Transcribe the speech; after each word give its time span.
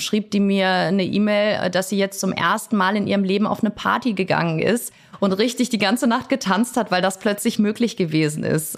schrieb 0.00 0.30
die 0.30 0.40
mir 0.40 0.68
eine 0.68 1.04
E-Mail, 1.04 1.70
dass 1.70 1.88
sie 1.88 1.98
jetzt 1.98 2.20
zum 2.20 2.32
ersten 2.32 2.76
Mal 2.76 2.96
in 2.96 3.06
ihrem 3.06 3.24
Leben 3.24 3.46
auf 3.46 3.60
eine 3.60 3.70
Party 3.70 4.14
gegangen 4.14 4.58
ist 4.58 4.92
und 5.20 5.32
richtig 5.32 5.68
die 5.68 5.78
ganze 5.78 6.06
Nacht 6.06 6.28
getanzt 6.28 6.76
hat, 6.76 6.90
weil 6.90 7.02
das 7.02 7.18
plötzlich 7.18 7.58
möglich 7.58 7.96
gewesen 7.96 8.42
ist. 8.44 8.76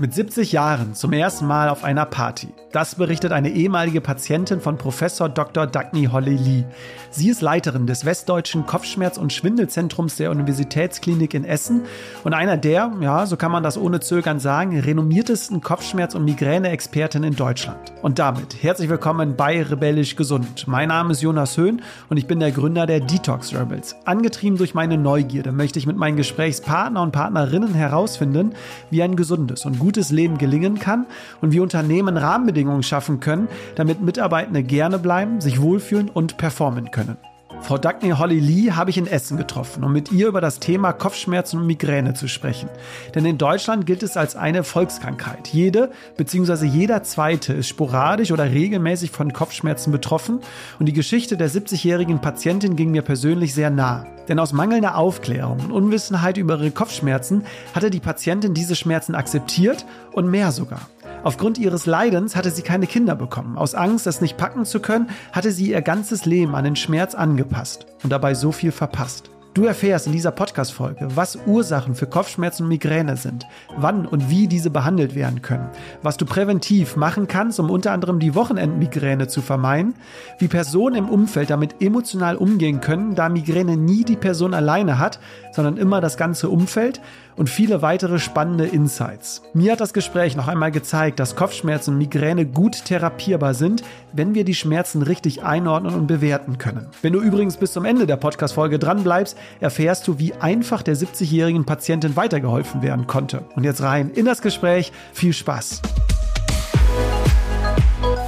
Mit 0.00 0.14
70 0.14 0.52
Jahren 0.52 0.94
zum 0.94 1.12
ersten 1.12 1.44
Mal 1.48 1.68
auf 1.68 1.82
einer 1.82 2.06
Party. 2.06 2.54
Das 2.70 2.94
berichtet 2.94 3.32
eine 3.32 3.50
ehemalige 3.50 4.00
Patientin 4.00 4.60
von 4.60 4.78
Professor 4.78 5.28
Dr. 5.28 5.66
Dagny 5.66 6.04
Holly-Lee. 6.04 6.66
Sie 7.10 7.30
ist 7.30 7.40
Leiterin 7.40 7.88
des 7.88 8.04
Westdeutschen 8.04 8.64
Kopfschmerz- 8.64 9.18
und 9.18 9.32
Schwindelzentrums 9.32 10.14
der 10.14 10.30
Universitätsklinik 10.30 11.34
in 11.34 11.44
Essen 11.44 11.82
und 12.22 12.32
einer 12.32 12.56
der, 12.56 12.92
ja, 13.00 13.26
so 13.26 13.36
kann 13.36 13.50
man 13.50 13.64
das 13.64 13.76
ohne 13.76 13.98
Zögern 13.98 14.38
sagen, 14.38 14.78
renommiertesten 14.78 15.62
Kopfschmerz- 15.62 16.14
und 16.14 16.24
Migräne-Experten 16.26 17.24
in 17.24 17.34
Deutschland. 17.34 17.92
Und 18.00 18.20
damit 18.20 18.62
herzlich 18.62 18.88
willkommen 18.88 19.34
bei 19.34 19.60
Rebellisch 19.64 20.14
Gesund. 20.14 20.68
Mein 20.68 20.90
Name 20.90 21.10
ist 21.10 21.22
Jonas 21.22 21.56
Höhn 21.56 21.82
und 22.08 22.18
ich 22.18 22.28
bin 22.28 22.38
der 22.38 22.52
Gründer 22.52 22.86
der 22.86 23.00
Detox 23.00 23.52
Rebels. 23.52 23.96
Angetrieben 24.04 24.58
durch 24.58 24.74
meine 24.74 24.96
Neugierde 24.96 25.50
möchte 25.50 25.80
ich 25.80 25.86
mit 25.86 25.96
meinen 25.96 26.16
Gesprächspartner 26.16 27.02
und 27.02 27.10
Partnerinnen 27.10 27.74
herausfinden, 27.74 28.52
wie 28.90 29.02
ein 29.02 29.16
gesundes 29.16 29.64
und 29.64 29.80
gutes 29.80 29.87
Leben 30.10 30.38
gelingen 30.38 30.78
kann 30.78 31.06
und 31.40 31.52
wie 31.52 31.60
Unternehmen 31.60 32.16
Rahmenbedingungen 32.16 32.82
schaffen 32.82 33.20
können, 33.20 33.48
damit 33.74 34.00
Mitarbeitende 34.00 34.62
gerne 34.62 34.98
bleiben, 34.98 35.40
sich 35.40 35.60
wohlfühlen 35.60 36.08
und 36.08 36.36
performen 36.36 36.90
können. 36.90 37.16
Frau 37.62 37.76
Dagny 37.76 38.10
Holly 38.10 38.40
Lee 38.40 38.72
habe 38.72 38.90
ich 38.90 38.96
in 38.96 39.06
Essen 39.06 39.36
getroffen, 39.36 39.84
um 39.84 39.92
mit 39.92 40.10
ihr 40.10 40.28
über 40.28 40.40
das 40.40 40.58
Thema 40.58 40.92
Kopfschmerzen 40.92 41.60
und 41.60 41.66
Migräne 41.66 42.14
zu 42.14 42.26
sprechen. 42.26 42.68
Denn 43.14 43.26
in 43.26 43.36
Deutschland 43.36 43.84
gilt 43.84 44.02
es 44.02 44.16
als 44.16 44.36
eine 44.36 44.64
Volkskrankheit. 44.64 45.48
Jede 45.48 45.90
bzw. 46.16 46.64
jeder 46.64 47.02
Zweite 47.02 47.52
ist 47.52 47.68
sporadisch 47.68 48.32
oder 48.32 48.44
regelmäßig 48.44 49.10
von 49.10 49.32
Kopfschmerzen 49.32 49.92
betroffen 49.92 50.40
und 50.78 50.86
die 50.86 50.94
Geschichte 50.94 51.36
der 51.36 51.50
70-jährigen 51.50 52.20
Patientin 52.20 52.74
ging 52.74 52.90
mir 52.90 53.02
persönlich 53.02 53.52
sehr 53.54 53.70
nah. 53.70 54.06
Denn 54.28 54.38
aus 54.38 54.52
mangelnder 54.52 54.96
Aufklärung 54.96 55.58
und 55.60 55.72
Unwissenheit 55.72 56.36
über 56.36 56.58
ihre 56.58 56.70
Kopfschmerzen 56.70 57.44
hatte 57.74 57.90
die 57.90 58.00
Patientin 58.00 58.54
diese 58.54 58.76
Schmerzen 58.76 59.14
akzeptiert 59.14 59.84
und 60.12 60.30
mehr 60.30 60.52
sogar. 60.52 60.88
Aufgrund 61.24 61.58
ihres 61.58 61.86
Leidens 61.86 62.36
hatte 62.36 62.50
sie 62.50 62.62
keine 62.62 62.86
Kinder 62.86 63.16
bekommen. 63.16 63.58
Aus 63.58 63.74
Angst, 63.74 64.06
es 64.06 64.20
nicht 64.20 64.36
packen 64.36 64.64
zu 64.64 64.80
können, 64.80 65.10
hatte 65.32 65.50
sie 65.50 65.70
ihr 65.70 65.82
ganzes 65.82 66.26
Leben 66.26 66.54
an 66.54 66.64
den 66.64 66.76
Schmerz 66.76 67.14
angepasst 67.14 67.86
und 68.04 68.10
dabei 68.10 68.34
so 68.34 68.52
viel 68.52 68.72
verpasst. 68.72 69.30
Du 69.54 69.64
erfährst 69.64 70.06
in 70.06 70.12
dieser 70.12 70.30
Podcast-Folge, 70.30 71.08
was 71.16 71.36
Ursachen 71.46 71.96
für 71.96 72.06
Kopfschmerzen 72.06 72.62
und 72.62 72.68
Migräne 72.68 73.16
sind, 73.16 73.44
wann 73.76 74.06
und 74.06 74.30
wie 74.30 74.46
diese 74.46 74.70
behandelt 74.70 75.16
werden 75.16 75.42
können, 75.42 75.68
was 76.00 76.16
du 76.16 76.26
präventiv 76.26 76.94
machen 76.94 77.26
kannst, 77.26 77.58
um 77.58 77.68
unter 77.68 77.90
anderem 77.90 78.20
die 78.20 78.36
Wochenendmigräne 78.36 79.26
zu 79.26 79.42
vermeiden, 79.42 79.94
wie 80.38 80.46
Personen 80.46 80.94
im 80.94 81.08
Umfeld 81.08 81.50
damit 81.50 81.82
emotional 81.82 82.36
umgehen 82.36 82.80
können, 82.80 83.16
da 83.16 83.28
Migräne 83.28 83.76
nie 83.76 84.04
die 84.04 84.16
Person 84.16 84.54
alleine 84.54 85.00
hat, 85.00 85.18
sondern 85.50 85.76
immer 85.76 86.00
das 86.00 86.16
ganze 86.16 86.50
Umfeld 86.50 87.00
und 87.38 87.48
viele 87.48 87.80
weitere 87.80 88.18
spannende 88.18 88.66
Insights. 88.66 89.42
Mir 89.54 89.72
hat 89.72 89.80
das 89.80 89.92
Gespräch 89.92 90.36
noch 90.36 90.48
einmal 90.48 90.72
gezeigt, 90.72 91.20
dass 91.20 91.36
Kopfschmerzen 91.36 91.92
und 91.92 91.98
Migräne 91.98 92.44
gut 92.44 92.84
therapierbar 92.84 93.54
sind, 93.54 93.82
wenn 94.12 94.34
wir 94.34 94.44
die 94.44 94.54
Schmerzen 94.54 95.02
richtig 95.02 95.42
einordnen 95.44 95.94
und 95.94 96.06
bewerten 96.08 96.58
können. 96.58 96.88
Wenn 97.00 97.12
du 97.12 97.20
übrigens 97.20 97.56
bis 97.56 97.72
zum 97.72 97.84
Ende 97.84 98.06
der 98.06 98.16
Podcast-Folge 98.16 98.78
dran 98.78 99.04
bleibst, 99.04 99.38
erfährst 99.60 100.06
du, 100.08 100.18
wie 100.18 100.34
einfach 100.34 100.82
der 100.82 100.96
70-jährigen 100.96 101.64
Patientin 101.64 102.16
weitergeholfen 102.16 102.82
werden 102.82 103.06
konnte. 103.06 103.44
Und 103.54 103.64
jetzt 103.64 103.82
rein 103.82 104.10
in 104.10 104.26
das 104.26 104.42
Gespräch. 104.42 104.92
Viel 105.12 105.32
Spaß! 105.32 105.80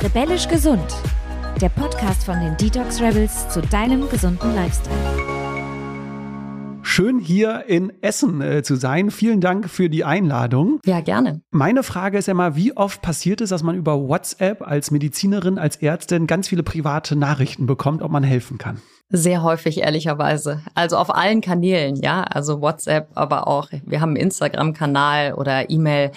Rebellisch 0.02 0.48
gesund. 0.48 0.96
Der 1.60 1.68
Podcast 1.68 2.24
von 2.24 2.40
den 2.40 2.56
Detox 2.56 3.02
Rebels 3.02 3.48
zu 3.48 3.60
deinem 3.60 4.08
gesunden 4.08 4.54
Lifestyle. 4.54 5.29
Schön 6.92 7.20
hier 7.20 7.66
in 7.68 7.92
Essen 8.02 8.40
äh, 8.40 8.64
zu 8.64 8.74
sein. 8.74 9.12
Vielen 9.12 9.40
Dank 9.40 9.70
für 9.70 9.88
die 9.88 10.02
Einladung. 10.02 10.80
Ja, 10.84 11.00
gerne. 11.00 11.40
Meine 11.52 11.84
Frage 11.84 12.18
ist 12.18 12.26
ja 12.26 12.34
mal, 12.34 12.56
wie 12.56 12.76
oft 12.76 13.00
passiert 13.00 13.40
es, 13.40 13.50
dass 13.50 13.62
man 13.62 13.76
über 13.76 14.08
WhatsApp 14.08 14.60
als 14.60 14.90
Medizinerin, 14.90 15.56
als 15.56 15.76
Ärztin 15.76 16.26
ganz 16.26 16.48
viele 16.48 16.64
private 16.64 17.14
Nachrichten 17.14 17.66
bekommt, 17.66 18.02
ob 18.02 18.10
man 18.10 18.24
helfen 18.24 18.58
kann? 18.58 18.82
Sehr 19.08 19.44
häufig, 19.44 19.78
ehrlicherweise. 19.78 20.62
Also 20.74 20.96
auf 20.96 21.14
allen 21.14 21.42
Kanälen, 21.42 21.94
ja. 21.94 22.24
Also 22.24 22.60
WhatsApp, 22.60 23.10
aber 23.14 23.46
auch, 23.46 23.68
wir 23.86 24.00
haben 24.00 24.10
einen 24.10 24.24
Instagram-Kanal 24.24 25.34
oder 25.34 25.70
E-Mail. 25.70 26.10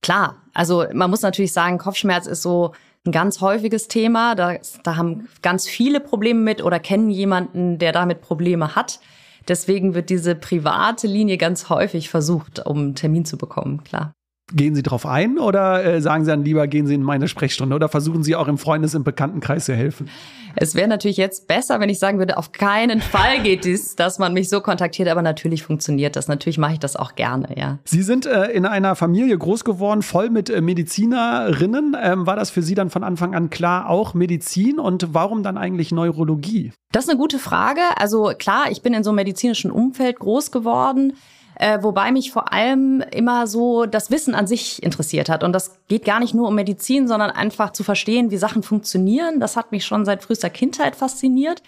Klar, 0.00 0.36
also 0.54 0.86
man 0.94 1.10
muss 1.10 1.20
natürlich 1.20 1.52
sagen, 1.52 1.76
Kopfschmerz 1.76 2.26
ist 2.26 2.40
so 2.40 2.72
ein 3.04 3.12
ganz 3.12 3.42
häufiges 3.42 3.88
Thema. 3.88 4.34
Da, 4.34 4.54
da 4.84 4.96
haben 4.96 5.28
ganz 5.42 5.68
viele 5.68 6.00
Probleme 6.00 6.40
mit 6.40 6.62
oder 6.62 6.80
kennen 6.80 7.10
jemanden, 7.10 7.76
der 7.76 7.92
damit 7.92 8.22
Probleme 8.22 8.74
hat. 8.74 9.00
Deswegen 9.48 9.94
wird 9.94 10.10
diese 10.10 10.34
private 10.34 11.06
Linie 11.06 11.38
ganz 11.38 11.70
häufig 11.70 12.10
versucht, 12.10 12.64
um 12.66 12.78
einen 12.78 12.94
Termin 12.94 13.24
zu 13.24 13.38
bekommen, 13.38 13.82
klar. 13.82 14.12
Gehen 14.54 14.74
Sie 14.74 14.82
darauf 14.82 15.04
ein 15.04 15.38
oder 15.38 15.84
äh, 15.84 16.00
sagen 16.00 16.24
Sie 16.24 16.30
dann 16.30 16.42
lieber, 16.42 16.66
gehen 16.68 16.86
Sie 16.86 16.94
in 16.94 17.02
meine 17.02 17.28
Sprechstunde 17.28 17.76
oder 17.76 17.90
versuchen 17.90 18.22
Sie 18.22 18.34
auch 18.34 18.48
im 18.48 18.56
Freundes- 18.56 18.94
und 18.94 19.04
Bekanntenkreis 19.04 19.66
zu 19.66 19.74
helfen? 19.74 20.08
Es 20.56 20.74
wäre 20.74 20.88
natürlich 20.88 21.18
jetzt 21.18 21.46
besser, 21.46 21.80
wenn 21.80 21.90
ich 21.90 21.98
sagen 21.98 22.18
würde, 22.18 22.38
auf 22.38 22.52
keinen 22.52 23.02
Fall 23.02 23.40
geht 23.42 23.66
es, 23.66 23.94
dass 23.94 24.18
man 24.18 24.32
mich 24.32 24.48
so 24.48 24.62
kontaktiert, 24.62 25.08
aber 25.08 25.20
natürlich 25.20 25.62
funktioniert 25.62 26.16
das. 26.16 26.28
Natürlich 26.28 26.56
mache 26.56 26.72
ich 26.72 26.78
das 26.78 26.96
auch 26.96 27.14
gerne, 27.14 27.48
ja. 27.58 27.78
Sie 27.84 28.02
sind 28.02 28.24
äh, 28.24 28.46
in 28.46 28.64
einer 28.64 28.96
Familie 28.96 29.36
groß 29.36 29.64
geworden, 29.64 30.00
voll 30.00 30.30
mit 30.30 30.48
äh, 30.48 30.62
Medizinerinnen. 30.62 31.94
Ähm, 32.02 32.26
war 32.26 32.36
das 32.36 32.48
für 32.48 32.62
Sie 32.62 32.74
dann 32.74 32.88
von 32.88 33.04
Anfang 33.04 33.34
an 33.34 33.50
klar, 33.50 33.90
auch 33.90 34.14
Medizin 34.14 34.78
und 34.78 35.12
warum 35.12 35.42
dann 35.42 35.58
eigentlich 35.58 35.92
Neurologie? 35.92 36.72
Das 36.90 37.04
ist 37.04 37.10
eine 37.10 37.18
gute 37.18 37.38
Frage. 37.38 37.82
Also 37.96 38.32
klar, 38.38 38.70
ich 38.70 38.80
bin 38.80 38.94
in 38.94 39.04
so 39.04 39.10
einem 39.10 39.16
medizinischen 39.16 39.70
Umfeld 39.70 40.18
groß 40.18 40.50
geworden 40.50 41.12
äh, 41.58 41.82
wobei 41.82 42.12
mich 42.12 42.30
vor 42.30 42.52
allem 42.52 43.02
immer 43.10 43.46
so 43.46 43.84
das 43.84 44.10
Wissen 44.10 44.34
an 44.34 44.46
sich 44.46 44.82
interessiert 44.82 45.28
hat. 45.28 45.42
Und 45.42 45.52
das 45.52 45.76
geht 45.88 46.04
gar 46.04 46.20
nicht 46.20 46.34
nur 46.34 46.48
um 46.48 46.54
Medizin, 46.54 47.08
sondern 47.08 47.30
einfach 47.30 47.72
zu 47.72 47.82
verstehen, 47.82 48.30
wie 48.30 48.36
Sachen 48.36 48.62
funktionieren. 48.62 49.40
Das 49.40 49.56
hat 49.56 49.72
mich 49.72 49.84
schon 49.84 50.04
seit 50.04 50.22
frühester 50.22 50.50
Kindheit 50.50 50.94
fasziniert. 50.94 51.62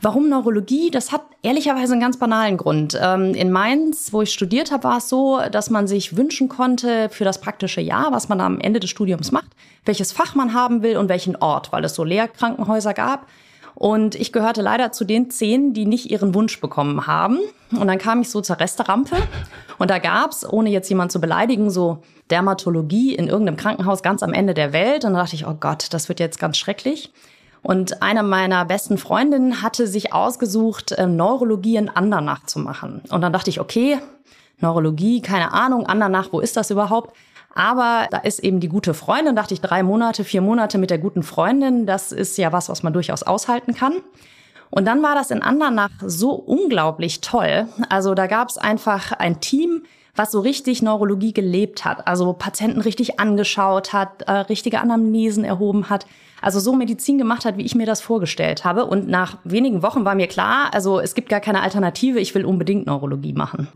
Warum 0.00 0.28
Neurologie? 0.28 0.90
Das 0.90 1.12
hat 1.12 1.22
ehrlicherweise 1.42 1.92
einen 1.92 2.00
ganz 2.00 2.18
banalen 2.18 2.56
Grund. 2.56 2.98
Ähm, 3.00 3.34
in 3.34 3.50
Mainz, 3.50 4.12
wo 4.12 4.22
ich 4.22 4.32
studiert 4.32 4.70
habe, 4.70 4.84
war 4.84 4.98
es 4.98 5.08
so, 5.08 5.40
dass 5.50 5.70
man 5.70 5.86
sich 5.86 6.16
wünschen 6.16 6.48
konnte 6.48 7.08
für 7.10 7.24
das 7.24 7.40
praktische 7.40 7.80
Jahr, 7.80 8.12
was 8.12 8.28
man 8.28 8.40
am 8.40 8.60
Ende 8.60 8.80
des 8.80 8.90
Studiums 8.90 9.32
macht, 9.32 9.50
welches 9.84 10.12
Fach 10.12 10.34
man 10.34 10.54
haben 10.54 10.82
will 10.82 10.96
und 10.96 11.08
welchen 11.08 11.36
Ort, 11.36 11.72
weil 11.72 11.84
es 11.84 11.94
so 11.94 12.04
Lehrkrankenhäuser 12.04 12.94
gab. 12.94 13.26
Und 13.74 14.14
ich 14.14 14.32
gehörte 14.32 14.62
leider 14.62 14.92
zu 14.92 15.04
den 15.04 15.30
zehn, 15.30 15.74
die 15.74 15.84
nicht 15.84 16.10
ihren 16.10 16.34
Wunsch 16.34 16.60
bekommen 16.60 17.06
haben. 17.06 17.40
Und 17.72 17.88
dann 17.88 17.98
kam 17.98 18.20
ich 18.20 18.30
so 18.30 18.40
zur 18.40 18.60
Resterampe 18.60 19.16
und 19.78 19.90
da 19.90 19.98
gab's, 19.98 20.48
ohne 20.48 20.70
jetzt 20.70 20.88
jemand 20.88 21.10
zu 21.10 21.20
beleidigen, 21.20 21.70
so 21.70 21.98
Dermatologie 22.30 23.14
in 23.14 23.26
irgendeinem 23.26 23.56
Krankenhaus 23.56 24.02
ganz 24.02 24.22
am 24.22 24.32
Ende 24.32 24.54
der 24.54 24.72
Welt. 24.72 25.04
Und 25.04 25.12
dann 25.12 25.22
dachte 25.22 25.36
ich, 25.36 25.46
oh 25.46 25.56
Gott, 25.58 25.88
das 25.90 26.08
wird 26.08 26.20
jetzt 26.20 26.38
ganz 26.38 26.56
schrecklich. 26.56 27.12
Und 27.62 28.02
eine 28.02 28.22
meiner 28.22 28.64
besten 28.66 28.98
Freundinnen 28.98 29.62
hatte 29.62 29.86
sich 29.86 30.12
ausgesucht, 30.12 30.94
ähm, 30.98 31.16
Neurologie 31.16 31.76
in 31.76 31.88
Andernach 31.88 32.44
zu 32.44 32.58
machen. 32.58 33.02
Und 33.08 33.22
dann 33.22 33.32
dachte 33.32 33.50
ich, 33.50 33.58
okay, 33.58 33.98
Neurologie, 34.58 35.20
keine 35.20 35.52
Ahnung, 35.52 35.86
Andernach, 35.86 36.28
wo 36.30 36.40
ist 36.40 36.56
das 36.56 36.70
überhaupt? 36.70 37.16
Aber 37.54 38.08
da 38.10 38.18
ist 38.18 38.40
eben 38.40 38.60
die 38.60 38.68
gute 38.68 38.94
Freundin, 38.94 39.36
dachte 39.36 39.54
ich, 39.54 39.60
drei 39.60 39.82
Monate, 39.82 40.24
vier 40.24 40.40
Monate 40.40 40.78
mit 40.78 40.90
der 40.90 40.98
guten 40.98 41.22
Freundin, 41.22 41.86
das 41.86 42.12
ist 42.12 42.36
ja 42.36 42.52
was, 42.52 42.68
was 42.68 42.82
man 42.82 42.92
durchaus 42.92 43.22
aushalten 43.22 43.74
kann. 43.74 43.94
Und 44.70 44.86
dann 44.86 45.02
war 45.02 45.14
das 45.14 45.30
in 45.30 45.42
Andernach 45.42 45.90
so 46.04 46.32
unglaublich 46.32 47.20
toll. 47.20 47.68
Also 47.88 48.14
da 48.14 48.26
gab 48.26 48.48
es 48.48 48.58
einfach 48.58 49.12
ein 49.12 49.40
Team, 49.40 49.84
was 50.16 50.32
so 50.32 50.40
richtig 50.40 50.82
Neurologie 50.82 51.32
gelebt 51.32 51.84
hat, 51.84 52.06
also 52.06 52.32
Patienten 52.32 52.80
richtig 52.80 53.18
angeschaut 53.18 53.92
hat, 53.92 54.22
äh, 54.22 54.32
richtige 54.32 54.80
Anamnesen 54.80 55.44
erhoben 55.44 55.90
hat, 55.90 56.06
also 56.40 56.60
so 56.60 56.74
Medizin 56.74 57.18
gemacht 57.18 57.44
hat, 57.44 57.56
wie 57.56 57.64
ich 57.64 57.74
mir 57.74 57.86
das 57.86 58.00
vorgestellt 58.00 58.64
habe. 58.64 58.86
Und 58.86 59.08
nach 59.08 59.38
wenigen 59.44 59.82
Wochen 59.82 60.04
war 60.04 60.14
mir 60.14 60.28
klar, 60.28 60.70
also 60.72 61.00
es 61.00 61.14
gibt 61.14 61.28
gar 61.28 61.40
keine 61.40 61.62
Alternative, 61.62 62.20
ich 62.20 62.34
will 62.34 62.44
unbedingt 62.44 62.86
Neurologie 62.86 63.32
machen. 63.32 63.68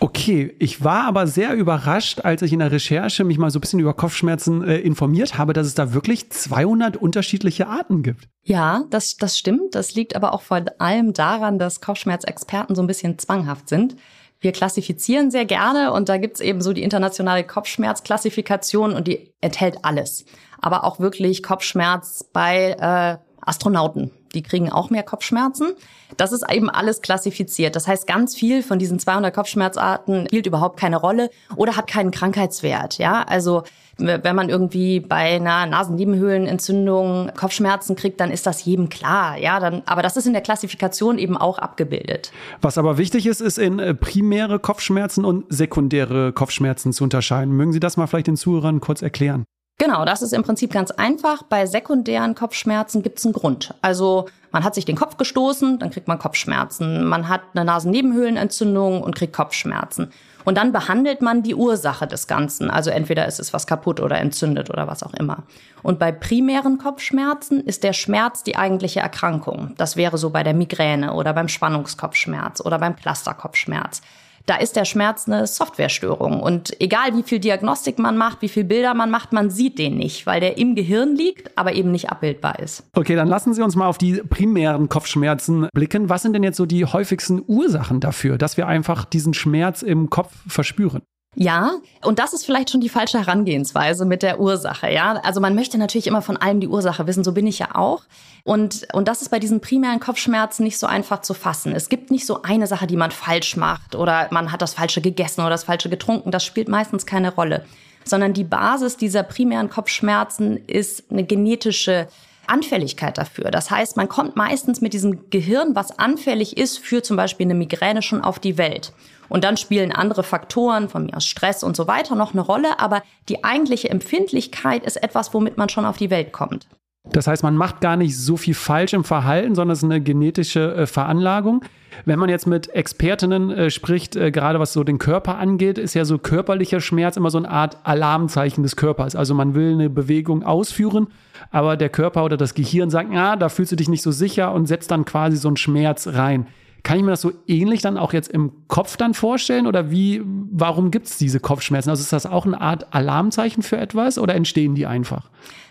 Okay, 0.00 0.54
ich 0.58 0.82
war 0.82 1.04
aber 1.04 1.26
sehr 1.26 1.54
überrascht, 1.54 2.20
als 2.24 2.42
ich 2.42 2.52
in 2.52 2.58
der 2.58 2.72
Recherche 2.72 3.24
mich 3.24 3.38
mal 3.38 3.50
so 3.50 3.58
ein 3.58 3.60
bisschen 3.60 3.78
über 3.78 3.94
Kopfschmerzen 3.94 4.62
äh, 4.64 4.78
informiert 4.78 5.38
habe, 5.38 5.52
dass 5.52 5.66
es 5.66 5.74
da 5.74 5.94
wirklich 5.94 6.30
200 6.30 6.96
unterschiedliche 6.96 7.68
Arten 7.68 8.02
gibt. 8.02 8.28
Ja, 8.42 8.84
das, 8.90 9.16
das 9.16 9.38
stimmt. 9.38 9.74
Das 9.74 9.94
liegt 9.94 10.16
aber 10.16 10.34
auch 10.34 10.42
vor 10.42 10.62
allem 10.78 11.12
daran, 11.12 11.58
dass 11.58 11.80
Kopfschmerzexperten 11.80 12.74
so 12.74 12.82
ein 12.82 12.88
bisschen 12.88 13.18
zwanghaft 13.18 13.68
sind. 13.68 13.96
Wir 14.40 14.52
klassifizieren 14.52 15.30
sehr 15.30 15.46
gerne 15.46 15.92
und 15.92 16.08
da 16.08 16.18
gibt's 16.18 16.40
eben 16.40 16.60
so 16.60 16.72
die 16.72 16.82
internationale 16.82 17.44
Kopfschmerzklassifikation 17.44 18.92
und 18.92 19.08
die 19.08 19.32
enthält 19.40 19.78
alles. 19.84 20.26
Aber 20.60 20.84
auch 20.84 20.98
wirklich 20.98 21.42
Kopfschmerz 21.42 22.28
bei 22.32 22.76
äh, 22.78 23.16
Astronauten 23.40 24.10
die 24.34 24.42
kriegen 24.42 24.70
auch 24.70 24.90
mehr 24.90 25.02
Kopfschmerzen. 25.02 25.72
Das 26.16 26.32
ist 26.32 26.44
eben 26.50 26.70
alles 26.70 27.00
klassifiziert. 27.00 27.76
Das 27.76 27.86
heißt, 27.88 28.06
ganz 28.06 28.34
viel 28.34 28.62
von 28.62 28.78
diesen 28.78 28.98
200 28.98 29.34
Kopfschmerzarten 29.34 30.26
spielt 30.26 30.46
überhaupt 30.46 30.78
keine 30.78 30.96
Rolle 30.96 31.30
oder 31.56 31.76
hat 31.76 31.86
keinen 31.86 32.10
Krankheitswert. 32.10 32.98
Ja, 32.98 33.22
also 33.22 33.62
wenn 33.96 34.36
man 34.36 34.48
irgendwie 34.48 35.00
bei 35.00 35.36
einer 35.36 35.66
Nasennebenhöhlenentzündung 35.66 37.30
Kopfschmerzen 37.36 37.94
kriegt, 37.96 38.20
dann 38.20 38.30
ist 38.30 38.46
das 38.46 38.64
jedem 38.64 38.88
klar. 38.88 39.38
Ja, 39.38 39.60
dann, 39.60 39.82
aber 39.86 40.02
das 40.02 40.16
ist 40.16 40.26
in 40.26 40.32
der 40.32 40.42
Klassifikation 40.42 41.18
eben 41.18 41.36
auch 41.36 41.58
abgebildet. 41.58 42.32
Was 42.60 42.78
aber 42.78 42.98
wichtig 42.98 43.26
ist, 43.26 43.40
ist 43.40 43.58
in 43.58 43.78
äh, 43.78 43.94
primäre 43.94 44.58
Kopfschmerzen 44.58 45.24
und 45.24 45.44
sekundäre 45.48 46.32
Kopfschmerzen 46.32 46.92
zu 46.92 47.04
unterscheiden. 47.04 47.54
Mögen 47.54 47.72
Sie 47.72 47.80
das 47.80 47.96
mal 47.96 48.06
vielleicht 48.06 48.26
den 48.26 48.36
Zuhörern 48.36 48.80
kurz 48.80 49.02
erklären? 49.02 49.44
Genau, 49.76 50.04
das 50.04 50.22
ist 50.22 50.32
im 50.32 50.44
Prinzip 50.44 50.72
ganz 50.72 50.92
einfach. 50.92 51.42
Bei 51.42 51.66
sekundären 51.66 52.36
Kopfschmerzen 52.36 53.02
gibt 53.02 53.18
es 53.18 53.24
einen 53.24 53.34
Grund. 53.34 53.74
Also 53.82 54.26
man 54.52 54.62
hat 54.62 54.76
sich 54.76 54.84
den 54.84 54.94
Kopf 54.94 55.16
gestoßen, 55.16 55.80
dann 55.80 55.90
kriegt 55.90 56.06
man 56.06 56.20
Kopfschmerzen. 56.20 57.04
Man 57.04 57.28
hat 57.28 57.42
eine 57.54 57.64
Nasennebenhöhlenentzündung 57.64 59.02
und 59.02 59.16
kriegt 59.16 59.32
Kopfschmerzen. 59.32 60.12
Und 60.44 60.58
dann 60.58 60.70
behandelt 60.70 61.22
man 61.22 61.42
die 61.42 61.56
Ursache 61.56 62.06
des 62.06 62.28
Ganzen. 62.28 62.70
Also 62.70 62.90
entweder 62.90 63.26
ist 63.26 63.40
es 63.40 63.52
was 63.52 63.66
kaputt 63.66 63.98
oder 63.98 64.18
entzündet 64.18 64.70
oder 64.70 64.86
was 64.86 65.02
auch 65.02 65.14
immer. 65.14 65.42
Und 65.82 65.98
bei 65.98 66.12
primären 66.12 66.78
Kopfschmerzen 66.78 67.60
ist 67.60 67.82
der 67.82 67.94
Schmerz 67.94 68.44
die 68.44 68.56
eigentliche 68.56 69.00
Erkrankung. 69.00 69.74
Das 69.76 69.96
wäre 69.96 70.18
so 70.18 70.30
bei 70.30 70.44
der 70.44 70.54
Migräne 70.54 71.14
oder 71.14 71.32
beim 71.32 71.48
Spannungskopfschmerz 71.48 72.60
oder 72.60 72.78
beim 72.78 72.94
Clusterkopfschmerz 72.94 74.02
da 74.46 74.56
ist 74.56 74.76
der 74.76 74.84
Schmerz 74.84 75.26
eine 75.26 75.46
Softwarestörung. 75.46 76.40
Und 76.40 76.78
egal 76.80 77.16
wie 77.16 77.22
viel 77.22 77.38
Diagnostik 77.38 77.98
man 77.98 78.16
macht, 78.16 78.42
wie 78.42 78.48
viel 78.48 78.64
Bilder 78.64 78.94
man 78.94 79.10
macht, 79.10 79.32
man 79.32 79.50
sieht 79.50 79.78
den 79.78 79.96
nicht, 79.96 80.26
weil 80.26 80.40
der 80.40 80.58
im 80.58 80.74
Gehirn 80.74 81.16
liegt, 81.16 81.56
aber 81.56 81.74
eben 81.74 81.90
nicht 81.90 82.10
abbildbar 82.10 82.58
ist. 82.58 82.84
Okay, 82.94 83.16
dann 83.16 83.28
lassen 83.28 83.54
Sie 83.54 83.62
uns 83.62 83.76
mal 83.76 83.86
auf 83.86 83.98
die 83.98 84.22
primären 84.28 84.88
Kopfschmerzen 84.88 85.68
blicken. 85.72 86.08
Was 86.08 86.22
sind 86.22 86.34
denn 86.34 86.42
jetzt 86.42 86.56
so 86.56 86.66
die 86.66 86.84
häufigsten 86.84 87.42
Ursachen 87.46 88.00
dafür, 88.00 88.38
dass 88.38 88.56
wir 88.56 88.66
einfach 88.66 89.04
diesen 89.04 89.34
Schmerz 89.34 89.82
im 89.82 90.10
Kopf 90.10 90.32
verspüren? 90.46 91.02
Ja, 91.36 91.78
und 92.02 92.18
das 92.18 92.32
ist 92.32 92.46
vielleicht 92.46 92.70
schon 92.70 92.80
die 92.80 92.88
falsche 92.88 93.18
Herangehensweise 93.18 94.04
mit 94.04 94.22
der 94.22 94.38
Ursache, 94.38 94.90
ja. 94.92 95.14
Also 95.24 95.40
man 95.40 95.54
möchte 95.54 95.78
natürlich 95.78 96.06
immer 96.06 96.22
von 96.22 96.36
allem 96.36 96.60
die 96.60 96.68
Ursache 96.68 97.06
wissen, 97.06 97.24
so 97.24 97.32
bin 97.32 97.46
ich 97.46 97.58
ja 97.58 97.74
auch. 97.74 98.04
Und, 98.44 98.86
und 98.92 99.08
das 99.08 99.22
ist 99.22 99.30
bei 99.30 99.38
diesen 99.38 99.60
primären 99.60 100.00
Kopfschmerzen 100.00 100.62
nicht 100.64 100.78
so 100.78 100.86
einfach 100.86 101.22
zu 101.22 101.34
fassen. 101.34 101.72
Es 101.72 101.88
gibt 101.88 102.10
nicht 102.10 102.26
so 102.26 102.42
eine 102.42 102.66
Sache, 102.66 102.86
die 102.86 102.96
man 102.96 103.10
falsch 103.10 103.56
macht 103.56 103.94
oder 103.94 104.28
man 104.30 104.52
hat 104.52 104.62
das 104.62 104.74
Falsche 104.74 105.00
gegessen 105.00 105.40
oder 105.40 105.50
das 105.50 105.64
Falsche 105.64 105.88
getrunken. 105.88 106.30
Das 106.30 106.44
spielt 106.44 106.68
meistens 106.68 107.06
keine 107.06 107.34
Rolle. 107.34 107.64
Sondern 108.04 108.34
die 108.34 108.44
Basis 108.44 108.98
dieser 108.98 109.22
primären 109.22 109.70
Kopfschmerzen 109.70 110.58
ist 110.66 111.04
eine 111.10 111.24
genetische 111.24 112.06
Anfälligkeit 112.46 113.18
dafür. 113.18 113.50
Das 113.50 113.70
heißt, 113.70 113.96
man 113.96 114.08
kommt 114.08 114.36
meistens 114.36 114.80
mit 114.80 114.92
diesem 114.92 115.30
Gehirn, 115.30 115.74
was 115.74 115.98
anfällig 115.98 116.56
ist 116.56 116.78
für 116.78 117.02
zum 117.02 117.16
Beispiel 117.16 117.46
eine 117.46 117.54
Migräne, 117.54 118.02
schon 118.02 118.22
auf 118.22 118.38
die 118.38 118.58
Welt. 118.58 118.92
Und 119.34 119.42
dann 119.42 119.56
spielen 119.56 119.90
andere 119.90 120.22
Faktoren, 120.22 120.88
von 120.88 121.06
mir 121.06 121.16
aus 121.16 121.26
Stress 121.26 121.64
und 121.64 121.74
so 121.74 121.88
weiter, 121.88 122.14
noch 122.14 122.34
eine 122.34 122.40
Rolle. 122.40 122.78
Aber 122.78 123.02
die 123.28 123.42
eigentliche 123.42 123.90
Empfindlichkeit 123.90 124.84
ist 124.84 124.94
etwas, 125.02 125.34
womit 125.34 125.58
man 125.58 125.68
schon 125.68 125.84
auf 125.86 125.96
die 125.96 126.10
Welt 126.10 126.30
kommt. 126.30 126.68
Das 127.10 127.26
heißt, 127.26 127.42
man 127.42 127.56
macht 127.56 127.80
gar 127.80 127.96
nicht 127.96 128.16
so 128.16 128.36
viel 128.36 128.54
falsch 128.54 128.92
im 128.92 129.02
Verhalten, 129.02 129.56
sondern 129.56 129.72
es 129.72 129.80
ist 129.80 129.90
eine 129.90 130.00
genetische 130.00 130.76
äh, 130.76 130.86
Veranlagung. 130.86 131.64
Wenn 132.04 132.20
man 132.20 132.28
jetzt 132.28 132.46
mit 132.46 132.68
Expertinnen 132.68 133.50
äh, 133.50 133.70
spricht, 133.70 134.14
äh, 134.14 134.30
gerade 134.30 134.60
was 134.60 134.72
so 134.72 134.84
den 134.84 134.98
Körper 134.98 135.36
angeht, 135.36 135.78
ist 135.78 135.94
ja 135.94 136.04
so 136.04 136.18
körperlicher 136.18 136.80
Schmerz 136.80 137.16
immer 137.16 137.30
so 137.30 137.38
eine 137.38 137.50
Art 137.50 137.78
Alarmzeichen 137.82 138.62
des 138.62 138.76
Körpers. 138.76 139.16
Also 139.16 139.34
man 139.34 139.56
will 139.56 139.72
eine 139.72 139.90
Bewegung 139.90 140.44
ausführen, 140.44 141.08
aber 141.50 141.76
der 141.76 141.88
Körper 141.88 142.22
oder 142.24 142.36
das 142.36 142.54
Gehirn 142.54 142.88
sagt, 142.88 143.12
ja, 143.12 143.34
da 143.34 143.48
fühlst 143.48 143.72
du 143.72 143.76
dich 143.76 143.88
nicht 143.88 144.02
so 144.02 144.12
sicher 144.12 144.52
und 144.52 144.66
setzt 144.66 144.92
dann 144.92 145.04
quasi 145.04 145.36
so 145.36 145.48
einen 145.48 145.56
Schmerz 145.56 146.06
rein. 146.06 146.46
Kann 146.84 146.98
ich 146.98 147.02
mir 147.02 147.10
das 147.10 147.22
so 147.22 147.32
ähnlich 147.46 147.80
dann 147.80 147.96
auch 147.96 148.12
jetzt 148.12 148.30
im 148.30 148.52
Kopf 148.68 148.96
dann 148.98 149.14
vorstellen? 149.14 149.66
Oder 149.66 149.90
wie, 149.90 150.22
warum 150.24 150.90
gibt 150.90 151.06
es 151.06 151.16
diese 151.16 151.40
Kopfschmerzen? 151.40 151.90
Also 151.90 152.02
ist 152.02 152.12
das 152.12 152.26
auch 152.26 152.44
eine 152.44 152.60
Art 152.60 152.94
Alarmzeichen 152.94 153.62
für 153.62 153.78
etwas 153.78 154.18
oder 154.18 154.34
entstehen 154.34 154.74
die 154.74 154.86
einfach? 154.86 155.30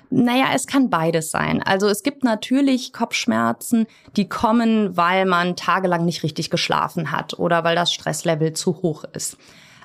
Naja, 0.10 0.48
es 0.54 0.68
kann 0.68 0.90
beides 0.90 1.30
sein. 1.32 1.62
Also 1.64 1.88
es 1.88 2.02
gibt 2.02 2.24
natürlich 2.24 2.94
Kopfschmerzen, 2.94 3.86
die 4.16 4.28
kommen, 4.28 4.98
weil 4.98 5.26
man 5.26 5.56
tagelang 5.56 6.04
nicht 6.04 6.24
richtig 6.24 6.50
geschlafen 6.50 7.12
hat 7.12 7.38
oder 7.40 7.64
weil 7.64 7.76
das 7.76 7.94
Stresslevel 7.94 8.54
zu 8.54 8.82
hoch 8.82 9.04
ist. 9.14 9.38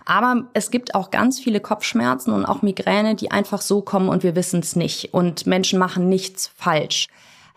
Aber 0.07 0.45
es 0.55 0.71
gibt 0.71 0.95
auch 0.95 1.11
ganz 1.11 1.39
viele 1.39 1.61
Kopfschmerzen 1.61 2.33
und 2.33 2.47
auch 2.47 2.63
Migräne, 2.63 3.15
die 3.15 3.31
einfach 3.31 3.61
so 3.61 3.83
kommen 3.83 4.09
und 4.09 4.23
wir 4.23 4.35
wissen 4.35 4.61
es 4.61 4.77
nicht. 4.77 5.13
Und 5.13 5.47
Menschen 5.47 5.79
machen 5.79 6.09
nichts 6.09 6.51
falsch. 6.57 7.09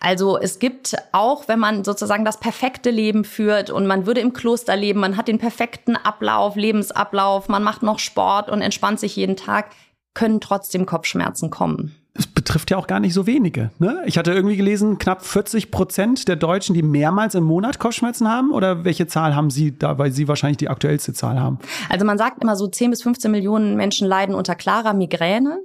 Also 0.01 0.39
es 0.39 0.57
gibt 0.57 0.95
auch, 1.11 1.47
wenn 1.47 1.59
man 1.59 1.83
sozusagen 1.83 2.25
das 2.25 2.39
perfekte 2.39 2.89
Leben 2.89 3.23
führt 3.23 3.69
und 3.69 3.85
man 3.85 4.07
würde 4.07 4.19
im 4.19 4.33
Kloster 4.33 4.75
leben, 4.75 4.99
man 4.99 5.15
hat 5.15 5.27
den 5.27 5.37
perfekten 5.37 5.95
Ablauf, 5.95 6.55
Lebensablauf, 6.55 7.47
man 7.49 7.61
macht 7.61 7.83
noch 7.83 7.99
Sport 7.99 8.49
und 8.49 8.61
entspannt 8.61 8.99
sich 8.99 9.15
jeden 9.15 9.35
Tag, 9.35 9.69
können 10.15 10.41
trotzdem 10.41 10.87
Kopfschmerzen 10.87 11.51
kommen. 11.51 11.95
Es 12.15 12.25
betrifft 12.25 12.71
ja 12.71 12.77
auch 12.77 12.87
gar 12.87 12.99
nicht 12.99 13.13
so 13.13 13.27
wenige. 13.27 13.69
Ne? 13.77 14.01
Ich 14.05 14.17
hatte 14.17 14.33
irgendwie 14.33 14.57
gelesen, 14.57 14.97
knapp 14.97 15.23
40 15.23 15.69
Prozent 15.71 16.27
der 16.27 16.35
Deutschen, 16.35 16.73
die 16.73 16.81
mehrmals 16.81 17.35
im 17.35 17.43
Monat 17.43 17.79
Kopfschmerzen 17.79 18.27
haben. 18.27 18.51
Oder 18.51 18.83
welche 18.83 19.07
Zahl 19.07 19.35
haben 19.35 19.49
Sie 19.49 19.77
da, 19.77 19.97
weil 19.97 20.11
Sie 20.11 20.27
wahrscheinlich 20.27 20.57
die 20.57 20.67
aktuellste 20.67 21.13
Zahl 21.13 21.39
haben? 21.39 21.59
Also 21.89 22.05
man 22.05 22.17
sagt 22.17 22.43
immer 22.43 22.57
so 22.57 22.67
10 22.67 22.89
bis 22.89 23.03
15 23.03 23.31
Millionen 23.31 23.77
Menschen 23.77 24.07
leiden 24.07 24.35
unter 24.35 24.55
klarer 24.55 24.93
Migräne. 24.93 25.59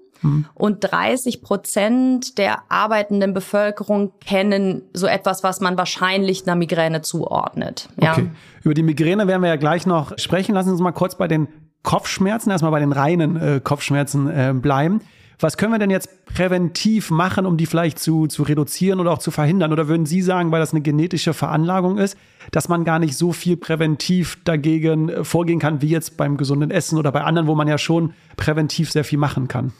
Und 0.54 0.80
30 0.80 1.42
Prozent 1.42 2.38
der 2.38 2.70
arbeitenden 2.70 3.34
Bevölkerung 3.34 4.12
kennen 4.24 4.82
so 4.92 5.06
etwas, 5.06 5.42
was 5.42 5.60
man 5.60 5.76
wahrscheinlich 5.76 6.46
einer 6.46 6.56
Migräne 6.56 7.02
zuordnet. 7.02 7.88
Ja. 8.00 8.12
Okay. 8.12 8.30
Über 8.62 8.74
die 8.74 8.82
Migräne 8.82 9.26
werden 9.26 9.42
wir 9.42 9.48
ja 9.48 9.56
gleich 9.56 9.86
noch 9.86 10.18
sprechen. 10.18 10.54
Lassen 10.54 10.68
Sie 10.68 10.72
uns 10.72 10.80
mal 10.80 10.92
kurz 10.92 11.16
bei 11.16 11.28
den 11.28 11.48
Kopfschmerzen, 11.82 12.50
erstmal 12.50 12.72
bei 12.72 12.80
den 12.80 12.92
reinen 12.92 13.36
äh, 13.36 13.60
Kopfschmerzen 13.62 14.28
äh, 14.28 14.52
bleiben. 14.54 15.00
Was 15.38 15.58
können 15.58 15.72
wir 15.72 15.78
denn 15.78 15.90
jetzt 15.90 16.24
präventiv 16.24 17.10
machen, 17.10 17.44
um 17.44 17.58
die 17.58 17.66
vielleicht 17.66 17.98
zu, 17.98 18.26
zu 18.26 18.42
reduzieren 18.42 19.00
oder 19.00 19.12
auch 19.12 19.18
zu 19.18 19.30
verhindern? 19.30 19.70
Oder 19.70 19.86
würden 19.86 20.06
Sie 20.06 20.22
sagen, 20.22 20.50
weil 20.50 20.60
das 20.60 20.72
eine 20.72 20.80
genetische 20.80 21.34
Veranlagung 21.34 21.98
ist, 21.98 22.16
dass 22.52 22.68
man 22.68 22.84
gar 22.84 22.98
nicht 22.98 23.16
so 23.16 23.32
viel 23.32 23.58
präventiv 23.58 24.38
dagegen 24.44 25.10
äh, 25.10 25.24
vorgehen 25.24 25.58
kann, 25.58 25.82
wie 25.82 25.88
jetzt 25.88 26.16
beim 26.16 26.38
gesunden 26.38 26.70
Essen 26.70 26.98
oder 26.98 27.12
bei 27.12 27.22
anderen, 27.22 27.46
wo 27.48 27.54
man 27.54 27.68
ja 27.68 27.76
schon 27.76 28.14
präventiv 28.36 28.90
sehr 28.90 29.04
viel 29.04 29.18
machen 29.18 29.46
kann? 29.46 29.72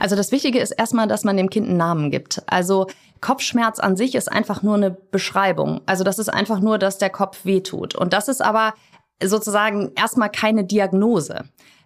Also 0.00 0.16
das 0.16 0.32
Wichtige 0.32 0.58
ist 0.58 0.72
erstmal, 0.72 1.08
dass 1.08 1.24
man 1.24 1.36
dem 1.36 1.50
Kind 1.50 1.68
einen 1.68 1.76
Namen 1.76 2.10
gibt. 2.10 2.42
Also 2.46 2.86
Kopfschmerz 3.20 3.78
an 3.78 3.96
sich 3.96 4.14
ist 4.14 4.30
einfach 4.30 4.62
nur 4.62 4.74
eine 4.74 4.90
Beschreibung. 4.90 5.80
Also 5.86 6.04
das 6.04 6.18
ist 6.18 6.28
einfach 6.28 6.60
nur, 6.60 6.78
dass 6.78 6.98
der 6.98 7.10
Kopf 7.10 7.44
wehtut. 7.44 7.94
Und 7.94 8.12
das 8.12 8.28
ist 8.28 8.42
aber 8.42 8.74
sozusagen 9.22 9.92
erstmal 9.94 10.30
keine 10.30 10.64
Diagnose. 10.64 11.44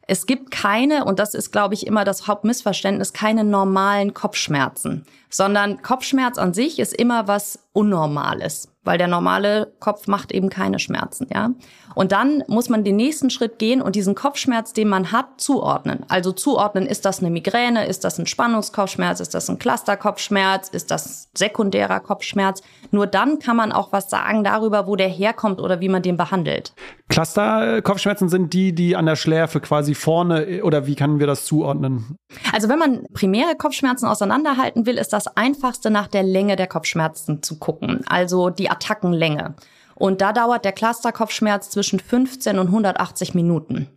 Es 0.09 0.27
gibt 0.27 0.53
keine, 0.53 1.05
und 1.05 1.19
das 1.19 1.35
ist, 1.35 1.51
glaube 1.51 1.75
ich, 1.75 1.87
immer 1.87 2.05
das 2.05 2.29
Hauptmissverständnis, 2.29 3.13
keine 3.13 3.43
normalen 3.43 4.15
Kopfschmerzen, 4.15 5.05
sondern 5.31 5.83
Kopfschmerz 5.83 6.39
an 6.39 6.55
sich 6.55 6.79
ist 6.79 6.95
immer 6.95 7.27
was 7.27 7.59
Unnormales 7.73 8.69
weil 8.87 8.99
der 8.99 9.09
normale 9.09 9.73
Kopf 9.81 10.07
macht 10.07 10.33
eben 10.33 10.49
keine 10.49 10.79
Schmerzen, 10.79 11.27
ja. 11.35 11.51
Und 11.97 12.13
dann 12.13 12.45
muss 12.47 12.69
man 12.69 12.85
den 12.85 12.97
nächsten 12.97 13.31
Schritt 13.31 13.59
gehen 13.59 13.81
und 13.81 13.97
diesen 13.97 14.15
Kopfschmerz, 14.15 14.75
den 14.75 14.87
man 14.87 15.13
hat, 15.13 15.41
zuordnen. 15.41 16.05
Also 16.09 16.31
zuordnen, 16.31 16.85
ist 16.85 17.07
das 17.07 17.21
eine 17.21 17.31
Migräne, 17.31 17.87
ist 17.87 18.05
das 18.05 18.19
ein 18.19 18.27
Spannungskopfschmerz, 18.27 19.21
ist 19.21 19.33
das 19.35 19.49
ein 19.49 19.59
Clusterkopfschmerz, 19.59 20.69
ist 20.69 20.91
das 20.91 21.31
sekundärer 21.35 22.01
Kopfschmerz. 22.01 22.63
Nur 22.91 23.07
dann 23.07 23.39
kann 23.39 23.57
man 23.57 23.73
auch 23.73 23.93
was 23.93 24.11
sagen 24.11 24.45
darüber, 24.45 24.87
wo 24.87 24.95
der 24.95 25.09
herkommt 25.09 25.59
oder 25.59 25.81
wie 25.81 25.89
man 25.89 26.03
den 26.03 26.19
behandelt. 26.19 26.75
Clusterkopfschmerzen 27.09 28.29
sind 28.29 28.53
die, 28.53 28.75
die 28.75 28.95
an 28.95 29.07
der 29.07 29.17
Schläfe 29.17 29.61
quasi 29.61 29.95
vorne 29.95 30.63
oder 30.65 30.87
wie 30.87 30.97
können 30.97 31.19
wir 31.19 31.27
das 31.27 31.47
zuordnen? 31.47 32.19
Also 32.53 32.69
wenn 32.69 32.79
man 32.79 33.07
primäre 33.15 33.57
Kopfschmerzen 33.57 34.05
auseinanderhalten 34.05 34.85
will, 34.85 34.99
ist 34.99 35.15
das 35.15 35.29
einfachste 35.29 35.89
nach 35.89 36.09
der 36.09 36.25
Länge 36.25 36.57
der 36.57 36.67
Kopfschmerzen 36.67 37.43
zu 37.43 37.59
gucken. 37.59 38.03
Also 38.07 38.51
die 38.51 38.69
Attackenlänge. 38.69 39.55
Und 39.97 40.21
da 40.21 40.33
dauert 40.33 40.65
der 40.65 40.73
Clusterkopfschmerz 40.73 41.71
zwischen 41.71 41.99
15 41.99 42.59
und 42.59 42.69
180 42.69 43.35
Minuten. 43.35 43.89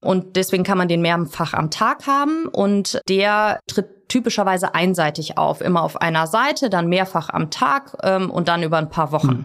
Und 0.00 0.36
deswegen 0.36 0.64
kann 0.64 0.76
man 0.76 0.88
den 0.88 1.00
mehrfach 1.00 1.54
am 1.54 1.70
Tag 1.70 2.06
haben 2.06 2.46
und 2.46 3.00
der 3.08 3.60
tritt 3.66 4.08
typischerweise 4.08 4.74
einseitig 4.74 5.38
auf. 5.38 5.62
Immer 5.62 5.82
auf 5.82 6.00
einer 6.00 6.26
Seite, 6.26 6.68
dann 6.68 6.88
mehrfach 6.88 7.30
am 7.30 7.50
Tag 7.50 7.96
ähm, 8.02 8.30
und 8.30 8.48
dann 8.48 8.62
über 8.62 8.76
ein 8.76 8.90
paar 8.90 9.12
Wochen. 9.12 9.28
Hm. 9.28 9.44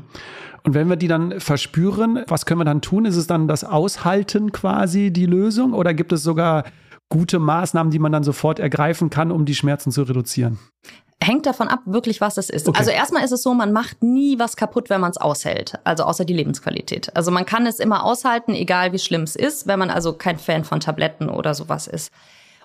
Und 0.63 0.73
wenn 0.73 0.89
wir 0.89 0.97
die 0.97 1.07
dann 1.07 1.39
verspüren, 1.39 2.23
was 2.27 2.45
können 2.45 2.59
wir 2.59 2.65
dann 2.65 2.81
tun? 2.81 3.05
Ist 3.05 3.15
es 3.15 3.25
dann 3.25 3.47
das 3.47 3.63
Aushalten 3.63 4.51
quasi 4.51 5.11
die 5.11 5.25
Lösung 5.25 5.73
oder 5.73 5.93
gibt 5.93 6.11
es 6.11 6.23
sogar 6.23 6.65
gute 7.07 7.39
Maßnahmen, 7.39 7.91
die 7.91 7.99
man 7.99 8.11
dann 8.11 8.23
sofort 8.23 8.59
ergreifen 8.59 9.09
kann, 9.09 9.31
um 9.31 9.45
die 9.45 9.55
Schmerzen 9.55 9.91
zu 9.91 10.03
reduzieren? 10.03 10.59
Hängt 11.21 11.45
davon 11.45 11.67
ab, 11.67 11.81
wirklich, 11.85 12.21
was 12.21 12.37
es 12.37 12.49
ist. 12.49 12.67
Okay. 12.67 12.77
Also 12.79 12.91
erstmal 12.91 13.23
ist 13.23 13.31
es 13.31 13.43
so, 13.43 13.53
man 13.53 13.73
macht 13.73 14.03
nie 14.03 14.39
was 14.39 14.55
kaputt, 14.55 14.89
wenn 14.89 15.01
man 15.01 15.11
es 15.11 15.17
aushält. 15.17 15.77
Also 15.83 16.03
außer 16.03 16.25
die 16.25 16.33
Lebensqualität. 16.33 17.15
Also 17.15 17.31
man 17.31 17.45
kann 17.45 17.65
es 17.65 17.79
immer 17.79 18.03
aushalten, 18.03 18.53
egal 18.53 18.93
wie 18.93 18.99
schlimm 18.99 19.23
es 19.23 19.35
ist, 19.35 19.67
wenn 19.67 19.79
man 19.79 19.89
also 19.89 20.13
kein 20.13 20.39
Fan 20.39 20.63
von 20.63 20.79
Tabletten 20.79 21.29
oder 21.29 21.53
sowas 21.53 21.87
ist. 21.87 22.11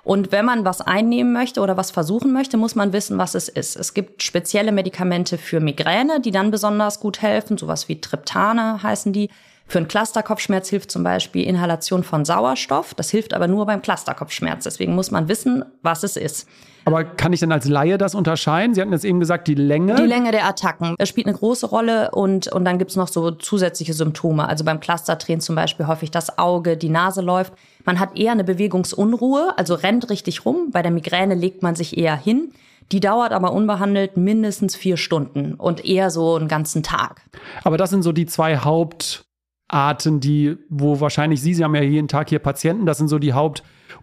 Und 0.05 0.33
wenn 0.33 0.45
man 0.45 0.67
was 0.67 0.83
einnehmen 0.83 1.33
möchte 1.33 1.63
oder 1.63 1.79
was 1.79 1.91
versuchen 1.91 2.33
möchte, 2.33 2.59
muss 2.59 2.75
man 2.75 2.93
wissen, 2.93 3.17
was 3.17 3.35
es 3.35 3.49
ist. 3.49 3.75
Es 3.75 3.95
gibt 3.95 4.23
spezielle 4.23 4.71
Medikamente 4.71 5.39
für 5.39 5.61
Migräne, 5.61 6.21
die 6.21 6.31
dann 6.31 6.51
besonders 6.51 7.01
gut 7.01 7.23
helfen, 7.23 7.57
sowas 7.57 7.89
wie 7.89 8.01
Triptane 8.01 8.83
heißen 8.83 9.15
die. 9.15 9.31
Für 9.67 9.79
einen 9.79 9.89
Clusterkopfschmerz 9.89 10.69
hilft 10.69 10.91
zum 10.91 11.03
Beispiel 11.05 11.47
Inhalation 11.47 12.05
von 12.05 12.27
Sauerstoff. 12.27 12.93
Das 12.93 13.11
hilft 13.11 13.33
aber 13.33 13.49
nur 13.49 13.65
beim 13.65 13.81
Clusterkopfschmerz. 13.81 14.65
Deswegen 14.65 14.95
muss 14.95 15.11
man 15.11 15.29
wissen, 15.29 15.65
was 15.83 16.03
es 16.03 16.19
ist. 16.19 16.47
Aber 16.85 17.05
kann 17.05 17.33
ich 17.33 17.41
denn 17.41 17.53
als 17.53 17.67
Laie 17.67 17.97
das 17.97 18.15
unterscheiden? 18.15 18.75
Sie 18.75 18.81
hatten 18.81 18.93
jetzt 18.93 19.05
eben 19.05 19.21
gesagt, 19.21 19.49
die 19.49 19.55
Länge. 19.55 19.95
Die 19.95 20.03
Länge 20.03 20.33
der 20.33 20.47
Attacken. 20.47 20.97
Spielt 21.05 21.27
eine 21.27 21.37
große 21.37 21.67
Rolle 21.67 22.11
und, 22.11 22.49
und 22.49 22.65
dann 22.65 22.79
gibt's 22.79 22.97
noch 22.97 23.09
so 23.09 23.31
zusätzliche 23.31 23.95
Symptome. 23.95 24.49
Also 24.49 24.65
beim 24.65 24.81
Clusterdrehen 24.81 25.41
zum 25.41 25.55
Beispiel 25.55 25.87
häufig 25.87 26.11
das 26.11 26.39
Auge, 26.39 26.77
die 26.77 26.91
Nase 26.91 27.23
läuft. 27.23 27.55
Man 27.85 27.99
hat 27.99 28.19
eher 28.19 28.33
eine 28.33 28.45
Bewegungsunruhe, 28.45 29.55
also 29.57 29.75
rennt 29.75 30.11
richtig 30.11 30.45
rum. 30.45 30.71
Bei 30.73 30.83
der 30.83 30.91
Migräne 30.91 31.35
legt 31.35 31.63
man 31.63 31.75
sich 31.75 31.97
eher 31.97 32.17
hin. 32.17 32.53
Die 32.93 33.01
dauert 33.01 33.33
aber 33.33 33.53
unbehandelt 33.53 34.17
mindestens 34.17 34.77
vier 34.77 34.99
Stunden 34.99 35.55
und 35.55 35.85
eher 35.85 36.11
so 36.11 36.37
einen 36.37 36.49
ganzen 36.49 36.83
Tag. 36.83 37.23
Aber 37.63 37.79
das 37.79 37.91
sind 37.91 38.03
so 38.03 38.13
die 38.13 38.27
zwei 38.27 38.59
Hauptarten, 38.59 40.21
die, 40.21 40.59
wo 40.69 41.01
wahrscheinlich 41.01 41.41
Sie, 41.41 41.55
Sie 41.55 41.65
haben 41.65 41.75
ja 41.75 41.83
jeden 41.83 42.09
Tag 42.09 42.29
hier 42.29 42.41
Patienten, 42.41 42.85
das 42.85 42.99
sind 42.99 43.09
so 43.09 43.19
die 43.19 43.33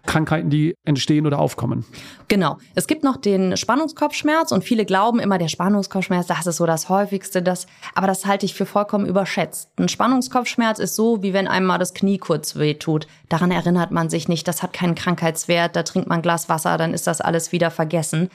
Hauptkrankheiten, 0.02 0.50
die 0.50 0.76
entstehen 0.84 1.26
oder 1.26 1.38
aufkommen. 1.38 1.84
Genau. 2.28 2.58
Es 2.74 2.86
gibt 2.86 3.04
noch 3.04 3.16
den 3.16 3.56
Spannungskopfschmerz 3.56 4.52
und 4.52 4.64
viele 4.64 4.84
glauben 4.84 5.20
immer, 5.20 5.38
der 5.38 5.48
Spannungskopfschmerz, 5.48 6.26
das 6.26 6.46
ist 6.46 6.56
so 6.56 6.66
das 6.66 6.88
häufigste, 6.88 7.42
das, 7.42 7.66
aber 7.94 8.06
das 8.06 8.26
halte 8.26 8.46
ich 8.46 8.54
für 8.54 8.66
vollkommen 8.66 9.06
überschätzt. 9.06 9.70
Ein 9.76 9.88
Spannungskopfschmerz 9.88 10.78
ist 10.78 10.96
so, 10.96 11.22
wie 11.22 11.32
wenn 11.32 11.48
einem 11.48 11.66
mal 11.66 11.78
das 11.78 11.94
Knie 11.94 12.18
kurz 12.18 12.56
wehtut. 12.56 13.06
Daran 13.28 13.50
erinnert 13.50 13.90
man 13.90 14.10
sich 14.10 14.28
nicht, 14.28 14.46
das 14.48 14.62
hat 14.62 14.72
keinen 14.72 14.94
Krankheitswert, 14.94 15.76
da 15.76 15.82
trinkt 15.82 16.08
man 16.08 16.18
ein 16.18 16.22
Glas 16.22 16.48
Wasser, 16.48 16.76
dann 16.78 16.94
ist 16.94 17.06
das 17.06 17.20
alles 17.20 17.52
wieder 17.52 17.70
vergessen. 17.70 18.28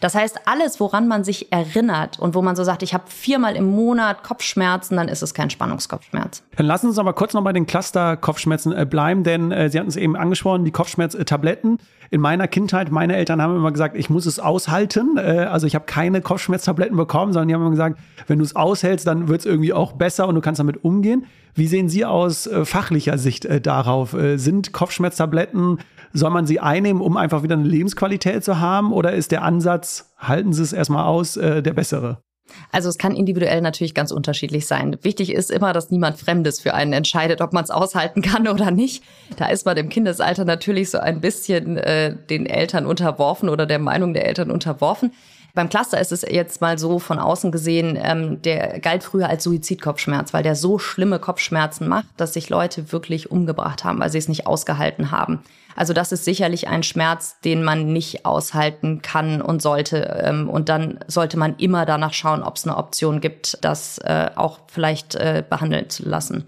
Das 0.00 0.14
heißt, 0.14 0.40
alles, 0.46 0.80
woran 0.80 1.08
man 1.08 1.24
sich 1.24 1.52
erinnert 1.52 2.18
und 2.18 2.34
wo 2.34 2.42
man 2.42 2.56
so 2.56 2.64
sagt, 2.64 2.82
ich 2.82 2.94
habe 2.94 3.04
viermal 3.08 3.56
im 3.56 3.66
Monat 3.66 4.22
Kopfschmerzen, 4.22 4.96
dann 4.96 5.08
ist 5.08 5.22
es 5.22 5.34
kein 5.34 5.50
Spannungskopfschmerz. 5.50 6.42
Dann 6.56 6.66
lassen 6.66 6.86
Sie 6.86 6.88
uns 6.90 6.98
aber 6.98 7.12
kurz 7.12 7.34
noch 7.34 7.42
bei 7.44 7.52
den 7.52 7.66
Cluster-Kopfschmerzen 7.66 8.72
äh, 8.72 8.86
bleiben, 8.86 9.24
denn 9.24 9.52
äh, 9.52 9.70
Sie 9.70 9.78
hatten 9.78 9.88
es 9.88 9.96
eben 9.96 10.16
angesprochen, 10.16 10.64
die 10.64 10.70
Kopfschmerztabletten. 10.70 11.78
In 12.10 12.20
meiner 12.20 12.48
Kindheit, 12.48 12.90
meine 12.90 13.16
Eltern 13.16 13.40
haben 13.40 13.56
immer 13.56 13.72
gesagt, 13.72 13.96
ich 13.96 14.10
muss 14.10 14.26
es 14.26 14.38
aushalten. 14.38 15.16
Äh, 15.16 15.46
also 15.50 15.66
ich 15.66 15.74
habe 15.74 15.86
keine 15.86 16.20
Kopfschmerztabletten 16.20 16.96
bekommen, 16.96 17.32
sondern 17.32 17.48
die 17.48 17.54
haben 17.54 17.62
immer 17.62 17.70
gesagt, 17.70 17.98
wenn 18.26 18.38
du 18.38 18.44
es 18.44 18.56
aushältst, 18.56 19.06
dann 19.06 19.28
wird 19.28 19.40
es 19.40 19.46
irgendwie 19.46 19.72
auch 19.72 19.92
besser 19.92 20.28
und 20.28 20.34
du 20.34 20.40
kannst 20.40 20.58
damit 20.58 20.84
umgehen. 20.84 21.26
Wie 21.54 21.68
sehen 21.68 21.88
Sie 21.88 22.04
aus 22.04 22.46
äh, 22.46 22.64
fachlicher 22.64 23.16
Sicht 23.16 23.44
äh, 23.44 23.60
darauf? 23.60 24.12
Äh, 24.14 24.38
sind 24.38 24.72
Kopfschmerztabletten 24.72 25.78
soll 26.14 26.30
man 26.30 26.46
sie 26.46 26.60
einnehmen, 26.60 27.02
um 27.02 27.16
einfach 27.16 27.42
wieder 27.42 27.54
eine 27.54 27.68
Lebensqualität 27.68 28.44
zu 28.44 28.60
haben? 28.60 28.92
Oder 28.92 29.12
ist 29.12 29.32
der 29.32 29.42
Ansatz, 29.42 30.14
halten 30.16 30.52
Sie 30.52 30.62
es 30.62 30.72
erstmal 30.72 31.04
aus, 31.04 31.36
äh, 31.36 31.62
der 31.62 31.74
bessere? 31.74 32.22
Also 32.70 32.88
es 32.88 32.98
kann 32.98 33.16
individuell 33.16 33.60
natürlich 33.60 33.94
ganz 33.94 34.10
unterschiedlich 34.12 34.66
sein. 34.66 34.96
Wichtig 35.02 35.32
ist 35.32 35.50
immer, 35.50 35.72
dass 35.72 35.90
niemand 35.90 36.18
Fremdes 36.18 36.60
für 36.60 36.74
einen 36.74 36.92
entscheidet, 36.92 37.40
ob 37.40 37.52
man 37.52 37.64
es 37.64 37.70
aushalten 37.70 38.22
kann 38.22 38.46
oder 38.48 38.70
nicht. 38.70 39.02
Da 39.36 39.46
ist 39.46 39.66
man 39.66 39.76
im 39.76 39.88
Kindesalter 39.88 40.44
natürlich 40.44 40.90
so 40.90 40.98
ein 40.98 41.20
bisschen 41.20 41.78
äh, 41.78 42.16
den 42.30 42.46
Eltern 42.46 42.86
unterworfen 42.86 43.48
oder 43.48 43.66
der 43.66 43.78
Meinung 43.78 44.14
der 44.14 44.26
Eltern 44.26 44.50
unterworfen. 44.50 45.12
Beim 45.54 45.68
Cluster 45.68 46.00
ist 46.00 46.10
es 46.10 46.22
jetzt 46.22 46.60
mal 46.60 46.78
so 46.78 46.98
von 46.98 47.20
außen 47.20 47.52
gesehen, 47.52 47.96
ähm, 48.00 48.42
der 48.42 48.80
galt 48.80 49.04
früher 49.04 49.28
als 49.28 49.44
Suizidkopfschmerz, 49.44 50.34
weil 50.34 50.42
der 50.42 50.56
so 50.56 50.80
schlimme 50.80 51.20
Kopfschmerzen 51.20 51.86
macht, 51.86 52.06
dass 52.16 52.34
sich 52.34 52.50
Leute 52.50 52.90
wirklich 52.90 53.30
umgebracht 53.30 53.84
haben, 53.84 54.00
weil 54.00 54.10
sie 54.10 54.18
es 54.18 54.26
nicht 54.26 54.48
ausgehalten 54.48 55.12
haben. 55.12 55.44
Also 55.76 55.92
das 55.92 56.10
ist 56.10 56.24
sicherlich 56.24 56.66
ein 56.66 56.82
Schmerz, 56.82 57.38
den 57.44 57.62
man 57.62 57.92
nicht 57.92 58.26
aushalten 58.26 59.00
kann 59.00 59.40
und 59.40 59.62
sollte. 59.62 60.22
Ähm, 60.24 60.50
und 60.50 60.68
dann 60.68 60.98
sollte 61.06 61.36
man 61.36 61.54
immer 61.56 61.86
danach 61.86 62.14
schauen, 62.14 62.42
ob 62.42 62.56
es 62.56 62.66
eine 62.66 62.76
Option 62.76 63.20
gibt, 63.20 63.58
das 63.60 63.98
äh, 63.98 64.30
auch 64.34 64.58
vielleicht 64.66 65.14
äh, 65.14 65.44
behandeln 65.48 65.88
zu 65.88 66.08
lassen. 66.08 66.44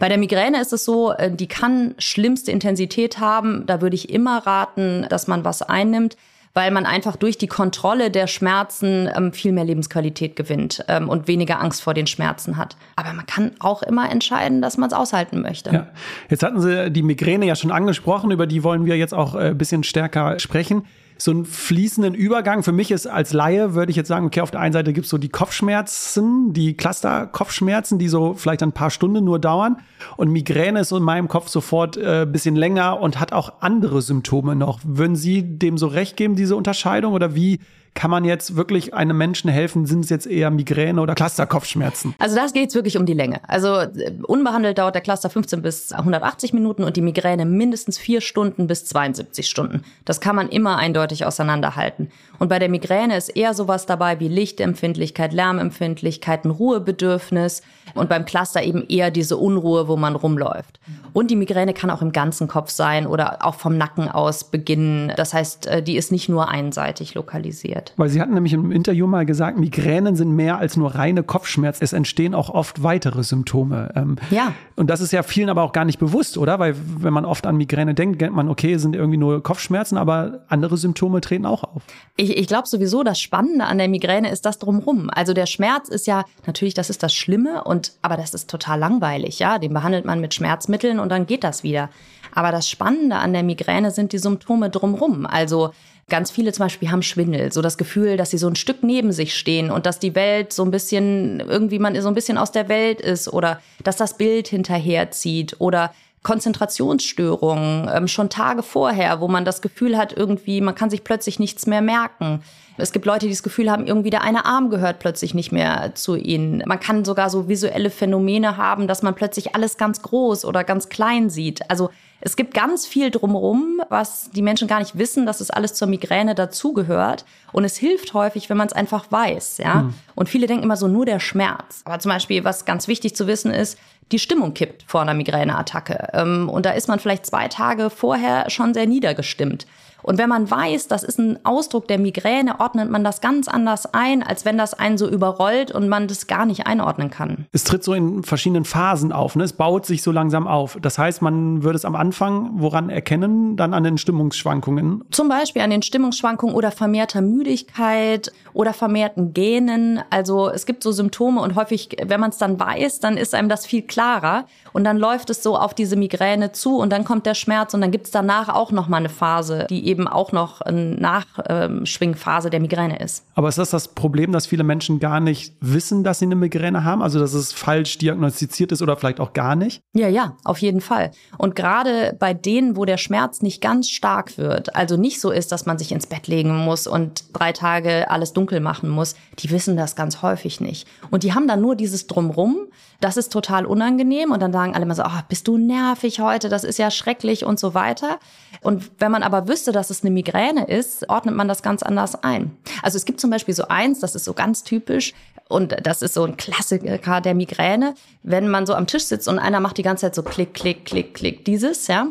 Bei 0.00 0.08
der 0.08 0.18
Migräne 0.18 0.60
ist 0.60 0.72
es 0.72 0.84
so, 0.84 1.12
äh, 1.12 1.30
die 1.30 1.46
kann 1.46 1.94
schlimmste 1.98 2.50
Intensität 2.50 3.20
haben. 3.20 3.64
Da 3.66 3.80
würde 3.80 3.94
ich 3.94 4.10
immer 4.10 4.44
raten, 4.44 5.06
dass 5.08 5.28
man 5.28 5.44
was 5.44 5.62
einnimmt 5.62 6.16
weil 6.54 6.70
man 6.70 6.86
einfach 6.86 7.16
durch 7.16 7.38
die 7.38 7.46
Kontrolle 7.46 8.10
der 8.10 8.26
Schmerzen 8.26 9.08
ähm, 9.14 9.32
viel 9.32 9.52
mehr 9.52 9.64
Lebensqualität 9.64 10.36
gewinnt 10.36 10.84
ähm, 10.88 11.08
und 11.08 11.28
weniger 11.28 11.60
Angst 11.60 11.82
vor 11.82 11.94
den 11.94 12.06
Schmerzen 12.06 12.56
hat. 12.56 12.76
Aber 12.96 13.12
man 13.12 13.26
kann 13.26 13.52
auch 13.60 13.82
immer 13.82 14.10
entscheiden, 14.10 14.60
dass 14.60 14.76
man 14.76 14.88
es 14.88 14.94
aushalten 14.94 15.40
möchte. 15.42 15.72
Ja. 15.72 15.86
Jetzt 16.28 16.42
hatten 16.42 16.60
Sie 16.60 16.90
die 16.90 17.02
Migräne 17.02 17.46
ja 17.46 17.54
schon 17.54 17.70
angesprochen, 17.70 18.30
über 18.30 18.46
die 18.46 18.64
wollen 18.64 18.84
wir 18.84 18.96
jetzt 18.96 19.14
auch 19.14 19.34
ein 19.34 19.52
äh, 19.52 19.54
bisschen 19.54 19.84
stärker 19.84 20.38
sprechen 20.38 20.84
so 21.22 21.30
einen 21.30 21.44
fließenden 21.44 22.14
Übergang. 22.14 22.62
Für 22.62 22.72
mich 22.72 22.90
ist 22.90 23.06
als 23.06 23.32
Laie, 23.32 23.74
würde 23.74 23.90
ich 23.90 23.96
jetzt 23.96 24.08
sagen, 24.08 24.26
okay, 24.26 24.40
auf 24.40 24.50
der 24.50 24.60
einen 24.60 24.72
Seite 24.72 24.92
gibt 24.92 25.04
es 25.04 25.10
so 25.10 25.18
die 25.18 25.28
Kopfschmerzen, 25.28 26.52
die 26.52 26.74
Cluster-Kopfschmerzen, 26.74 27.98
die 27.98 28.08
so 28.08 28.34
vielleicht 28.34 28.62
ein 28.62 28.72
paar 28.72 28.90
Stunden 28.90 29.24
nur 29.24 29.38
dauern. 29.38 29.76
Und 30.16 30.30
Migräne 30.30 30.80
ist 30.80 30.92
in 30.92 31.02
meinem 31.02 31.28
Kopf 31.28 31.48
sofort 31.48 31.96
äh, 31.96 32.26
bisschen 32.30 32.56
länger 32.56 33.00
und 33.00 33.20
hat 33.20 33.32
auch 33.32 33.60
andere 33.60 34.00
Symptome 34.00 34.56
noch. 34.56 34.80
Würden 34.84 35.16
Sie 35.16 35.42
dem 35.42 35.76
so 35.76 35.88
recht 35.88 36.16
geben, 36.16 36.36
diese 36.36 36.56
Unterscheidung? 36.56 37.12
Oder 37.12 37.34
wie 37.34 37.60
kann 37.94 38.10
man 38.10 38.24
jetzt 38.24 38.56
wirklich 38.56 38.94
einem 38.94 39.16
Menschen 39.18 39.50
helfen? 39.50 39.86
Sind 39.86 40.04
es 40.04 40.10
jetzt 40.10 40.26
eher 40.26 40.50
Migräne 40.50 41.00
oder 41.00 41.14
Cluster-Kopfschmerzen? 41.14 42.14
Also 42.18 42.36
das 42.36 42.52
geht 42.52 42.74
wirklich 42.74 42.96
um 42.96 43.06
die 43.06 43.14
Länge. 43.14 43.40
Also 43.48 43.78
äh, 43.78 44.12
unbehandelt 44.22 44.78
dauert 44.78 44.94
der 44.94 45.02
Cluster 45.02 45.28
15 45.28 45.62
bis 45.62 45.92
180 45.92 46.52
Minuten 46.52 46.84
und 46.84 46.96
die 46.96 47.02
Migräne 47.02 47.44
mindestens 47.44 47.98
vier 47.98 48.20
Stunden 48.20 48.66
bis 48.66 48.84
72 48.86 49.48
Stunden. 49.48 49.82
Das 50.04 50.20
kann 50.20 50.36
man 50.36 50.48
immer 50.48 50.76
eindeutig 50.76 51.24
auseinanderhalten. 51.24 52.10
Und 52.38 52.48
bei 52.48 52.58
der 52.58 52.68
Migräne 52.68 53.16
ist 53.16 53.30
eher 53.30 53.54
sowas 53.54 53.86
dabei 53.86 54.20
wie 54.20 54.28
Lichtempfindlichkeit, 54.28 55.32
Lärmempfindlichkeit, 55.32 56.44
ein 56.44 56.50
Ruhebedürfnis 56.50 57.62
und 57.94 58.08
beim 58.08 58.24
Cluster 58.24 58.62
eben 58.62 58.86
eher 58.88 59.10
diese 59.10 59.36
Unruhe, 59.36 59.88
wo 59.88 59.96
man 59.96 60.16
rumläuft. 60.16 60.80
Und 61.12 61.30
die 61.30 61.36
Migräne 61.36 61.74
kann 61.74 61.90
auch 61.90 62.02
im 62.02 62.12
ganzen 62.12 62.48
Kopf 62.48 62.70
sein 62.70 63.06
oder 63.06 63.44
auch 63.44 63.56
vom 63.56 63.76
Nacken 63.76 64.08
aus 64.08 64.44
beginnen. 64.44 65.12
Das 65.16 65.34
heißt, 65.34 65.66
äh, 65.66 65.82
die 65.82 65.96
ist 65.96 66.12
nicht 66.12 66.28
nur 66.28 66.48
einseitig 66.48 67.14
lokalisiert. 67.14 67.92
Weil 67.96 68.08
Sie 68.08 68.20
hatten 68.20 68.34
nämlich 68.34 68.52
im 68.52 68.70
Interview 68.70 69.06
mal 69.06 69.26
gesagt, 69.26 69.58
Migränen 69.58 70.16
sind 70.16 70.30
mehr 70.32 70.58
als 70.58 70.76
nur 70.76 70.94
reine 70.94 71.22
Kopfschmerzen. 71.22 71.82
Es 71.82 71.92
entstehen 71.92 72.34
auch 72.34 72.50
oft 72.50 72.82
weitere 72.82 73.24
Symptome. 73.24 73.92
Ähm, 73.96 74.16
ja. 74.30 74.52
Und 74.76 74.88
das 74.88 75.00
ist 75.00 75.12
ja 75.12 75.22
vielen 75.22 75.48
aber 75.48 75.62
auch 75.62 75.72
gar 75.72 75.84
nicht 75.84 75.98
bewusst, 75.98 76.38
oder? 76.38 76.58
Weil 76.58 76.76
wenn 76.98 77.12
man 77.12 77.24
oft 77.24 77.46
an 77.46 77.56
Migräne 77.56 77.94
denkt, 77.94 78.20
denkt 78.20 78.36
man, 78.36 78.48
okay, 78.48 78.76
sind 78.76 78.94
irgendwie 78.94 79.18
nur 79.18 79.42
Kopfschmerzen, 79.42 79.96
aber 79.96 80.44
andere 80.48 80.76
Symptome 80.76 81.20
treten 81.20 81.46
auch 81.46 81.64
auf. 81.64 81.82
Ich, 82.16 82.36
ich 82.36 82.46
glaube 82.46 82.68
sowieso, 82.68 83.02
das 83.02 83.20
Spannende 83.20 83.64
an 83.64 83.78
der 83.78 83.88
Migräne 83.88 84.30
ist 84.30 84.46
das 84.46 84.58
drumrum. 84.58 85.10
Also 85.12 85.32
der 85.32 85.46
Schmerz 85.46 85.88
ist 85.88 86.06
ja, 86.06 86.24
natürlich, 86.46 86.74
das 86.74 86.90
ist 86.90 87.02
das 87.02 87.14
Schlimme 87.14 87.64
und, 87.64 87.79
aber 88.02 88.16
das 88.16 88.34
ist 88.34 88.50
total 88.50 88.78
langweilig, 88.78 89.38
ja. 89.38 89.58
Den 89.58 89.72
behandelt 89.72 90.04
man 90.04 90.20
mit 90.20 90.34
Schmerzmitteln 90.34 90.98
und 90.98 91.08
dann 91.10 91.26
geht 91.26 91.44
das 91.44 91.62
wieder. 91.62 91.90
Aber 92.34 92.52
das 92.52 92.68
Spannende 92.68 93.16
an 93.16 93.32
der 93.32 93.42
Migräne 93.42 93.90
sind 93.90 94.12
die 94.12 94.18
Symptome 94.18 94.70
drumrum. 94.70 95.26
Also 95.26 95.72
ganz 96.08 96.30
viele 96.30 96.52
zum 96.52 96.66
Beispiel 96.66 96.90
haben 96.90 97.02
Schwindel, 97.02 97.52
so 97.52 97.62
das 97.62 97.78
Gefühl, 97.78 98.16
dass 98.16 98.30
sie 98.30 98.38
so 98.38 98.48
ein 98.48 98.56
Stück 98.56 98.82
neben 98.82 99.12
sich 99.12 99.34
stehen 99.34 99.70
und 99.70 99.86
dass 99.86 99.98
die 99.98 100.14
Welt 100.14 100.52
so 100.52 100.64
ein 100.64 100.70
bisschen, 100.70 101.40
irgendwie 101.40 101.78
man 101.78 102.00
so 102.00 102.08
ein 102.08 102.14
bisschen 102.14 102.36
aus 102.36 102.52
der 102.52 102.68
Welt 102.68 103.00
ist 103.00 103.32
oder 103.32 103.60
dass 103.82 103.96
das 103.96 104.16
Bild 104.16 104.48
hinterherzieht 104.48 105.56
oder 105.58 105.92
Konzentrationsstörungen 106.22 107.88
ähm, 107.94 108.08
schon 108.08 108.28
Tage 108.28 108.62
vorher, 108.62 109.20
wo 109.20 109.28
man 109.28 109.46
das 109.46 109.62
Gefühl 109.62 109.96
hat, 109.96 110.12
irgendwie, 110.12 110.60
man 110.60 110.74
kann 110.74 110.90
sich 110.90 111.02
plötzlich 111.02 111.38
nichts 111.38 111.66
mehr 111.66 111.80
merken. 111.80 112.42
Es 112.80 112.92
gibt 112.92 113.06
Leute, 113.06 113.26
die 113.26 113.32
das 113.32 113.42
Gefühl 113.42 113.70
haben, 113.70 113.86
irgendwie 113.86 114.10
der 114.10 114.22
eine 114.22 114.44
Arm 114.44 114.70
gehört 114.70 114.98
plötzlich 114.98 115.34
nicht 115.34 115.52
mehr 115.52 115.94
zu 115.94 116.16
ihnen. 116.16 116.62
Man 116.66 116.80
kann 116.80 117.04
sogar 117.04 117.30
so 117.30 117.48
visuelle 117.48 117.90
Phänomene 117.90 118.56
haben, 118.56 118.88
dass 118.88 119.02
man 119.02 119.14
plötzlich 119.14 119.54
alles 119.54 119.76
ganz 119.76 120.02
groß 120.02 120.44
oder 120.44 120.64
ganz 120.64 120.88
klein 120.88 121.30
sieht. 121.30 121.68
Also 121.70 121.90
es 122.20 122.36
gibt 122.36 122.52
ganz 122.52 122.86
viel 122.86 123.10
drumherum, 123.10 123.80
was 123.88 124.30
die 124.30 124.42
Menschen 124.42 124.68
gar 124.68 124.78
nicht 124.78 124.98
wissen, 124.98 125.24
dass 125.24 125.40
es 125.40 125.50
alles 125.50 125.74
zur 125.74 125.88
Migräne 125.88 126.34
dazugehört. 126.34 127.24
Und 127.52 127.64
es 127.64 127.76
hilft 127.76 128.12
häufig, 128.12 128.50
wenn 128.50 128.58
man 128.58 128.66
es 128.66 128.74
einfach 128.74 129.10
weiß. 129.10 129.58
Ja? 129.58 129.82
Mhm. 129.82 129.94
Und 130.14 130.28
viele 130.28 130.46
denken 130.46 130.64
immer 130.64 130.76
so 130.76 130.86
nur 130.86 131.06
der 131.06 131.20
Schmerz. 131.20 131.80
Aber 131.84 131.98
zum 131.98 132.10
Beispiel, 132.10 132.44
was 132.44 132.66
ganz 132.66 132.88
wichtig 132.88 133.16
zu 133.16 133.26
wissen 133.26 133.52
ist, 133.52 133.78
die 134.12 134.18
Stimmung 134.18 134.54
kippt 134.54 134.84
vor 134.86 135.00
einer 135.00 135.14
Migräneattacke. 135.14 136.08
Ähm, 136.12 136.48
und 136.48 136.66
da 136.66 136.72
ist 136.72 136.88
man 136.88 136.98
vielleicht 136.98 137.26
zwei 137.26 137.48
Tage 137.48 137.90
vorher 137.90 138.50
schon 138.50 138.74
sehr 138.74 138.86
niedergestimmt. 138.86 139.66
Und 140.02 140.18
wenn 140.18 140.28
man 140.28 140.50
weiß, 140.50 140.88
das 140.88 141.02
ist 141.02 141.18
ein 141.18 141.38
Ausdruck 141.44 141.88
der 141.88 141.98
Migräne, 141.98 142.60
ordnet 142.60 142.90
man 142.90 143.04
das 143.04 143.20
ganz 143.20 143.48
anders 143.48 143.92
ein, 143.92 144.22
als 144.22 144.44
wenn 144.44 144.58
das 144.58 144.74
einen 144.74 144.98
so 144.98 145.08
überrollt 145.08 145.72
und 145.72 145.88
man 145.88 146.08
das 146.08 146.26
gar 146.26 146.46
nicht 146.46 146.66
einordnen 146.66 147.10
kann. 147.10 147.46
Es 147.52 147.64
tritt 147.64 147.84
so 147.84 147.94
in 147.94 148.22
verschiedenen 148.22 148.64
Phasen 148.64 149.12
auf, 149.12 149.36
ne? 149.36 149.44
es 149.44 149.52
baut 149.52 149.86
sich 149.86 150.02
so 150.02 150.12
langsam 150.12 150.46
auf. 150.46 150.78
Das 150.80 150.98
heißt, 150.98 151.22
man 151.22 151.62
würde 151.62 151.76
es 151.76 151.84
am 151.84 151.96
Anfang 151.96 152.50
woran 152.54 152.90
erkennen? 152.90 153.56
Dann 153.56 153.74
an 153.74 153.84
den 153.84 153.98
Stimmungsschwankungen? 153.98 155.04
Zum 155.10 155.28
Beispiel 155.28 155.62
an 155.62 155.70
den 155.70 155.82
Stimmungsschwankungen 155.82 156.54
oder 156.54 156.70
vermehrter 156.70 157.20
Müdigkeit 157.20 158.32
oder 158.52 158.72
vermehrten 158.72 159.32
Gähnen. 159.32 160.00
Also 160.10 160.48
es 160.50 160.66
gibt 160.66 160.82
so 160.82 160.92
Symptome 160.92 161.40
und 161.40 161.54
häufig, 161.54 161.96
wenn 162.04 162.20
man 162.20 162.30
es 162.30 162.38
dann 162.38 162.58
weiß, 162.58 163.00
dann 163.00 163.16
ist 163.16 163.34
einem 163.34 163.48
das 163.48 163.66
viel 163.66 163.82
klarer 163.82 164.46
und 164.72 164.84
dann 164.84 164.96
läuft 164.96 165.30
es 165.30 165.42
so 165.42 165.56
auf 165.56 165.74
diese 165.74 165.96
Migräne 165.96 166.52
zu 166.52 166.78
und 166.78 166.90
dann 166.90 167.04
kommt 167.04 167.26
der 167.26 167.34
Schmerz 167.34 167.74
und 167.74 167.80
dann 167.80 167.90
gibt 167.90 168.06
es 168.06 168.12
danach 168.12 168.48
auch 168.48 168.72
noch 168.72 168.88
mal 168.88 168.98
eine 168.98 169.08
Phase, 169.08 169.66
die 169.68 169.89
eben 169.90 170.06
auch 170.08 170.32
noch 170.32 170.60
eine 170.60 170.94
Nachschwingphase 170.94 172.48
der 172.48 172.60
Migräne 172.60 172.98
ist. 173.00 173.24
Aber 173.34 173.48
ist 173.48 173.58
das 173.58 173.70
das 173.70 173.88
Problem, 173.88 174.32
dass 174.32 174.46
viele 174.46 174.62
Menschen 174.62 175.00
gar 175.00 175.20
nicht 175.20 175.54
wissen, 175.60 176.04
dass 176.04 176.20
sie 176.20 176.26
eine 176.26 176.36
Migräne 176.36 176.84
haben? 176.84 177.02
Also 177.02 177.18
dass 177.18 177.34
es 177.34 177.52
falsch 177.52 177.98
diagnostiziert 177.98 178.72
ist 178.72 178.82
oder 178.82 178.96
vielleicht 178.96 179.20
auch 179.20 179.32
gar 179.32 179.56
nicht? 179.56 179.82
Ja, 179.92 180.08
ja, 180.08 180.36
auf 180.44 180.58
jeden 180.58 180.80
Fall. 180.80 181.10
Und 181.36 181.56
gerade 181.56 182.16
bei 182.18 182.32
denen, 182.32 182.76
wo 182.76 182.84
der 182.84 182.96
Schmerz 182.96 183.42
nicht 183.42 183.60
ganz 183.60 183.90
stark 183.90 184.38
wird, 184.38 184.74
also 184.76 184.96
nicht 184.96 185.20
so 185.20 185.30
ist, 185.30 185.50
dass 185.52 185.66
man 185.66 185.78
sich 185.78 185.92
ins 185.92 186.06
Bett 186.06 186.28
legen 186.28 186.56
muss 186.56 186.86
und 186.86 187.24
drei 187.32 187.52
Tage 187.52 188.10
alles 188.10 188.32
dunkel 188.32 188.60
machen 188.60 188.88
muss, 188.88 189.16
die 189.40 189.50
wissen 189.50 189.76
das 189.76 189.96
ganz 189.96 190.22
häufig 190.22 190.60
nicht. 190.60 190.86
Und 191.10 191.24
die 191.24 191.34
haben 191.34 191.48
dann 191.48 191.60
nur 191.60 191.74
dieses 191.74 192.06
Drumrum. 192.06 192.68
Das 193.00 193.16
ist 193.16 193.32
total 193.32 193.64
unangenehm 193.64 194.30
und 194.30 194.40
dann 194.40 194.52
sagen 194.52 194.74
alle 194.74 194.84
immer 194.84 194.94
so, 194.94 195.02
oh, 195.04 195.20
bist 195.28 195.48
du 195.48 195.56
nervig 195.56 196.20
heute, 196.20 196.50
das 196.50 196.64
ist 196.64 196.78
ja 196.78 196.90
schrecklich 196.90 197.46
und 197.46 197.58
so 197.58 197.72
weiter. 197.72 198.18
Und 198.60 198.90
wenn 198.98 199.10
man 199.10 199.22
aber 199.22 199.48
wüsste, 199.48 199.72
dass 199.72 199.88
es 199.88 200.02
eine 200.02 200.10
Migräne 200.10 200.66
ist, 200.66 201.08
ordnet 201.08 201.34
man 201.34 201.48
das 201.48 201.62
ganz 201.62 201.82
anders 201.82 202.22
ein. 202.22 202.56
Also 202.82 202.96
es 202.96 203.06
gibt 203.06 203.20
zum 203.20 203.30
Beispiel 203.30 203.54
so 203.54 203.68
eins, 203.68 204.00
das 204.00 204.14
ist 204.14 204.26
so 204.26 204.34
ganz 204.34 204.64
typisch 204.64 205.14
und 205.48 205.74
das 205.82 206.02
ist 206.02 206.14
so 206.14 206.24
ein 206.24 206.36
Klassiker 206.36 207.20
der 207.22 207.34
Migräne, 207.34 207.94
wenn 208.22 208.48
man 208.48 208.66
so 208.66 208.74
am 208.74 208.86
Tisch 208.86 209.04
sitzt 209.04 209.28
und 209.28 209.38
einer 209.38 209.60
macht 209.60 209.78
die 209.78 209.82
ganze 209.82 210.02
Zeit 210.02 210.14
so 210.14 210.22
klick, 210.22 210.52
klick, 210.52 210.84
klick, 210.84 211.14
klick, 211.14 211.44
dieses, 211.46 211.86
ja. 211.86 212.06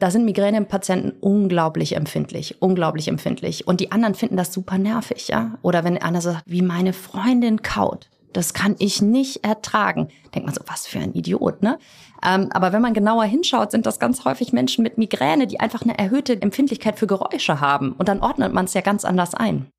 Da 0.00 0.10
sind 0.10 0.24
Migränepatienten 0.24 1.12
unglaublich 1.20 1.96
empfindlich, 1.96 2.60
unglaublich 2.60 3.08
empfindlich. 3.08 3.66
Und 3.66 3.80
die 3.80 3.92
anderen 3.92 4.14
finden 4.14 4.36
das 4.36 4.52
super 4.52 4.76
nervig, 4.76 5.28
ja. 5.28 5.56
Oder 5.62 5.84
wenn 5.84 5.96
einer 5.96 6.20
sagt, 6.20 6.42
wie 6.46 6.62
meine 6.62 6.92
Freundin 6.92 7.62
kaut, 7.62 8.10
das 8.34 8.52
kann 8.52 8.76
ich 8.78 9.00
nicht 9.00 9.44
ertragen. 9.44 10.08
Denkt 10.34 10.46
man 10.46 10.54
so, 10.54 10.62
was 10.66 10.86
für 10.86 10.98
ein 10.98 11.14
Idiot, 11.14 11.62
ne? 11.62 11.78
Ähm, 12.24 12.48
aber 12.52 12.72
wenn 12.72 12.82
man 12.82 12.94
genauer 12.94 13.24
hinschaut, 13.24 13.70
sind 13.70 13.86
das 13.86 13.98
ganz 13.98 14.24
häufig 14.24 14.52
Menschen 14.52 14.82
mit 14.82 14.98
Migräne, 14.98 15.46
die 15.46 15.60
einfach 15.60 15.82
eine 15.82 15.98
erhöhte 15.98 16.40
Empfindlichkeit 16.40 16.98
für 16.98 17.06
Geräusche 17.06 17.60
haben. 17.60 17.92
Und 17.92 18.08
dann 18.08 18.20
ordnet 18.20 18.52
man 18.52 18.64
es 18.64 18.74
ja 18.74 18.80
ganz 18.80 19.04
anders 19.04 19.34
ein. 19.34 19.70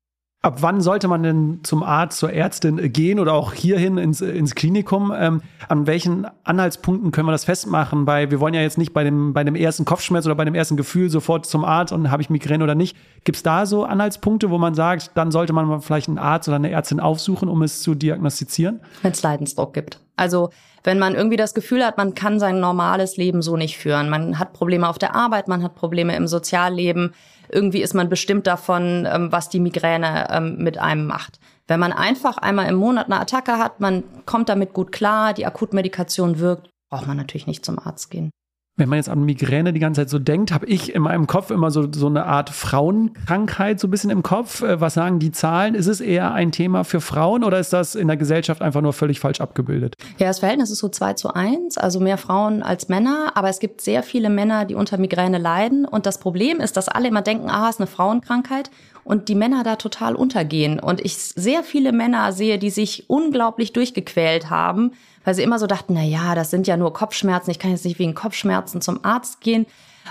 Ab 0.46 0.62
wann 0.62 0.80
sollte 0.80 1.08
man 1.08 1.24
denn 1.24 1.58
zum 1.64 1.82
Arzt, 1.82 2.18
zur 2.18 2.32
Ärztin 2.32 2.92
gehen 2.92 3.18
oder 3.18 3.34
auch 3.34 3.52
hierhin 3.52 3.98
ins, 3.98 4.20
ins 4.20 4.54
Klinikum? 4.54 5.12
Ähm, 5.12 5.42
an 5.66 5.88
welchen 5.88 6.24
Anhaltspunkten 6.44 7.10
können 7.10 7.26
wir 7.26 7.32
das 7.32 7.44
festmachen? 7.44 8.06
Weil 8.06 8.30
wir 8.30 8.38
wollen 8.38 8.54
ja 8.54 8.60
jetzt 8.60 8.78
nicht 8.78 8.92
bei 8.92 9.02
dem, 9.02 9.32
bei 9.32 9.42
dem 9.42 9.56
ersten 9.56 9.84
Kopfschmerz 9.84 10.24
oder 10.24 10.36
bei 10.36 10.44
dem 10.44 10.54
ersten 10.54 10.76
Gefühl 10.76 11.10
sofort 11.10 11.46
zum 11.46 11.64
Arzt 11.64 11.92
und 11.92 12.12
habe 12.12 12.22
ich 12.22 12.30
Migräne 12.30 12.62
oder 12.62 12.76
nicht. 12.76 12.96
Gibt 13.24 13.34
es 13.34 13.42
da 13.42 13.66
so 13.66 13.82
Anhaltspunkte, 13.86 14.48
wo 14.48 14.56
man 14.56 14.74
sagt, 14.74 15.10
dann 15.16 15.32
sollte 15.32 15.52
man 15.52 15.80
vielleicht 15.80 16.06
einen 16.06 16.18
Arzt 16.18 16.46
oder 16.46 16.58
eine 16.58 16.70
Ärztin 16.70 17.00
aufsuchen, 17.00 17.48
um 17.48 17.62
es 17.62 17.82
zu 17.82 17.96
diagnostizieren? 17.96 18.78
Wenn 19.02 19.10
es 19.10 19.22
Leidensdruck 19.24 19.74
gibt. 19.74 19.98
Also 20.16 20.50
wenn 20.82 20.98
man 20.98 21.14
irgendwie 21.14 21.36
das 21.36 21.54
Gefühl 21.54 21.84
hat, 21.84 21.96
man 21.98 22.14
kann 22.14 22.38
sein 22.38 22.60
normales 22.60 23.16
Leben 23.16 23.42
so 23.42 23.56
nicht 23.56 23.76
führen. 23.76 24.08
Man 24.08 24.38
hat 24.38 24.52
Probleme 24.52 24.88
auf 24.88 24.98
der 24.98 25.14
Arbeit, 25.14 25.48
man 25.48 25.62
hat 25.62 25.74
Probleme 25.74 26.16
im 26.16 26.26
Sozialleben 26.26 27.14
irgendwie 27.48 27.82
ist 27.82 27.94
man 27.94 28.08
bestimmt 28.08 28.46
davon, 28.46 29.06
ähm, 29.08 29.30
was 29.30 29.48
die 29.48 29.60
Migräne 29.60 30.28
ähm, 30.30 30.56
mit 30.58 30.78
einem 30.78 31.06
macht. 31.06 31.38
Wenn 31.68 31.80
man 31.80 31.92
einfach 31.92 32.38
einmal 32.38 32.68
im 32.68 32.76
Monat 32.76 33.06
eine 33.06 33.20
Attacke 33.20 33.58
hat, 33.58 33.80
man 33.80 34.04
kommt 34.24 34.48
damit 34.48 34.72
gut 34.72 34.92
klar, 34.92 35.32
die 35.32 35.46
Akutmedikation 35.46 36.38
wirkt, 36.38 36.70
braucht 36.90 37.06
man 37.06 37.16
natürlich 37.16 37.46
nicht 37.46 37.64
zum 37.64 37.78
Arzt 37.78 38.10
gehen 38.10 38.30
wenn 38.76 38.90
man 38.90 38.98
jetzt 38.98 39.08
an 39.08 39.24
Migräne 39.24 39.72
die 39.72 39.80
ganze 39.80 40.02
Zeit 40.02 40.10
so 40.10 40.18
denkt, 40.18 40.52
habe 40.52 40.66
ich 40.66 40.94
in 40.94 41.02
meinem 41.02 41.26
Kopf 41.26 41.50
immer 41.50 41.70
so, 41.70 41.90
so 41.90 42.06
eine 42.06 42.26
Art 42.26 42.50
Frauenkrankheit 42.50 43.80
so 43.80 43.88
ein 43.88 43.90
bisschen 43.90 44.10
im 44.10 44.22
Kopf. 44.22 44.62
Äh, 44.62 44.80
was 44.80 44.94
sagen 44.94 45.18
die 45.18 45.32
Zahlen? 45.32 45.74
Ist 45.74 45.86
es 45.86 46.00
eher 46.00 46.34
ein 46.34 46.52
Thema 46.52 46.84
für 46.84 47.00
Frauen 47.00 47.42
oder 47.42 47.58
ist 47.58 47.72
das 47.72 47.94
in 47.94 48.06
der 48.06 48.18
Gesellschaft 48.18 48.60
einfach 48.60 48.82
nur 48.82 48.92
völlig 48.92 49.18
falsch 49.18 49.40
abgebildet? 49.40 49.96
Ja, 50.18 50.26
das 50.26 50.40
Verhältnis 50.40 50.70
ist 50.70 50.78
so 50.78 50.88
zwei 50.88 51.14
zu 51.14 51.32
eins, 51.32 51.78
also 51.78 52.00
mehr 52.00 52.18
Frauen 52.18 52.62
als 52.62 52.88
Männer. 52.88 53.32
Aber 53.34 53.48
es 53.48 53.60
gibt 53.60 53.80
sehr 53.80 54.02
viele 54.02 54.28
Männer, 54.28 54.66
die 54.66 54.74
unter 54.74 54.98
Migräne 54.98 55.38
leiden. 55.38 55.86
Und 55.86 56.04
das 56.04 56.18
Problem 56.18 56.60
ist, 56.60 56.76
dass 56.76 56.88
alle 56.88 57.08
immer 57.08 57.22
denken, 57.22 57.48
ah, 57.48 57.70
ist 57.70 57.80
eine 57.80 57.86
Frauenkrankheit 57.86 58.70
und 59.06 59.28
die 59.28 59.36
Männer 59.36 59.62
da 59.62 59.76
total 59.76 60.16
untergehen. 60.16 60.80
Und 60.80 61.00
ich 61.00 61.16
sehr 61.16 61.62
viele 61.62 61.92
Männer 61.92 62.32
sehe, 62.32 62.58
die 62.58 62.70
sich 62.70 63.08
unglaublich 63.08 63.72
durchgequält 63.72 64.50
haben, 64.50 64.92
weil 65.24 65.34
sie 65.34 65.44
immer 65.44 65.60
so 65.60 65.68
dachten, 65.68 65.94
na 65.94 66.02
ja, 66.02 66.34
das 66.34 66.50
sind 66.50 66.66
ja 66.66 66.76
nur 66.76 66.92
Kopfschmerzen, 66.92 67.52
ich 67.52 67.60
kann 67.60 67.70
jetzt 67.70 67.84
nicht 67.84 68.00
wegen 68.00 68.14
Kopfschmerzen 68.14 68.80
zum 68.80 69.04
Arzt 69.04 69.40
gehen 69.40 69.66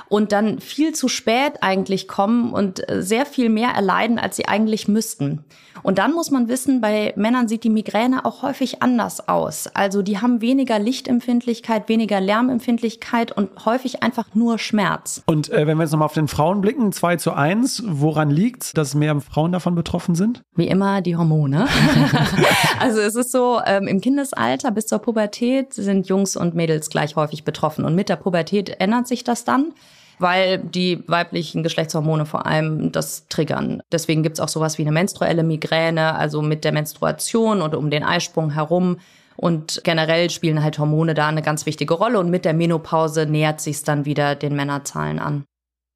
und 0.09 0.31
dann 0.31 0.59
viel 0.59 0.93
zu 0.93 1.07
spät 1.07 1.61
eigentlich 1.61 2.07
kommen 2.07 2.53
und 2.53 2.87
äh, 2.89 3.01
sehr 3.01 3.25
viel 3.25 3.49
mehr 3.49 3.69
erleiden, 3.69 4.19
als 4.19 4.35
sie 4.35 4.47
eigentlich 4.47 4.87
müssten. 4.87 5.43
Und 5.83 5.99
dann 5.99 6.13
muss 6.13 6.31
man 6.31 6.47
wissen, 6.47 6.81
bei 6.81 7.13
Männern 7.15 7.47
sieht 7.47 7.63
die 7.63 7.69
Migräne 7.69 8.25
auch 8.25 8.41
häufig 8.41 8.81
anders 8.81 9.27
aus. 9.27 9.67
Also 9.67 10.01
die 10.01 10.19
haben 10.19 10.41
weniger 10.41 10.79
Lichtempfindlichkeit, 10.79 11.89
weniger 11.89 12.19
Lärmempfindlichkeit 12.19 13.31
und 13.31 13.65
häufig 13.65 14.01
einfach 14.01 14.33
nur 14.33 14.57
Schmerz. 14.57 15.21
Und 15.27 15.51
äh, 15.51 15.67
wenn 15.67 15.77
wir 15.77 15.83
jetzt 15.83 15.91
nochmal 15.91 16.07
auf 16.07 16.13
den 16.13 16.27
Frauen 16.27 16.61
blicken, 16.61 16.91
2 16.91 17.17
zu 17.17 17.33
1, 17.33 17.83
woran 17.85 18.29
liegt 18.29 18.77
dass 18.77 18.95
mehr 18.95 19.19
Frauen 19.21 19.51
davon 19.51 19.75
betroffen 19.75 20.15
sind? 20.15 20.41
Wie 20.55 20.67
immer 20.67 21.01
die 21.01 21.15
Hormone. 21.17 21.67
also 22.95 23.19
es 23.19 23.25
ist 23.25 23.31
so, 23.31 23.61
ähm, 23.65 23.87
im 23.87 23.99
Kindesalter 23.99 24.71
bis 24.71 24.87
zur 24.87 24.99
Pubertät 24.99 25.73
sind 25.73 26.07
Jungs 26.07 26.37
und 26.37 26.55
Mädels 26.55 26.89
gleich 26.89 27.15
häufig 27.15 27.43
betroffen. 27.43 27.83
Und 27.83 27.95
mit 27.95 28.09
der 28.09 28.15
Pubertät 28.15 28.79
ändert 28.79 29.07
sich 29.07 29.23
das 29.23 29.43
dann 29.43 29.73
weil 30.17 30.59
die 30.59 31.03
weiblichen 31.07 31.61
Geschlechtshormone 31.61 32.25
vor 32.25 32.45
allem 32.45 32.93
das 32.93 33.27
triggern. 33.27 33.81
Deswegen 33.91 34.23
gibt's 34.23 34.39
auch 34.39 34.47
sowas 34.47 34.77
wie 34.77 34.83
eine 34.83 34.93
menstruelle 34.93 35.43
Migräne, 35.43 36.15
also 36.15 36.41
mit 36.41 36.63
der 36.63 36.71
Menstruation 36.71 37.61
oder 37.61 37.77
um 37.77 37.89
den 37.89 38.01
Eisprung 38.01 38.51
herum. 38.51 38.95
Und 39.35 39.81
generell 39.83 40.29
spielen 40.29 40.63
halt 40.63 40.79
Hormone 40.79 41.15
da 41.15 41.27
eine 41.27 41.41
ganz 41.41 41.65
wichtige 41.65 41.95
Rolle. 41.95 42.17
Und 42.19 42.29
mit 42.29 42.45
der 42.45 42.53
Menopause 42.53 43.25
nähert 43.25 43.59
sich 43.59 43.83
dann 43.83 44.05
wieder 44.05 44.35
den 44.35 44.55
Männerzahlen 44.55 45.19
an. 45.19 45.43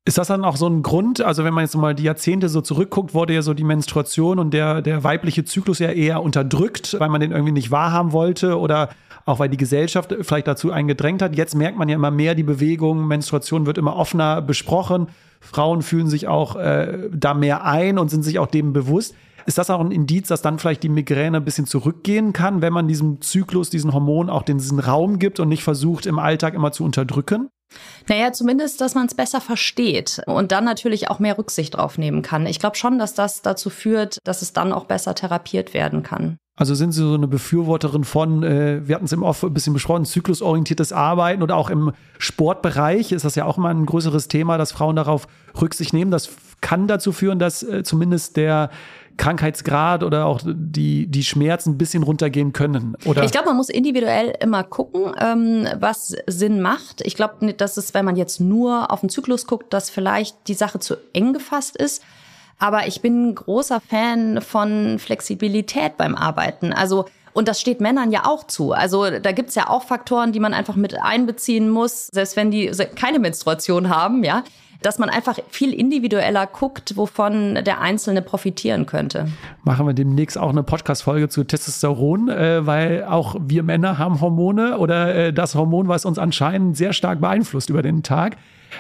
Ist 0.06 0.18
das 0.18 0.28
dann 0.28 0.44
auch 0.44 0.56
so 0.56 0.68
ein 0.68 0.82
Grund? 0.82 1.22
Also, 1.22 1.44
wenn 1.44 1.54
man 1.54 1.64
jetzt 1.64 1.76
mal 1.76 1.94
die 1.94 2.04
Jahrzehnte 2.04 2.50
so 2.50 2.62
zurückguckt, 2.62 3.14
wurde 3.14 3.34
ja 3.34 3.42
so 3.42 3.54
die 3.54 3.64
Menstruation 3.64 4.40
und 4.40 4.54
der, 4.54 4.82
der 4.82 5.04
weibliche 5.04 5.46
Zyklus 5.46 5.80
ja 5.80 5.92
eher 5.92 6.24
unterdrückt, 6.24 6.96
weil 7.00 7.10
man 7.10 7.22
den 7.22 7.32
irgendwie 7.32 7.52
nicht 7.52 7.70
wahrhaben 7.70 8.12
wollte 8.12 8.58
oder 8.58 8.90
auch 9.26 9.40
weil 9.40 9.50
die 9.50 9.58
Gesellschaft 9.58 10.16
vielleicht 10.22 10.48
dazu 10.48 10.72
eingedrängt 10.72 11.22
hat. 11.22 11.36
Jetzt 11.36 11.54
merkt 11.54 11.78
man 11.78 11.90
ja 11.90 11.96
immer 11.96 12.12
mehr 12.12 12.34
die 12.34 12.44
Bewegung, 12.44 13.08
Menstruation 13.08 13.66
wird 13.66 13.78
immer 13.78 13.96
offener 13.96 14.42
besprochen. 14.42 15.08
Frauen 15.42 15.82
fühlen 15.82 16.08
sich 16.08 16.28
auch 16.28 16.56
äh, 16.56 17.10
da 17.14 17.34
mehr 17.34 17.64
ein 17.64 18.00
und 18.00 18.10
sind 18.10 18.24
sich 18.24 18.40
auch 18.40 18.48
dem 18.48 18.74
bewusst. 18.74 19.16
Ist 19.46 19.58
das 19.58 19.70
auch 19.70 19.80
ein 19.80 19.92
Indiz, 19.92 20.28
dass 20.28 20.42
dann 20.42 20.60
vielleicht 20.60 20.84
die 20.84 20.90
Migräne 20.90 21.38
ein 21.38 21.46
bisschen 21.46 21.66
zurückgehen 21.66 22.34
kann, 22.34 22.62
wenn 22.62 22.74
man 22.74 22.88
diesem 22.88 23.22
Zyklus, 23.22 23.70
diesen 23.70 23.94
Hormonen 23.94 24.30
auch 24.30 24.44
diesen 24.44 24.80
Raum 24.80 25.20
gibt 25.20 25.40
und 25.40 25.50
nicht 25.50 25.64
versucht, 25.64 26.06
im 26.06 26.20
Alltag 26.20 26.54
immer 26.54 26.72
zu 26.72 26.84
unterdrücken? 26.84 27.50
Naja, 28.08 28.32
zumindest, 28.32 28.82
dass 28.82 28.96
man 28.96 29.06
es 29.06 29.14
besser 29.14 29.42
versteht 29.42 30.22
und 30.26 30.52
dann 30.52 30.64
natürlich 30.64 31.10
auch 31.10 31.20
mehr 31.20 31.38
Rücksicht 31.38 31.76
drauf 31.76 31.98
nehmen 31.98 32.22
kann. 32.22 32.46
Ich 32.46 32.60
glaube 32.60 32.76
schon, 32.76 33.00
dass 33.00 33.14
das 33.14 33.42
dazu 33.42 33.70
führt, 33.70 34.18
dass 34.24 34.42
es 34.42 34.54
dann 34.54 34.74
auch 34.74 34.86
besser 34.86 35.16
therapiert 35.16 35.74
werden 35.74 36.04
kann. 36.04 36.38
Also 36.60 36.76
sind 36.76 36.92
Sie 36.92 37.02
so 37.02 37.14
eine 37.14 37.28
Befürworterin 37.28 38.04
von, 38.04 38.44
äh, 38.44 38.86
wir 38.86 38.96
hatten 38.96 39.06
es 39.06 39.14
im 39.14 39.24
Off 39.24 39.44
ein 39.44 39.54
bisschen 39.54 39.74
besprochen, 39.74 40.04
zyklusorientiertes 40.04 40.92
Arbeiten 40.92 41.42
oder 41.42 41.56
auch 41.56 41.70
im 41.70 41.94
Sportbereich 42.18 43.14
ist 43.14 43.24
das 43.24 43.36
ja 43.36 43.46
auch 43.46 43.58
immer 43.58 43.70
ein 43.70 43.86
größeres 43.86 44.28
Thema, 44.28 44.58
dass 44.58 44.74
Frauen 44.74 44.98
darauf 44.98 45.28
Rücksicht 45.62 45.94
nehmen. 45.94 46.12
Das 46.12 46.30
kann 46.60 46.88
dazu 46.88 47.14
führen, 47.14 47.40
dass 47.40 47.64
äh, 47.64 47.84
zumindest 47.84 48.36
der 48.36 48.72
Krankheitsgrad 49.20 50.04
oder 50.04 50.26
auch 50.26 50.42
die, 50.44 51.06
die 51.06 51.24
Schmerzen 51.24 51.72
ein 51.72 51.78
bisschen 51.78 52.02
runtergehen 52.02 52.54
können? 52.54 52.96
Oder? 53.06 53.24
Ich 53.24 53.32
glaube, 53.32 53.48
man 53.50 53.58
muss 53.58 53.70
individuell 53.70 54.34
immer 54.40 54.64
gucken, 54.64 55.14
ähm, 55.20 55.68
was 55.80 56.16
Sinn 56.26 56.62
macht. 56.62 57.02
Ich 57.02 57.16
glaube 57.16 57.46
nicht, 57.46 57.62
dass 57.62 57.78
es, 57.78 57.94
wenn 57.94 58.06
man 58.06 58.16
jetzt 58.16 58.40
nur 58.40 58.92
auf 58.92 59.02
den 59.02 59.10
Zyklus 59.10 59.46
guckt, 59.46 59.74
dass 59.74 59.90
vielleicht 59.90 60.48
die 60.48 60.54
Sache 60.54 60.80
zu 60.80 60.96
eng 61.14 61.34
gefasst 61.34 61.76
ist. 61.76 62.02
Aber 62.58 62.88
ich 62.88 63.02
bin 63.02 63.36
großer 63.36 63.82
Fan 63.82 64.42
von 64.42 64.98
Flexibilität 65.00 65.98
beim 65.98 66.16
Arbeiten. 66.16 66.74
Also 66.74 67.06
und 67.34 67.48
das 67.48 67.62
steht 67.62 67.80
Männern 67.80 68.12
ja 68.12 68.26
auch 68.26 68.46
zu. 68.46 68.72
Also 68.72 69.20
da 69.20 69.32
gibt's 69.32 69.56
ja 69.56 69.70
auch 69.70 69.84
Faktoren, 69.84 70.32
die 70.32 70.40
man 70.40 70.54
einfach 70.54 70.76
mit 70.76 71.00
einbeziehen 71.00 71.70
muss, 71.70 72.08
selbst 72.08 72.36
wenn 72.36 72.52
die 72.52 72.72
keine 72.96 73.20
Menstruation 73.20 73.90
haben, 73.90 74.24
ja 74.24 74.44
dass 74.82 74.98
man 74.98 75.10
einfach 75.10 75.38
viel 75.50 75.74
individueller 75.74 76.48
guckt, 76.48 76.96
wovon 76.96 77.56
der 77.56 77.82
Einzelne 77.82 78.22
profitieren 78.22 78.86
könnte. 78.86 79.28
Machen 79.64 79.86
wir 79.86 79.94
demnächst 79.94 80.38
auch 80.38 80.50
eine 80.50 80.64
Podcast-Folge 80.64 81.30
zu 81.30 81.44
Testosteron, 81.44 82.30
äh, 82.30 82.66
weil 82.66 83.04
auch 83.04 83.36
wir 83.40 83.64
Männer 83.64 83.98
haben 83.98 84.22
Hormone 84.22 84.78
oder 84.78 85.14
äh, 85.16 85.34
das 85.34 85.56
Hormon, 85.56 85.88
was 85.88 86.06
uns 86.06 86.18
anscheinend 86.18 86.78
sehr 86.78 86.94
stark 86.94 87.20
beeinflusst 87.20 87.70
über 87.70 87.82
den 87.82 88.04
Tag. 88.04 88.38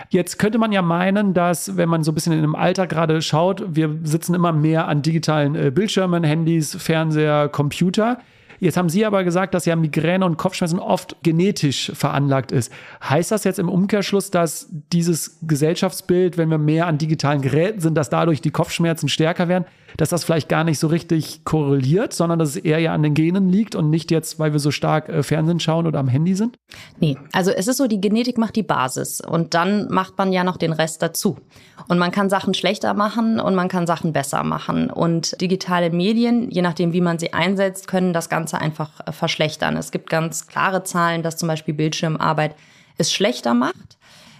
Jetzt 0.10 0.38
könnte 0.40 0.58
man 0.58 0.72
ja 0.72 0.82
meinen, 0.82 1.34
dass, 1.34 1.76
wenn 1.76 1.90
man 1.90 2.04
so 2.04 2.12
ein 2.12 2.16
bisschen 2.16 2.34
in 2.34 2.42
dem 2.42 2.56
Alter 2.56 2.88
gerade 2.88 3.22
schaut, 3.22 3.64
wir 3.76 3.98
sitzen 4.04 4.36
immer 4.36 4.52
mehr 4.52 4.88
an 4.88 5.02
digitalen 5.02 5.56
äh, 5.56 5.72
Bildschirmen, 5.72 6.24
Handys, 6.24 6.76
Fernseher, 6.76 7.50
Computer. 7.50 8.20
Jetzt 8.60 8.78
haben 8.78 8.90
Sie 8.90 9.06
aber 9.06 9.24
gesagt, 9.24 9.54
dass 9.54 9.66
ja 9.66 9.76
Migräne 9.76 10.26
und 10.26 10.38
Kopfschmerzen 10.38 10.80
oft 10.80 11.16
genetisch 11.24 11.92
veranlagt 11.94 12.52
ist. 12.52 12.72
Heißt 13.04 13.32
das 13.32 13.44
jetzt 13.44 13.60
im 13.60 13.70
Umkehrschluss, 13.70 14.32
dass 14.32 14.68
dieses 14.92 15.40
Gesellschaftsbild, 15.42 16.38
wenn 16.38 16.50
wir 16.50 16.58
mehr 16.58 16.88
an 16.88 16.98
digitalen 16.98 17.42
Geräten 17.42 17.80
sind, 17.80 17.96
dass 17.96 18.10
dadurch 18.10 18.42
die 18.42 18.52
Kopfschmerzen 18.52 19.08
stärker 19.08 19.48
werden, 19.48 19.66
dass 19.98 20.10
das 20.10 20.24
vielleicht 20.24 20.50
gar 20.50 20.64
nicht 20.64 20.80
so 20.80 20.88
richtig 20.88 21.44
korreliert, 21.44 22.14
sondern 22.14 22.40
dass 22.40 22.50
es 22.50 22.56
eher 22.58 22.80
ja 22.80 22.94
an 22.94 23.04
den 23.04 23.14
Genen 23.14 23.50
liegt 23.50 23.76
und 23.76 23.90
nicht 23.90 24.12
jetzt, 24.12 24.40
weil 24.40 24.54
wir 24.54 24.60
so 24.60 24.72
stark 24.72 25.10
äh, 25.10 25.24
Fernsehen 25.24 25.60
schauen 25.60 25.88
oder 25.88 26.00
am 26.00 26.08
Handy 26.08 26.36
sind? 26.36 26.58
Nee, 27.00 27.18
also 27.32 27.52
es 27.52 27.68
ist 27.68 27.78
so, 27.78 27.88
die 27.88 28.02
Genetik 28.02 28.38
macht 28.38 28.56
die 28.56 28.64
Basis 28.64 29.22
und 29.22 29.54
dann 29.54 29.88
macht 29.90 30.18
man 30.18 30.32
ja 30.32 30.44
noch 30.44 30.58
den 30.58 30.74
Rest 30.74 31.02
dazu. 31.02 31.38
Und 31.88 31.98
man 31.98 32.12
kann 32.12 32.30
Sachen 32.30 32.54
schlechter 32.54 32.94
machen 32.94 33.40
und 33.40 33.56
man 33.56 33.68
kann 33.68 33.88
Sachen 33.88 34.14
besser 34.14 34.44
machen. 34.44 34.90
Und 34.90 35.40
digitale 35.42 35.90
Medien, 35.90 36.52
je 36.52 36.62
nachdem, 36.62 36.94
wie 36.94 37.02
man 37.02 37.18
sie 37.20 37.34
einsetzt, 37.34 37.88
können 37.88 38.14
das 38.14 38.30
Ganze 38.30 38.60
einfach 38.60 38.92
äh, 39.06 39.12
verschlechtern. 39.12 39.78
Es 39.78 39.92
gibt 39.92 40.10
ganz 40.10 40.48
klare 40.48 40.84
Zahlen, 40.84 41.24
dass 41.24 41.38
zum 41.38 41.48
Beispiel 41.48 41.74
Bildschirmarbeit 41.74 42.56
es 42.98 43.12
schlechter 43.12 43.54
macht. 43.54 43.99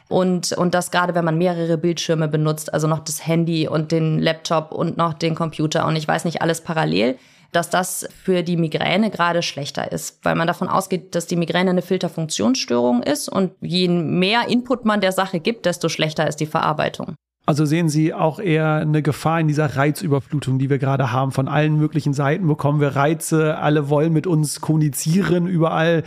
Und, 0.10 0.54
und 0.54 0.74
das 0.74 0.90
gerade, 0.90 1.14
wenn 1.14 1.24
man 1.24 1.38
mehrere 1.38 1.78
Bildschirme 1.78 2.28
benutzt, 2.28 2.74
also 2.74 2.88
noch 2.88 3.00
das 3.00 3.26
Handy 3.26 3.68
und 3.68 3.92
den 3.92 4.20
Laptop 4.20 4.72
und 4.72 4.98
noch 4.98 5.14
den 5.14 5.36
Computer 5.36 5.86
und 5.86 5.96
ich 5.96 6.08
weiß 6.08 6.26
nicht, 6.26 6.42
alles 6.42 6.62
parallel, 6.62 7.16
dass 7.52 7.70
das 7.70 8.08
für 8.24 8.44
die 8.44 8.58
Migräne 8.58 9.12
gerade 9.12 9.42
schlechter 9.42 9.92
ist, 9.92 10.20
weil 10.24 10.36
man 10.36 10.48
davon 10.48 10.68
ausgeht, 10.68 11.16
dass 11.16 11.28
die 11.28 11.36
Migräne 11.36 11.70
eine 11.70 11.82
Filterfunktionsstörung 11.82 13.04
ist 13.04 13.30
und 13.30 13.52
je 13.62 13.88
mehr 13.88 14.48
Input 14.48 14.84
man 14.84 15.00
der 15.00 15.12
Sache 15.12 15.40
gibt, 15.40 15.66
desto 15.66 15.90
schlechter 15.90 16.28
ist 16.28 16.38
die 16.38 16.46
Verarbeitung. 16.48 17.16
Also 17.46 17.66
sehen 17.66 17.90
Sie 17.90 18.14
auch 18.14 18.40
eher 18.40 18.76
eine 18.76 19.02
Gefahr 19.02 19.40
in 19.40 19.48
dieser 19.48 19.76
Reizüberflutung, 19.76 20.60
die 20.60 20.70
wir 20.70 20.78
gerade 20.78 21.12
haben. 21.12 21.32
Von 21.32 21.48
allen 21.48 21.78
möglichen 21.78 22.14
Seiten 22.14 22.48
bekommen 22.48 22.80
wir 22.80 22.96
Reize, 22.96 23.58
alle 23.58 23.90
wollen 23.90 24.14
mit 24.14 24.28
uns 24.28 24.62
kommunizieren, 24.62 25.48
überall 25.48 26.04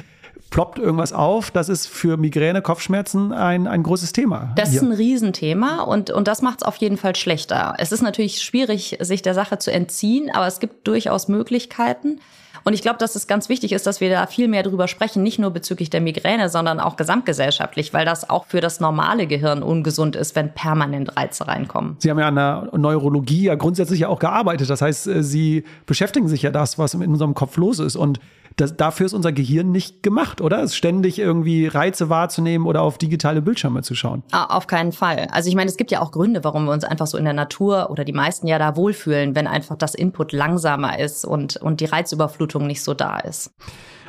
ploppt 0.53 0.79
irgendwas 0.79 1.13
auf. 1.13 1.51
Das 1.51 1.69
ist 1.69 1.89
für 1.89 2.17
Migräne, 2.17 2.63
Kopfschmerzen 2.63 3.33
ein, 3.33 3.67
ein 3.67 3.83
großes 3.83 4.13
Thema. 4.13 4.53
Das 4.55 4.73
ist 4.73 4.83
ein 4.83 4.93
Riesenthema 4.93 5.83
und, 5.83 6.11
und 6.11 6.29
das 6.29 6.43
macht 6.43 6.61
es 6.61 6.63
auf 6.63 6.77
jeden 6.77 6.99
Fall 6.99 7.17
schlechter. 7.17 7.75
Es 7.79 7.91
ist 7.91 8.03
natürlich 8.03 8.43
schwierig, 8.43 8.99
sich 9.01 9.23
der 9.23 9.35
Sache 9.35 9.59
zu 9.59 9.73
entziehen, 9.73 10.31
aber 10.33 10.47
es 10.47 10.61
gibt 10.61 10.87
durchaus 10.87 11.27
Möglichkeiten. 11.27 12.21
Und 12.65 12.75
ich 12.75 12.83
glaube, 12.83 12.99
dass 12.99 13.17
es 13.17 13.27
ganz 13.27 13.49
wichtig 13.49 13.73
ist, 13.73 13.87
dass 13.87 14.01
wir 14.01 14.11
da 14.11 14.27
viel 14.27 14.47
mehr 14.47 14.63
drüber 14.63 14.87
sprechen, 14.87 15.23
nicht 15.23 15.39
nur 15.39 15.51
bezüglich 15.51 15.91
der 15.91 16.01
Migräne, 16.01 16.49
sondern 16.49 16.79
auch 16.79 16.97
gesamtgesellschaftlich, 16.97 17.93
weil 17.93 18.05
das 18.05 18.29
auch 18.31 18.47
für 18.47 18.61
das 18.61 18.79
normale 18.79 19.27
Gehirn 19.27 19.63
ungesund 19.63 20.15
ist, 20.15 20.37
wenn 20.37 20.53
permanent 20.53 21.17
Reize 21.17 21.49
reinkommen. 21.49 21.97
Sie 21.99 22.11
haben 22.11 22.19
ja 22.19 22.29
an 22.29 22.37
der 22.37 22.69
Neurologie 22.77 23.45
ja 23.45 23.55
grundsätzlich 23.55 24.01
ja 24.01 24.09
auch 24.09 24.21
gearbeitet. 24.21 24.71
Das 24.71 24.83
heißt, 24.83 25.09
äh, 25.09 25.23
Sie 25.25 25.65
beschäftigen 25.87 26.29
sich 26.29 26.43
ja 26.43 26.51
das, 26.51 26.79
was 26.79 26.95
in 26.95 27.03
unserem 27.11 27.35
Kopf 27.35 27.57
los 27.57 27.79
ist. 27.79 27.97
Und 27.97 28.21
das, 28.57 28.77
dafür 28.77 29.07
ist 29.07 29.13
unser 29.13 29.33
Gehirn 29.33 29.71
nicht 29.71 30.03
gemacht, 30.03 30.41
oder? 30.41 30.63
Es 30.63 30.77
ständig 30.77 31.19
irgendwie 31.19 31.67
Reize 31.67 32.09
wahrzunehmen 32.09 32.67
oder 32.67 32.83
auf 32.83 32.99
digitale 32.99 33.43
Bildschirme 33.43 33.83
zu 33.83 33.95
schauen. 33.95 34.23
Ah, 34.33 34.57
auf 34.57 34.67
keinen 34.67 34.93
Fall. 34.93 35.29
Also 35.31 35.49
ich 35.49 35.55
meine, 35.55 35.71
es 35.71 35.77
gibt 35.77 35.91
ja 35.91 36.01
auch 36.01 36.13
Gründe, 36.13 36.45
warum 36.45 36.65
wir 36.65 36.73
uns 36.73 36.85
einfach 36.85 37.07
so 37.07 37.19
in 37.19 37.25
der 37.25 37.33
Natur 37.33 37.91
oder 37.91 38.05
die 38.05 38.13
meisten 38.13 38.47
ja 38.47 38.59
da 38.59 38.77
wohlfühlen, 38.77 39.35
wenn 39.35 39.47
einfach 39.47 39.77
das 39.77 39.95
Input 39.95 40.33
langsamer 40.33 40.99
ist 40.99 41.25
und, 41.25 41.57
und 41.57 41.81
die 41.81 41.87
Reizüberflutung 41.87 42.67
nicht 42.67 42.83
so 42.83 42.95
da 42.95 43.19
ist. 43.19 43.53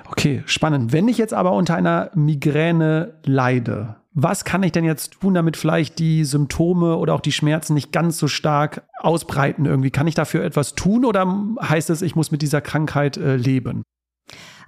Okay, 0.09 0.43
spannend. 0.45 0.91
Wenn 0.91 1.07
ich 1.07 1.17
jetzt 1.17 1.33
aber 1.33 1.53
unter 1.53 1.75
einer 1.75 2.11
Migräne 2.13 3.15
leide, 3.23 3.95
was 4.13 4.45
kann 4.45 4.61
ich 4.61 4.71
denn 4.71 4.85
jetzt 4.85 5.19
tun, 5.21 5.33
damit 5.33 5.57
vielleicht 5.57 5.97
die 5.97 6.23
Symptome 6.23 6.97
oder 6.97 7.15
auch 7.15 7.19
die 7.19 7.31
Schmerzen 7.31 7.73
nicht 7.73 7.91
ganz 7.91 8.19
so 8.19 8.27
stark 8.27 8.83
ausbreiten 8.99 9.65
irgendwie? 9.65 9.89
Kann 9.89 10.05
ich 10.05 10.13
dafür 10.13 10.43
etwas 10.43 10.75
tun 10.75 11.03
oder 11.03 11.25
heißt 11.61 11.89
es, 11.89 12.03
ich 12.03 12.15
muss 12.15 12.29
mit 12.29 12.43
dieser 12.43 12.61
Krankheit 12.61 13.17
äh, 13.17 13.37
leben? 13.37 13.81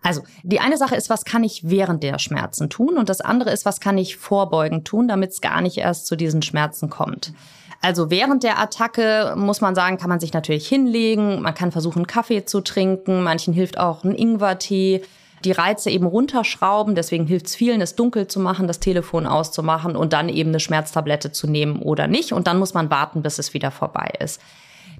Also 0.06 0.22
die 0.44 0.60
eine 0.60 0.78
Sache 0.78 0.96
ist, 0.96 1.10
was 1.10 1.26
kann 1.26 1.44
ich 1.44 1.68
während 1.68 2.04
der 2.04 2.20
Schmerzen 2.20 2.70
tun? 2.70 2.98
Und 2.98 3.10
das 3.10 3.22
andere 3.22 3.50
ist, 3.50 3.66
was 3.66 3.80
kann 3.80 3.98
ich 3.98 4.18
vorbeugend 4.18 4.88
tun, 4.88 5.08
damit 5.08 5.32
es 5.32 5.42
gar 5.42 5.62
nicht 5.62 5.78
erst 5.78 6.06
zu 6.06 6.16
diesen 6.16 6.44
Schmerzen 6.44 6.92
kommt. 6.92 7.34
Also 7.82 8.12
während 8.12 8.44
der 8.44 8.60
Attacke 8.60 9.34
muss 9.36 9.62
man 9.62 9.74
sagen, 9.74 9.98
kann 9.98 10.10
man 10.10 10.20
sich 10.20 10.32
natürlich 10.32 10.68
hinlegen, 10.68 11.42
man 11.42 11.56
kann 11.56 11.72
versuchen, 11.72 12.06
Kaffee 12.06 12.46
zu 12.46 12.62
trinken, 12.62 13.24
manchen 13.24 13.52
hilft 13.52 13.80
auch 13.80 14.04
ein 14.04 14.14
Ingwertee, 14.14 15.02
die 15.44 15.52
Reize 15.52 15.90
eben 15.90 16.06
runterschrauben, 16.06 16.94
deswegen 16.94 17.26
hilft 17.26 17.48
es 17.48 17.56
vielen, 17.56 17.82
es 17.82 17.96
dunkel 17.96 18.28
zu 18.28 18.40
machen, 18.40 18.68
das 18.68 18.80
Telefon 18.80 19.26
auszumachen 19.26 19.96
und 19.96 20.14
dann 20.14 20.30
eben 20.30 20.50
eine 20.50 20.60
Schmerztablette 20.60 21.32
zu 21.32 21.48
nehmen 21.48 21.82
oder 21.82 22.08
nicht. 22.08 22.32
Und 22.32 22.46
dann 22.46 22.60
muss 22.60 22.76
man 22.76 22.92
warten, 22.92 23.24
bis 23.24 23.40
es 23.40 23.56
wieder 23.56 23.72
vorbei 23.72 24.14
ist. 24.20 24.40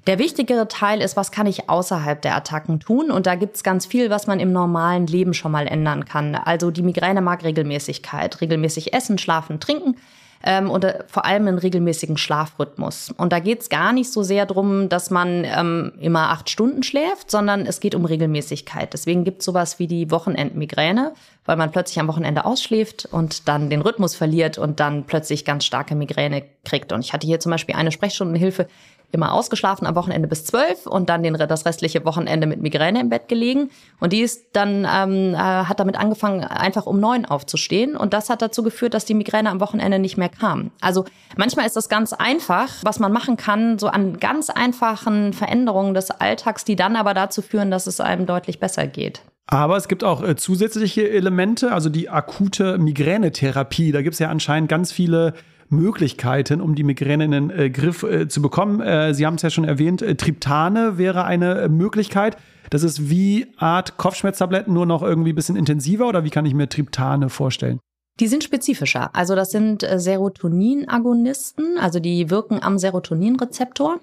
Der 0.06 0.20
wichtigere 0.20 0.68
Teil 0.68 1.02
ist, 1.02 1.16
was 1.16 1.32
kann 1.32 1.48
ich 1.48 1.68
außerhalb 1.68 2.22
der 2.22 2.36
Attacken 2.36 2.78
tun? 2.78 3.10
Und 3.10 3.26
da 3.26 3.34
gibt's 3.34 3.64
ganz 3.64 3.86
viel, 3.86 4.08
was 4.08 4.28
man 4.28 4.38
im 4.38 4.52
normalen 4.52 5.08
Leben 5.08 5.34
schon 5.34 5.50
mal 5.50 5.66
ändern 5.66 6.04
kann. 6.04 6.36
Also 6.36 6.70
die 6.70 6.82
Migräne 6.82 7.20
mag 7.20 7.42
Regelmäßigkeit, 7.42 8.40
regelmäßig 8.40 8.94
essen, 8.94 9.18
schlafen, 9.18 9.58
trinken 9.58 9.96
ähm, 10.44 10.70
und 10.70 10.84
äh, 10.84 11.02
vor 11.08 11.24
allem 11.24 11.48
einen 11.48 11.58
regelmäßigen 11.58 12.16
Schlafrhythmus. 12.16 13.12
Und 13.16 13.32
da 13.32 13.40
geht's 13.40 13.68
gar 13.68 13.92
nicht 13.92 14.12
so 14.12 14.22
sehr 14.22 14.46
drum, 14.46 14.88
dass 14.88 15.10
man 15.10 15.44
ähm, 15.44 15.92
immer 15.98 16.30
acht 16.30 16.50
Stunden 16.50 16.84
schläft, 16.84 17.30
sondern 17.30 17.66
es 17.66 17.80
geht 17.80 17.96
um 17.96 18.04
Regelmäßigkeit. 18.04 18.92
Deswegen 18.92 19.24
gibt's 19.24 19.44
sowas 19.44 19.80
wie 19.80 19.88
die 19.88 20.10
Wochenendmigräne, 20.12 21.14
weil 21.46 21.56
man 21.56 21.72
plötzlich 21.72 21.98
am 21.98 22.06
Wochenende 22.06 22.44
ausschläft 22.44 23.08
und 23.10 23.48
dann 23.48 23.70
den 23.70 23.80
Rhythmus 23.80 24.14
verliert 24.14 24.56
und 24.56 24.78
dann 24.78 25.04
plötzlich 25.04 25.44
ganz 25.44 25.64
starke 25.64 25.96
Migräne 25.96 26.44
kriegt. 26.64 26.92
Und 26.92 27.00
ich 27.04 27.12
hatte 27.12 27.26
hier 27.26 27.40
zum 27.40 27.50
Beispiel 27.50 27.74
eine 27.74 27.90
Sprechstundenhilfe, 27.90 28.68
immer 29.12 29.32
ausgeschlafen 29.32 29.86
am 29.86 29.94
Wochenende 29.94 30.28
bis 30.28 30.44
zwölf 30.44 30.86
und 30.86 31.08
dann 31.08 31.22
den, 31.22 31.34
das 31.34 31.66
restliche 31.66 32.04
Wochenende 32.04 32.46
mit 32.46 32.60
Migräne 32.60 33.00
im 33.00 33.08
Bett 33.08 33.28
gelegen. 33.28 33.70
Und 34.00 34.12
die 34.12 34.20
ist 34.20 34.46
dann, 34.52 34.86
ähm, 34.90 35.34
äh, 35.34 35.38
hat 35.38 35.80
damit 35.80 35.96
angefangen, 35.96 36.44
einfach 36.44 36.86
um 36.86 37.00
neun 37.00 37.24
aufzustehen. 37.24 37.96
Und 37.96 38.12
das 38.12 38.30
hat 38.30 38.42
dazu 38.42 38.62
geführt, 38.62 38.94
dass 38.94 39.04
die 39.04 39.14
Migräne 39.14 39.50
am 39.50 39.60
Wochenende 39.60 39.98
nicht 39.98 40.16
mehr 40.16 40.28
kam. 40.28 40.70
Also 40.80 41.04
manchmal 41.36 41.66
ist 41.66 41.76
das 41.76 41.88
ganz 41.88 42.12
einfach, 42.12 42.68
was 42.82 42.98
man 42.98 43.12
machen 43.12 43.36
kann, 43.36 43.78
so 43.78 43.88
an 43.88 44.18
ganz 44.18 44.50
einfachen 44.50 45.32
Veränderungen 45.32 45.94
des 45.94 46.10
Alltags, 46.10 46.64
die 46.64 46.76
dann 46.76 46.96
aber 46.96 47.14
dazu 47.14 47.42
führen, 47.42 47.70
dass 47.70 47.86
es 47.86 48.00
einem 48.00 48.26
deutlich 48.26 48.60
besser 48.60 48.86
geht. 48.86 49.22
Aber 49.46 49.76
es 49.76 49.86
gibt 49.86 50.02
auch 50.02 50.22
äh, 50.22 50.34
zusätzliche 50.34 51.08
Elemente, 51.08 51.72
also 51.72 51.88
die 51.88 52.08
akute 52.08 52.78
Migränetherapie. 52.78 53.92
Da 53.92 54.02
gibt 54.02 54.14
es 54.14 54.18
ja 54.18 54.28
anscheinend 54.28 54.68
ganz 54.68 54.90
viele 54.90 55.34
Möglichkeiten, 55.68 56.60
um 56.60 56.74
die 56.74 56.84
Migräne 56.84 57.24
in 57.24 57.30
den 57.30 57.50
äh, 57.50 57.70
Griff 57.70 58.02
äh, 58.02 58.28
zu 58.28 58.42
bekommen. 58.42 58.80
Äh, 58.80 59.14
Sie 59.14 59.26
haben 59.26 59.34
es 59.34 59.42
ja 59.42 59.50
schon 59.50 59.64
erwähnt, 59.64 60.02
äh, 60.02 60.14
Triptane 60.14 60.98
wäre 60.98 61.24
eine 61.24 61.62
äh, 61.62 61.68
Möglichkeit. 61.68 62.36
Das 62.70 62.82
ist 62.82 63.08
wie 63.10 63.46
Art 63.58 63.96
Kopfschmerztabletten, 63.96 64.72
nur 64.74 64.86
noch 64.86 65.02
irgendwie 65.02 65.32
ein 65.32 65.36
bisschen 65.36 65.56
intensiver 65.56 66.08
oder 66.08 66.24
wie 66.24 66.30
kann 66.30 66.46
ich 66.46 66.54
mir 66.54 66.68
Triptane 66.68 67.28
vorstellen? 67.28 67.78
Die 68.18 68.28
sind 68.28 68.42
spezifischer. 68.42 69.14
Also 69.14 69.34
das 69.34 69.50
sind 69.50 69.82
äh, 69.82 69.98
Serotonin-Agonisten, 69.98 71.78
also 71.78 72.00
die 72.00 72.30
wirken 72.30 72.62
am 72.62 72.78
Serotoninrezeptor 72.78 74.00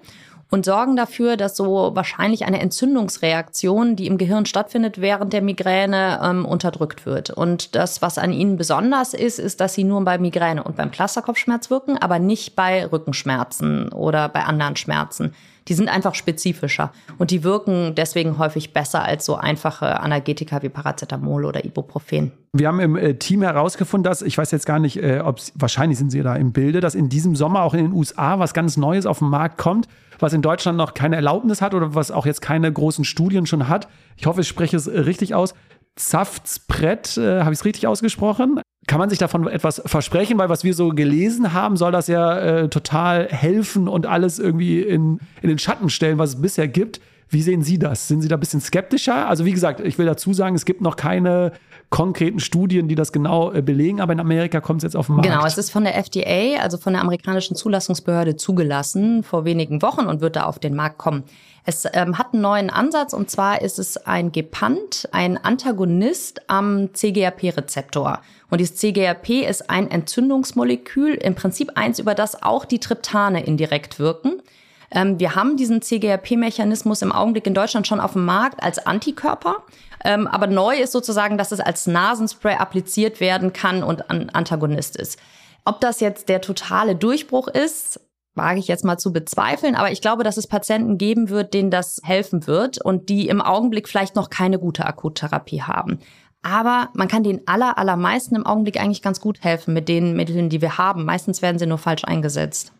und 0.50 0.64
sorgen 0.64 0.96
dafür, 0.96 1.36
dass 1.36 1.56
so 1.56 1.92
wahrscheinlich 1.94 2.44
eine 2.44 2.60
Entzündungsreaktion, 2.60 3.96
die 3.96 4.06
im 4.06 4.18
Gehirn 4.18 4.46
stattfindet 4.46 5.00
während 5.00 5.32
der 5.32 5.42
Migräne, 5.42 6.20
ähm, 6.22 6.44
unterdrückt 6.44 7.06
wird. 7.06 7.30
Und 7.30 7.74
das, 7.74 8.02
was 8.02 8.18
an 8.18 8.32
ihnen 8.32 8.56
besonders 8.56 9.14
ist, 9.14 9.38
ist, 9.38 9.60
dass 9.60 9.74
sie 9.74 9.84
nur 9.84 10.04
bei 10.04 10.18
Migräne 10.18 10.62
und 10.62 10.76
beim 10.76 10.90
Clusterkopfschmerz 10.90 11.70
wirken, 11.70 11.98
aber 11.98 12.18
nicht 12.18 12.56
bei 12.56 12.86
Rückenschmerzen 12.86 13.90
oder 13.90 14.28
bei 14.28 14.44
anderen 14.44 14.76
Schmerzen. 14.76 15.34
Die 15.68 15.74
sind 15.74 15.88
einfach 15.88 16.14
spezifischer 16.14 16.92
und 17.16 17.30
die 17.30 17.42
wirken 17.42 17.94
deswegen 17.94 18.38
häufig 18.38 18.74
besser 18.74 19.02
als 19.02 19.24
so 19.24 19.36
einfache 19.36 20.00
Analgetika 20.00 20.62
wie 20.62 20.68
Paracetamol 20.68 21.46
oder 21.46 21.64
Ibuprofen. 21.64 22.32
Wir 22.52 22.68
haben 22.68 22.80
im 22.80 22.96
äh, 22.96 23.14
Team 23.14 23.42
herausgefunden, 23.42 24.04
dass, 24.04 24.20
ich 24.20 24.36
weiß 24.36 24.50
jetzt 24.50 24.66
gar 24.66 24.78
nicht, 24.78 25.02
äh, 25.02 25.20
ob 25.20 25.40
wahrscheinlich 25.54 25.98
sind 25.98 26.10
Sie 26.10 26.22
da 26.22 26.36
im 26.36 26.52
Bilde, 26.52 26.80
dass 26.80 26.94
in 26.94 27.08
diesem 27.08 27.34
Sommer 27.34 27.62
auch 27.62 27.72
in 27.72 27.86
den 27.86 27.92
USA 27.92 28.38
was 28.38 28.52
ganz 28.52 28.76
Neues 28.76 29.06
auf 29.06 29.20
den 29.20 29.28
Markt 29.28 29.56
kommt, 29.56 29.88
was 30.18 30.32
in 30.32 30.42
Deutschland 30.42 30.78
noch 30.78 30.94
keine 30.94 31.16
Erlaubnis 31.16 31.60
hat 31.60 31.74
oder 31.74 31.94
was 31.94 32.10
auch 32.10 32.26
jetzt 32.26 32.40
keine 32.40 32.72
großen 32.72 33.04
Studien 33.04 33.46
schon 33.46 33.68
hat. 33.68 33.88
Ich 34.16 34.26
hoffe, 34.26 34.40
ich 34.40 34.48
spreche 34.48 34.76
es 34.76 34.88
richtig 34.88 35.34
aus. 35.34 35.54
Zaftsbrett, 35.96 37.16
äh, 37.16 37.40
habe 37.40 37.52
ich 37.52 37.60
es 37.60 37.64
richtig 37.64 37.86
ausgesprochen? 37.86 38.60
Kann 38.86 38.98
man 38.98 39.08
sich 39.08 39.18
davon 39.18 39.46
etwas 39.46 39.80
versprechen? 39.86 40.38
Weil 40.38 40.48
was 40.48 40.64
wir 40.64 40.74
so 40.74 40.90
gelesen 40.90 41.52
haben, 41.52 41.76
soll 41.76 41.92
das 41.92 42.08
ja 42.08 42.38
äh, 42.38 42.68
total 42.68 43.28
helfen 43.28 43.88
und 43.88 44.06
alles 44.06 44.38
irgendwie 44.38 44.82
in, 44.82 45.20
in 45.40 45.48
den 45.48 45.58
Schatten 45.58 45.88
stellen, 45.88 46.18
was 46.18 46.30
es 46.30 46.42
bisher 46.42 46.68
gibt. 46.68 47.00
Wie 47.28 47.42
sehen 47.42 47.62
Sie 47.62 47.78
das? 47.78 48.08
Sind 48.08 48.20
Sie 48.20 48.28
da 48.28 48.36
ein 48.36 48.40
bisschen 48.40 48.60
skeptischer? 48.60 49.28
Also 49.28 49.44
wie 49.44 49.52
gesagt, 49.52 49.80
ich 49.80 49.98
will 49.98 50.06
dazu 50.06 50.34
sagen, 50.34 50.54
es 50.54 50.64
gibt 50.64 50.82
noch 50.82 50.96
keine 50.96 51.52
konkreten 51.94 52.40
Studien, 52.40 52.88
die 52.88 52.96
das 52.96 53.12
genau 53.12 53.52
äh, 53.52 53.62
belegen, 53.62 54.00
aber 54.00 54.12
in 54.12 54.18
Amerika 54.18 54.60
kommt 54.60 54.78
es 54.78 54.82
jetzt 54.82 54.96
auf 54.96 55.06
den 55.06 55.14
Markt. 55.14 55.28
Genau, 55.28 55.46
es 55.46 55.56
ist 55.56 55.70
von 55.70 55.84
der 55.84 55.96
FDA, 55.96 56.60
also 56.60 56.76
von 56.76 56.92
der 56.92 57.02
amerikanischen 57.02 57.54
Zulassungsbehörde 57.54 58.34
zugelassen 58.34 59.22
vor 59.22 59.44
wenigen 59.44 59.80
Wochen 59.80 60.06
und 60.06 60.20
wird 60.20 60.34
da 60.34 60.42
auf 60.42 60.58
den 60.58 60.74
Markt 60.74 60.98
kommen. 60.98 61.22
Es 61.64 61.86
ähm, 61.92 62.18
hat 62.18 62.32
einen 62.32 62.42
neuen 62.42 62.68
Ansatz 62.68 63.12
und 63.12 63.30
zwar 63.30 63.62
ist 63.62 63.78
es 63.78 63.96
ein 63.96 64.32
Gepant, 64.32 65.08
ein 65.12 65.38
Antagonist 65.38 66.42
am 66.48 66.92
CGRP-Rezeptor. 66.92 68.18
Und 68.50 68.60
dieses 68.60 68.74
CGRP 68.74 69.48
ist 69.48 69.70
ein 69.70 69.88
Entzündungsmolekül, 69.88 71.14
im 71.14 71.36
Prinzip 71.36 71.70
eins, 71.76 72.00
über 72.00 72.16
das 72.16 72.42
auch 72.42 72.64
die 72.64 72.80
Triptane 72.80 73.44
indirekt 73.46 74.00
wirken. 74.00 74.42
Ähm, 74.90 75.20
wir 75.20 75.36
haben 75.36 75.56
diesen 75.56 75.80
CGRP-Mechanismus 75.80 77.02
im 77.02 77.12
Augenblick 77.12 77.46
in 77.46 77.54
Deutschland 77.54 77.86
schon 77.86 78.00
auf 78.00 78.14
dem 78.14 78.24
Markt 78.24 78.62
als 78.62 78.84
Antikörper. 78.84 79.58
Ähm, 80.04 80.26
aber 80.26 80.46
neu 80.46 80.76
ist 80.76 80.92
sozusagen, 80.92 81.38
dass 81.38 81.50
es 81.50 81.60
als 81.60 81.86
Nasenspray 81.86 82.56
appliziert 82.56 83.20
werden 83.20 83.52
kann 83.52 83.82
und 83.82 84.10
ein 84.10 84.30
Antagonist 84.30 84.96
ist. 84.96 85.18
Ob 85.64 85.80
das 85.80 86.00
jetzt 86.00 86.28
der 86.28 86.42
totale 86.42 86.94
Durchbruch 86.94 87.48
ist, 87.48 88.00
wage 88.34 88.58
ich 88.58 88.68
jetzt 88.68 88.84
mal 88.84 88.98
zu 88.98 89.12
bezweifeln, 89.12 89.76
aber 89.76 89.92
ich 89.92 90.02
glaube, 90.02 90.24
dass 90.24 90.36
es 90.36 90.46
Patienten 90.46 90.98
geben 90.98 91.30
wird, 91.30 91.54
denen 91.54 91.70
das 91.70 92.00
helfen 92.02 92.46
wird 92.46 92.84
und 92.84 93.08
die 93.08 93.28
im 93.28 93.40
Augenblick 93.40 93.88
vielleicht 93.88 94.16
noch 94.16 94.28
keine 94.28 94.58
gute 94.58 94.84
Akuttherapie 94.84 95.62
haben. 95.62 96.00
Aber 96.42 96.90
man 96.92 97.08
kann 97.08 97.22
den 97.22 97.40
aller, 97.48 97.78
allermeisten 97.78 98.36
im 98.36 98.44
Augenblick 98.44 98.78
eigentlich 98.78 99.00
ganz 99.00 99.20
gut 99.20 99.42
helfen 99.42 99.72
mit 99.72 99.88
den 99.88 100.14
Mitteln, 100.14 100.50
die 100.50 100.60
wir 100.60 100.76
haben. 100.76 101.06
Meistens 101.06 101.40
werden 101.40 101.58
sie 101.58 101.66
nur 101.66 101.78
falsch 101.78 102.04
eingesetzt. 102.04 102.73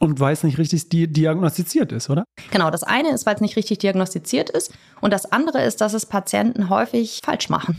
Und 0.00 0.18
weil 0.18 0.32
es 0.32 0.42
nicht 0.42 0.56
richtig 0.56 0.88
diagnostiziert 0.88 1.92
ist, 1.92 2.08
oder? 2.08 2.24
Genau, 2.50 2.70
das 2.70 2.82
eine 2.82 3.10
ist, 3.10 3.26
weil 3.26 3.34
es 3.34 3.42
nicht 3.42 3.56
richtig 3.56 3.78
diagnostiziert 3.78 4.48
ist. 4.48 4.72
Und 5.02 5.12
das 5.12 5.30
andere 5.30 5.62
ist, 5.62 5.82
dass 5.82 5.92
es 5.92 6.06
Patienten 6.06 6.70
häufig 6.70 7.20
falsch 7.22 7.50
machen. 7.50 7.76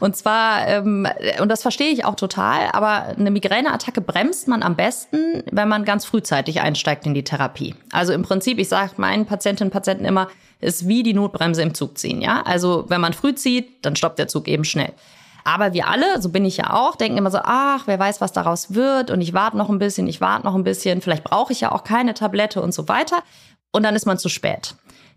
Und 0.00 0.16
zwar, 0.16 0.66
ähm, 0.66 1.06
und 1.40 1.48
das 1.48 1.62
verstehe 1.62 1.92
ich 1.92 2.04
auch 2.04 2.16
total, 2.16 2.68
aber 2.72 3.14
eine 3.16 3.30
Migräneattacke 3.30 4.00
bremst 4.00 4.48
man 4.48 4.62
am 4.62 4.74
besten, 4.76 5.44
wenn 5.50 5.68
man 5.68 5.84
ganz 5.84 6.04
frühzeitig 6.04 6.60
einsteigt 6.60 7.06
in 7.06 7.14
die 7.14 7.24
Therapie. 7.24 7.74
Also 7.92 8.12
im 8.12 8.22
Prinzip, 8.22 8.58
ich 8.58 8.68
sage 8.68 8.92
meinen 8.96 9.24
Patientinnen 9.24 9.68
und 9.68 9.72
Patienten 9.72 10.04
immer, 10.04 10.28
ist 10.60 10.88
wie 10.88 11.02
die 11.02 11.14
Notbremse 11.14 11.62
im 11.62 11.74
Zug 11.74 11.98
ziehen. 11.98 12.20
Ja, 12.20 12.42
also 12.42 12.86
wenn 12.88 13.00
man 13.00 13.12
früh 13.12 13.34
zieht, 13.34 13.84
dann 13.84 13.96
stoppt 13.96 14.18
der 14.18 14.28
Zug 14.28 14.48
eben 14.48 14.64
schnell. 14.64 14.92
Aber 15.44 15.74
wir 15.74 15.88
alle, 15.88 16.20
so 16.22 16.30
bin 16.30 16.46
ich 16.46 16.56
ja 16.56 16.72
auch, 16.72 16.96
denken 16.96 17.18
immer 17.18 17.30
so, 17.30 17.38
ach, 17.42 17.82
wer 17.86 17.98
weiß, 17.98 18.22
was 18.22 18.32
daraus 18.32 18.74
wird 18.74 19.10
und 19.10 19.20
ich 19.20 19.34
warte 19.34 19.58
noch 19.58 19.68
ein 19.68 19.78
bisschen, 19.78 20.06
ich 20.08 20.22
warte 20.22 20.46
noch 20.46 20.54
ein 20.54 20.64
bisschen, 20.64 21.02
vielleicht 21.02 21.24
brauche 21.24 21.52
ich 21.52 21.60
ja 21.60 21.70
auch 21.70 21.84
keine 21.84 22.14
Tablette 22.14 22.62
und 22.62 22.72
so 22.72 22.88
weiter. 22.88 23.22
Und 23.70 23.82
dann 23.82 23.94
ist 23.94 24.06
man 24.06 24.18
zu 24.18 24.28
spät. 24.28 24.74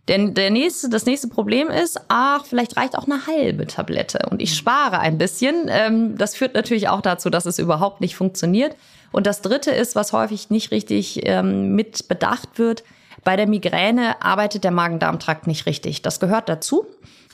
Denn 0.08 0.34
der 0.34 0.50
nächste, 0.50 0.90
das 0.90 1.06
nächste 1.06 1.28
Problem 1.28 1.70
ist, 1.70 2.00
ach, 2.08 2.46
vielleicht 2.46 2.78
reicht 2.78 2.98
auch 2.98 3.06
eine 3.06 3.28
halbe 3.28 3.68
Tablette 3.68 4.20
und 4.30 4.42
ich 4.42 4.56
spare 4.56 5.00
ein 5.00 5.18
bisschen. 5.18 5.68
Ähm, 5.70 6.18
das 6.18 6.36
führt 6.36 6.54
natürlich 6.54 6.88
auch 6.88 7.02
dazu, 7.02 7.30
dass 7.30 7.46
es 7.46 7.60
überhaupt 7.60 8.00
nicht 8.00 8.16
funktioniert. 8.16 8.76
Und 9.12 9.28
das 9.28 9.42
dritte 9.42 9.72
ist, 9.72 9.96
was 9.96 10.14
häufig 10.14 10.50
nicht 10.50 10.72
richtig 10.72 11.22
ähm, 11.26 11.76
mit 11.76 12.08
bedacht 12.08 12.58
wird, 12.58 12.84
bei 13.24 13.36
der 13.36 13.48
Migräne 13.48 14.22
arbeitet 14.22 14.64
der 14.64 14.72
Magen-Darm-Trakt 14.72 15.48
nicht 15.48 15.66
richtig. 15.66 16.02
Das 16.02 16.20
gehört 16.20 16.50
dazu. 16.50 16.86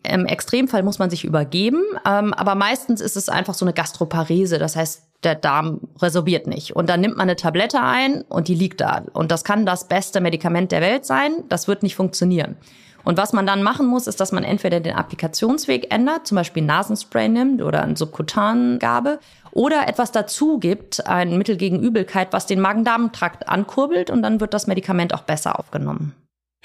Im 0.03 0.25
Extremfall 0.25 0.83
muss 0.83 0.99
man 0.99 1.09
sich 1.09 1.23
übergeben, 1.23 1.81
ähm, 2.05 2.33
aber 2.33 2.55
meistens 2.55 2.99
ist 2.99 3.15
es 3.15 3.29
einfach 3.29 3.53
so 3.53 3.63
eine 3.63 3.73
Gastroparese. 3.73 4.59
Das 4.59 4.75
heißt, 4.75 5.03
der 5.23 5.35
Darm 5.35 5.79
resorbiert 6.01 6.47
nicht. 6.47 6.75
Und 6.75 6.89
dann 6.89 6.99
nimmt 6.99 7.15
man 7.15 7.23
eine 7.23 7.37
Tablette 7.37 7.81
ein 7.81 8.23
und 8.23 8.49
die 8.49 8.55
liegt 8.55 8.81
da. 8.81 9.03
Und 9.13 9.31
das 9.31 9.45
kann 9.45 9.65
das 9.65 9.87
beste 9.87 10.19
Medikament 10.19 10.71
der 10.73 10.81
Welt 10.81 11.05
sein. 11.05 11.43
Das 11.47 11.69
wird 11.69 11.83
nicht 11.83 11.95
funktionieren. 11.95 12.57
Und 13.05 13.17
was 13.17 13.33
man 13.33 13.45
dann 13.45 13.63
machen 13.63 13.87
muss, 13.87 14.07
ist, 14.07 14.19
dass 14.19 14.31
man 14.31 14.43
entweder 14.43 14.79
den 14.79 14.95
Applikationsweg 14.95 15.93
ändert, 15.93 16.25
zum 16.27 16.35
Beispiel 16.35 16.63
Nasenspray 16.63 17.27
nimmt 17.27 17.61
oder 17.61 17.81
eine 17.83 17.97
Subkutangabe, 17.97 19.19
oder 19.53 19.87
etwas 19.87 20.11
dazu 20.11 20.57
gibt, 20.57 21.05
ein 21.07 21.37
Mittel 21.37 21.57
gegen 21.57 21.79
Übelkeit, 21.79 22.33
was 22.33 22.47
den 22.47 22.59
Magen-Darm-Trakt 22.59 23.47
ankurbelt 23.47 24.09
und 24.09 24.23
dann 24.23 24.41
wird 24.41 24.53
das 24.53 24.67
Medikament 24.67 25.13
auch 25.13 25.21
besser 25.21 25.59
aufgenommen. 25.59 26.13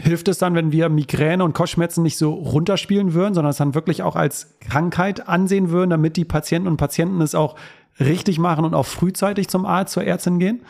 Hilft 0.00 0.28
es 0.28 0.38
dann, 0.38 0.54
wenn 0.54 0.72
wir 0.72 0.88
Migräne 0.88 1.44
und 1.44 1.54
Kopfschmerzen 1.54 2.02
nicht 2.02 2.16
so 2.16 2.32
runterspielen 2.32 3.14
würden, 3.14 3.34
sondern 3.34 3.50
es 3.50 3.56
dann 3.56 3.74
wirklich 3.74 4.02
auch 4.02 4.16
als 4.16 4.58
Krankheit 4.60 5.28
ansehen 5.28 5.70
würden, 5.70 5.90
damit 5.90 6.16
die 6.16 6.24
Patienten 6.24 6.68
und 6.68 6.76
Patienten 6.76 7.20
es 7.20 7.34
auch 7.34 7.56
richtig 8.00 8.38
machen 8.38 8.64
und 8.64 8.74
auch 8.74 8.86
frühzeitig 8.86 9.48
zum 9.48 9.66
Arzt, 9.66 9.92
zur 9.92 10.04
Ärztin 10.04 10.38
gehen? 10.38 10.62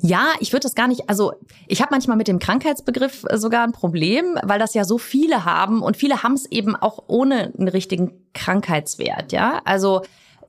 Ja, 0.00 0.28
ich 0.40 0.52
würde 0.52 0.62
das 0.62 0.74
gar 0.74 0.88
nicht, 0.88 1.08
also 1.08 1.32
ich 1.66 1.80
habe 1.80 1.88
manchmal 1.90 2.16
mit 2.16 2.28
dem 2.28 2.38
Krankheitsbegriff 2.38 3.24
äh, 3.28 3.38
sogar 3.38 3.64
ein 3.64 3.72
Problem, 3.72 4.38
weil 4.42 4.58
das 4.58 4.74
ja 4.74 4.84
so 4.84 4.98
viele 4.98 5.44
haben 5.44 5.82
und 5.82 5.96
viele 5.96 6.22
haben 6.22 6.34
es 6.34 6.46
eben 6.46 6.76
auch 6.76 7.04
ohne 7.08 7.52
einen 7.58 7.68
richtigen 7.68 8.12
Krankheitswert, 8.34 9.32
ja. 9.32 9.60
Also 9.64 10.02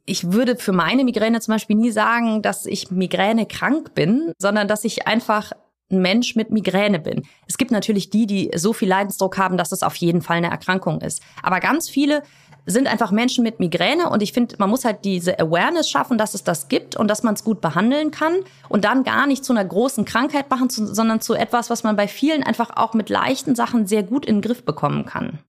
ich 0.06 0.32
würde 0.32 0.56
für 0.56 0.72
meine 0.72 1.04
Migräne 1.04 1.40
zum 1.42 1.54
Beispiel 1.54 1.76
nie 1.76 1.92
sagen, 1.92 2.42
dass 2.42 2.66
ich 2.66 2.92
Migräne 2.92 3.46
krank 3.46 3.94
bin, 3.96 4.32
sondern 4.38 4.68
dass 4.68 4.84
ich 4.84 5.08
einfach 5.08 5.52
ein 5.92 6.02
Mensch 6.02 6.36
mit 6.36 6.52
Migräne 6.52 7.00
bin. 7.00 7.24
Es 7.48 7.58
gibt 7.58 7.72
natürlich 7.72 8.10
die, 8.10 8.26
die 8.26 8.52
so 8.56 8.74
viel 8.74 8.90
Leidensdruck 8.90 9.38
haben, 9.38 9.58
dass 9.58 9.72
es 9.72 9.84
auf 9.84 9.96
jeden 9.96 10.22
Fall 10.22 10.38
eine 10.38 10.50
Erkrankung 10.50 11.02
ist. 11.02 11.22
Aber 11.44 11.60
ganz 11.60 11.90
viele 11.90 12.24
sind 12.66 12.88
einfach 12.88 13.12
Menschen 13.12 13.44
mit 13.44 13.60
Migräne 13.60 14.10
und 14.10 14.24
ich 14.24 14.34
finde, 14.34 14.56
man 14.58 14.72
muss 14.72 14.86
halt 14.86 15.06
diese 15.06 15.40
Awareness 15.40 15.88
schaffen, 15.88 16.18
dass 16.18 16.34
es 16.34 16.44
das 16.44 16.68
gibt 16.68 16.96
und 16.96 17.08
dass 17.08 17.22
man 17.22 17.36
es 17.36 17.44
gut 17.44 17.62
behandeln 17.62 18.10
kann 18.10 18.34
und 18.70 18.86
dann 18.86 19.04
gar 19.04 19.28
nicht 19.28 19.46
zu 19.46 19.54
einer 19.54 19.66
großen 19.66 20.06
Krankheit 20.06 20.50
machen, 20.50 20.70
sondern 20.70 21.22
zu 21.22 21.36
etwas, 21.36 21.70
was 21.70 21.84
man 21.84 21.96
bei 21.96 22.08
vielen 22.08 22.42
einfach 22.42 22.72
auch 22.76 22.96
mit 22.96 23.10
leichten 23.10 23.54
Sachen 23.54 23.86
sehr 23.86 24.02
gut 24.02 24.26
in 24.26 24.38
den 24.38 24.42
Griff 24.42 24.64
bekommen 24.64 25.06
kann. 25.06 25.40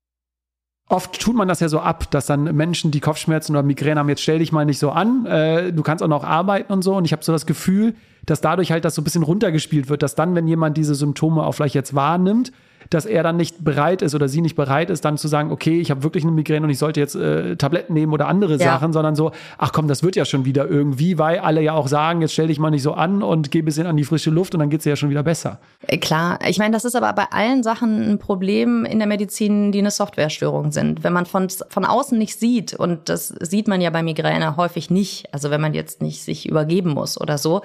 Oft 0.88 1.20
tut 1.20 1.34
man 1.34 1.48
das 1.48 1.58
ja 1.58 1.68
so 1.68 1.80
ab, 1.80 2.10
dass 2.12 2.26
dann 2.26 2.44
Menschen, 2.54 2.92
die 2.92 3.00
Kopfschmerzen 3.00 3.52
oder 3.52 3.64
Migräne 3.64 3.98
haben, 3.98 4.08
jetzt 4.08 4.22
stell 4.22 4.38
dich 4.38 4.52
mal 4.52 4.64
nicht 4.64 4.78
so 4.78 4.90
an, 4.90 5.26
äh, 5.26 5.72
du 5.72 5.82
kannst 5.82 6.02
auch 6.04 6.08
noch 6.08 6.22
arbeiten 6.22 6.72
und 6.72 6.82
so. 6.82 6.94
Und 6.94 7.04
ich 7.04 7.12
habe 7.12 7.24
so 7.24 7.32
das 7.32 7.44
Gefühl, 7.44 7.94
dass 8.24 8.40
dadurch 8.40 8.70
halt 8.70 8.84
das 8.84 8.94
so 8.94 9.00
ein 9.00 9.04
bisschen 9.04 9.24
runtergespielt 9.24 9.88
wird, 9.88 10.02
dass 10.02 10.14
dann, 10.14 10.36
wenn 10.36 10.46
jemand 10.46 10.76
diese 10.76 10.94
Symptome 10.94 11.42
auch 11.42 11.52
vielleicht 11.52 11.74
jetzt 11.74 11.94
wahrnimmt, 11.94 12.52
dass 12.90 13.06
er 13.06 13.22
dann 13.22 13.36
nicht 13.36 13.64
bereit 13.64 14.02
ist 14.02 14.14
oder 14.14 14.28
sie 14.28 14.40
nicht 14.40 14.56
bereit 14.56 14.90
ist, 14.90 15.04
dann 15.04 15.18
zu 15.18 15.28
sagen, 15.28 15.50
okay, 15.50 15.80
ich 15.80 15.90
habe 15.90 16.02
wirklich 16.02 16.24
eine 16.24 16.32
Migräne 16.32 16.64
und 16.64 16.70
ich 16.70 16.78
sollte 16.78 17.00
jetzt 17.00 17.14
äh, 17.14 17.56
Tabletten 17.56 17.94
nehmen 17.94 18.12
oder 18.12 18.28
andere 18.28 18.52
ja. 18.52 18.58
Sachen, 18.58 18.92
sondern 18.92 19.16
so, 19.16 19.32
ach 19.58 19.72
komm, 19.72 19.88
das 19.88 20.02
wird 20.02 20.16
ja 20.16 20.24
schon 20.24 20.44
wieder 20.44 20.68
irgendwie, 20.68 21.18
weil 21.18 21.38
alle 21.38 21.62
ja 21.62 21.72
auch 21.72 21.88
sagen, 21.88 22.20
jetzt 22.20 22.32
stell 22.32 22.48
dich 22.48 22.58
mal 22.58 22.70
nicht 22.70 22.82
so 22.82 22.92
an 22.92 23.22
und 23.22 23.50
geh 23.50 23.62
ein 23.62 23.64
bisschen 23.64 23.86
an 23.86 23.96
die 23.96 24.04
frische 24.04 24.30
Luft 24.30 24.54
und 24.54 24.60
dann 24.60 24.70
geht's 24.70 24.84
ja 24.84 24.96
schon 24.96 25.10
wieder 25.10 25.22
besser. 25.22 25.58
Äh, 25.86 25.98
klar, 25.98 26.38
ich 26.46 26.58
meine, 26.58 26.72
das 26.72 26.84
ist 26.84 26.96
aber 26.96 27.12
bei 27.12 27.26
allen 27.30 27.62
Sachen 27.62 28.10
ein 28.10 28.18
Problem 28.18 28.84
in 28.84 28.98
der 28.98 29.08
Medizin, 29.08 29.72
die 29.72 29.78
eine 29.78 29.90
Softwarestörung 29.90 30.72
sind. 30.72 31.04
Wenn 31.04 31.12
man 31.12 31.26
von, 31.26 31.48
von 31.68 31.84
außen 31.84 32.16
nicht 32.18 32.38
sieht, 32.38 32.74
und 32.74 33.08
das 33.08 33.28
sieht 33.28 33.68
man 33.68 33.80
ja 33.80 33.90
bei 33.90 34.02
Migräne 34.02 34.56
häufig 34.56 34.90
nicht, 34.90 35.32
also 35.32 35.50
wenn 35.50 35.60
man 35.60 35.74
jetzt 35.74 36.02
nicht 36.02 36.22
sich 36.22 36.48
übergeben 36.48 36.90
muss 36.90 37.20
oder 37.20 37.38
so, 37.38 37.62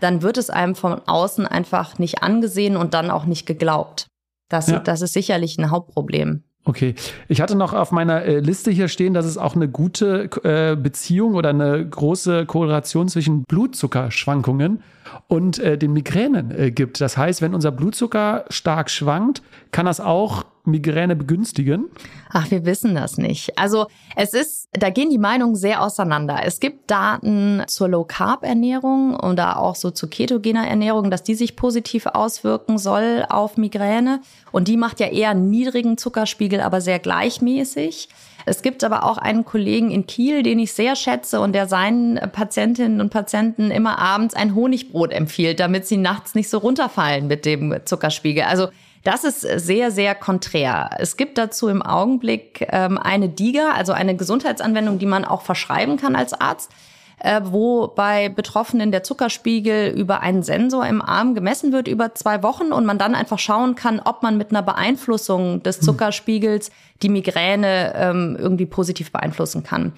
dann 0.00 0.22
wird 0.22 0.36
es 0.36 0.50
einem 0.50 0.74
von 0.74 1.00
außen 1.06 1.46
einfach 1.46 1.98
nicht 1.98 2.22
angesehen 2.22 2.76
und 2.76 2.94
dann 2.94 3.10
auch 3.10 3.24
nicht 3.24 3.46
geglaubt. 3.46 4.06
Das, 4.48 4.68
ja. 4.68 4.78
das 4.78 5.02
ist 5.02 5.12
sicherlich 5.12 5.58
ein 5.58 5.70
Hauptproblem. 5.70 6.44
Okay. 6.64 6.94
Ich 7.28 7.40
hatte 7.40 7.54
noch 7.54 7.72
auf 7.72 7.92
meiner 7.92 8.22
äh, 8.22 8.40
Liste 8.40 8.72
hier 8.72 8.88
stehen, 8.88 9.14
dass 9.14 9.24
es 9.24 9.38
auch 9.38 9.54
eine 9.54 9.68
gute 9.68 10.28
äh, 10.42 10.76
Beziehung 10.76 11.34
oder 11.34 11.50
eine 11.50 11.88
große 11.88 12.44
Korrelation 12.46 13.08
zwischen 13.08 13.44
Blutzuckerschwankungen 13.44 14.82
und 15.28 15.58
äh, 15.58 15.78
den 15.78 15.92
Migränen 15.92 16.50
äh, 16.50 16.70
gibt. 16.70 17.00
Das 17.00 17.16
heißt, 17.16 17.42
wenn 17.42 17.54
unser 17.54 17.72
Blutzucker 17.72 18.44
stark 18.48 18.90
schwankt, 18.90 19.42
kann 19.72 19.86
das 19.86 20.00
auch 20.00 20.44
Migräne 20.66 21.16
begünstigen? 21.16 21.86
Ach, 22.30 22.50
wir 22.50 22.66
wissen 22.66 22.94
das 22.94 23.18
nicht. 23.18 23.58
Also 23.58 23.86
es 24.16 24.34
ist, 24.34 24.68
da 24.72 24.90
gehen 24.90 25.10
die 25.10 25.18
Meinungen 25.18 25.54
sehr 25.54 25.82
auseinander. 25.82 26.40
Es 26.44 26.60
gibt 26.60 26.90
Daten 26.90 27.62
zur 27.68 27.88
Low-Carb-Ernährung 27.88 29.18
oder 29.18 29.60
auch 29.60 29.76
so 29.76 29.90
zu 29.90 30.08
ketogener 30.08 30.66
Ernährung, 30.66 31.10
dass 31.10 31.22
die 31.22 31.34
sich 31.34 31.56
positiv 31.56 32.06
auswirken 32.06 32.78
soll 32.78 33.24
auf 33.28 33.56
Migräne. 33.56 34.20
Und 34.50 34.68
die 34.68 34.76
macht 34.76 35.00
ja 35.00 35.06
eher 35.06 35.30
einen 35.30 35.50
niedrigen 35.50 35.98
Zuckerspiegel, 35.98 36.60
aber 36.60 36.80
sehr 36.80 36.98
gleichmäßig. 36.98 38.08
Es 38.48 38.62
gibt 38.62 38.84
aber 38.84 39.04
auch 39.04 39.18
einen 39.18 39.44
Kollegen 39.44 39.90
in 39.90 40.06
Kiel, 40.06 40.44
den 40.44 40.60
ich 40.60 40.72
sehr 40.72 40.94
schätze 40.94 41.40
und 41.40 41.52
der 41.52 41.66
seinen 41.66 42.14
Patientinnen 42.30 43.00
und 43.00 43.10
Patienten 43.10 43.72
immer 43.72 43.98
abends 43.98 44.36
ein 44.36 44.54
Honigbrot 44.54 45.12
empfiehlt, 45.12 45.58
damit 45.58 45.86
sie 45.86 45.96
nachts 45.96 46.36
nicht 46.36 46.48
so 46.48 46.58
runterfallen 46.58 47.26
mit 47.26 47.44
dem 47.44 47.74
Zuckerspiegel. 47.84 48.44
Also 48.44 48.68
das 49.02 49.24
ist 49.24 49.40
sehr, 49.40 49.90
sehr 49.90 50.14
konträr. 50.14 50.90
Es 50.98 51.16
gibt 51.16 51.38
dazu 51.38 51.68
im 51.68 51.82
Augenblick 51.82 52.66
ähm, 52.70 52.98
eine 52.98 53.28
DIGA, 53.28 53.72
also 53.72 53.92
eine 53.92 54.16
Gesundheitsanwendung, 54.16 55.00
die 55.00 55.06
man 55.06 55.24
auch 55.24 55.42
verschreiben 55.42 55.96
kann 55.96 56.14
als 56.14 56.32
Arzt 56.32 56.70
äh, 57.18 57.40
wo 57.44 57.88
bei 57.88 58.28
Betroffenen 58.28 58.92
der 58.92 59.02
Zuckerspiegel 59.02 59.88
über 59.96 60.20
einen 60.20 60.42
Sensor 60.42 60.86
im 60.86 61.00
Arm 61.00 61.34
gemessen 61.34 61.72
wird 61.72 61.88
über 61.88 62.14
zwei 62.14 62.42
Wochen 62.42 62.72
und 62.72 62.84
man 62.84 62.98
dann 62.98 63.14
einfach 63.14 63.38
schauen 63.38 63.74
kann, 63.74 64.00
ob 64.04 64.22
man 64.22 64.36
mit 64.36 64.50
einer 64.50 64.62
Beeinflussung 64.62 65.62
des 65.62 65.78
hm. 65.78 65.82
Zuckerspiegels 65.84 66.70
die 67.02 67.08
Migräne 67.08 67.94
ähm, 67.96 68.36
irgendwie 68.38 68.66
positiv 68.66 69.12
beeinflussen 69.12 69.62
kann. 69.62 69.92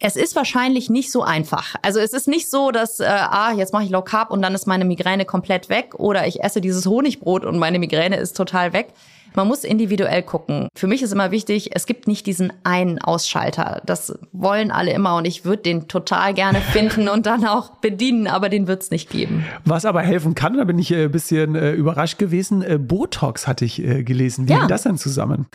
Es 0.00 0.14
ist 0.14 0.36
wahrscheinlich 0.36 0.90
nicht 0.90 1.10
so 1.10 1.22
einfach. 1.22 1.74
Also 1.82 1.98
es 1.98 2.12
ist 2.12 2.28
nicht 2.28 2.48
so, 2.48 2.70
dass, 2.70 3.00
äh, 3.00 3.06
ah, 3.06 3.52
jetzt 3.52 3.72
mache 3.72 3.82
ich 3.82 3.90
Low 3.90 4.02
Carb 4.02 4.30
und 4.30 4.42
dann 4.42 4.54
ist 4.54 4.66
meine 4.66 4.84
Migräne 4.84 5.24
komplett 5.24 5.68
weg 5.68 5.94
oder 5.96 6.26
ich 6.26 6.44
esse 6.44 6.60
dieses 6.60 6.86
Honigbrot 6.86 7.44
und 7.44 7.58
meine 7.58 7.80
Migräne 7.80 8.16
ist 8.16 8.36
total 8.36 8.72
weg. 8.72 8.88
Man 9.34 9.48
muss 9.48 9.64
individuell 9.64 10.22
gucken. 10.22 10.68
Für 10.74 10.86
mich 10.86 11.02
ist 11.02 11.12
immer 11.12 11.30
wichtig, 11.30 11.70
es 11.74 11.86
gibt 11.86 12.06
nicht 12.06 12.26
diesen 12.26 12.52
einen 12.64 13.00
Ausschalter. 13.00 13.82
Das 13.86 14.18
wollen 14.32 14.70
alle 14.70 14.92
immer 14.92 15.16
und 15.16 15.24
ich 15.24 15.44
würde 15.44 15.62
den 15.62 15.88
total 15.88 16.34
gerne 16.34 16.60
finden 16.72 17.08
und 17.08 17.26
dann 17.26 17.46
auch 17.46 17.76
bedienen, 17.76 18.26
aber 18.26 18.48
den 18.48 18.66
wird 18.66 18.82
es 18.82 18.90
nicht 18.90 19.10
geben. 19.10 19.44
Was 19.64 19.84
aber 19.84 20.02
helfen 20.02 20.34
kann, 20.34 20.56
da 20.56 20.64
bin 20.64 20.78
ich 20.78 20.94
ein 20.94 21.10
bisschen 21.10 21.54
äh, 21.54 21.72
überrascht 21.72 22.18
gewesen, 22.18 22.62
äh, 22.62 22.78
Botox 22.78 23.46
hatte 23.46 23.64
ich 23.64 23.82
äh, 23.82 24.02
gelesen. 24.02 24.48
Wie 24.48 24.52
ja. 24.52 24.60
hängt 24.60 24.70
das 24.70 24.82
denn 24.82 24.98
zusammen? 24.98 25.46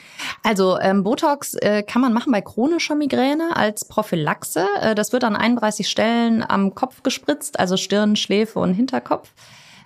Also 0.43 0.77
ähm, 0.79 1.03
Botox 1.03 1.55
äh, 1.55 1.83
kann 1.83 2.01
man 2.01 2.13
machen 2.13 2.31
bei 2.31 2.41
chronischer 2.41 2.95
Migräne 2.95 3.55
als 3.55 3.85
Prophylaxe. 3.85 4.65
Äh, 4.81 4.95
das 4.95 5.13
wird 5.13 5.23
an 5.23 5.35
31 5.35 5.89
Stellen 5.89 6.43
am 6.47 6.75
Kopf 6.75 7.03
gespritzt, 7.03 7.59
also 7.59 7.77
Stirn, 7.77 8.15
Schläfe 8.15 8.59
und 8.59 8.73
Hinterkopf. 8.73 9.29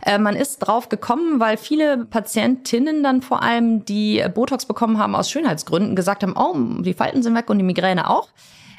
Äh, 0.07 0.19
man 0.19 0.37
ist 0.37 0.59
drauf 0.59 0.87
gekommen, 0.87 1.41
weil 1.41 1.57
viele 1.57 2.05
Patientinnen 2.05 3.03
dann 3.03 3.21
vor 3.21 3.43
allem, 3.43 3.83
die 3.83 4.23
Botox 4.33 4.65
bekommen 4.65 4.97
haben 4.97 5.15
aus 5.15 5.29
Schönheitsgründen, 5.29 5.97
gesagt 5.97 6.23
haben, 6.23 6.35
oh, 6.37 6.81
die 6.81 6.93
Falten 6.93 7.21
sind 7.21 7.35
weg 7.35 7.49
und 7.49 7.57
die 7.57 7.65
Migräne 7.65 8.09
auch. 8.09 8.29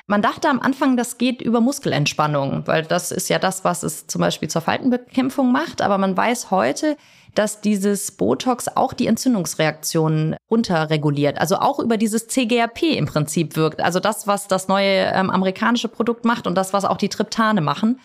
Man 0.07 0.23
dachte 0.23 0.49
am 0.49 0.59
Anfang, 0.59 0.97
das 0.97 1.19
geht 1.19 1.43
über 1.43 1.61
Muskelentspannung, 1.61 2.63
weil 2.65 2.83
das 2.85 3.13
ist 3.13 3.29
ja 3.29 3.39
das, 3.39 3.63
was 3.63 3.83
es 3.83 4.07
zum 4.07 4.23
Beispiel 4.23 4.49
zur 4.49 4.63
Faltenbekämpfung 4.63 5.53
macht. 5.53 5.83
Aber 5.83 5.99
man 5.99 6.17
weiß 6.17 6.51
heute, 6.51 6.97
dass 7.35 7.61
dieses 7.61 8.13
Botox 8.13 8.69
auch 8.75 8.95
die 8.95 9.07
Entzündungsreaktionen 9.07 10.35
runterreguliert. 10.51 11.39
Also 11.39 11.57
auch 11.57 11.79
über 11.79 11.99
dieses 11.99 12.27
CGRP 12.29 12.85
im 12.97 13.05
Prinzip 13.05 13.55
wirkt. 13.55 13.83
Also 13.83 14.01
das, 14.01 14.27
was 14.27 14.49
das 14.49 14.67
neue 14.67 15.13
ähm, 15.13 15.29
amerikanische 15.29 15.89
Produkt 15.89 16.25
macht 16.25 16.47
und 16.47 16.55
das, 16.55 16.73
was 16.73 16.87
auch 16.87 16.97
die 16.97 17.11
Triptane 17.11 17.61
machen. 17.61 18.01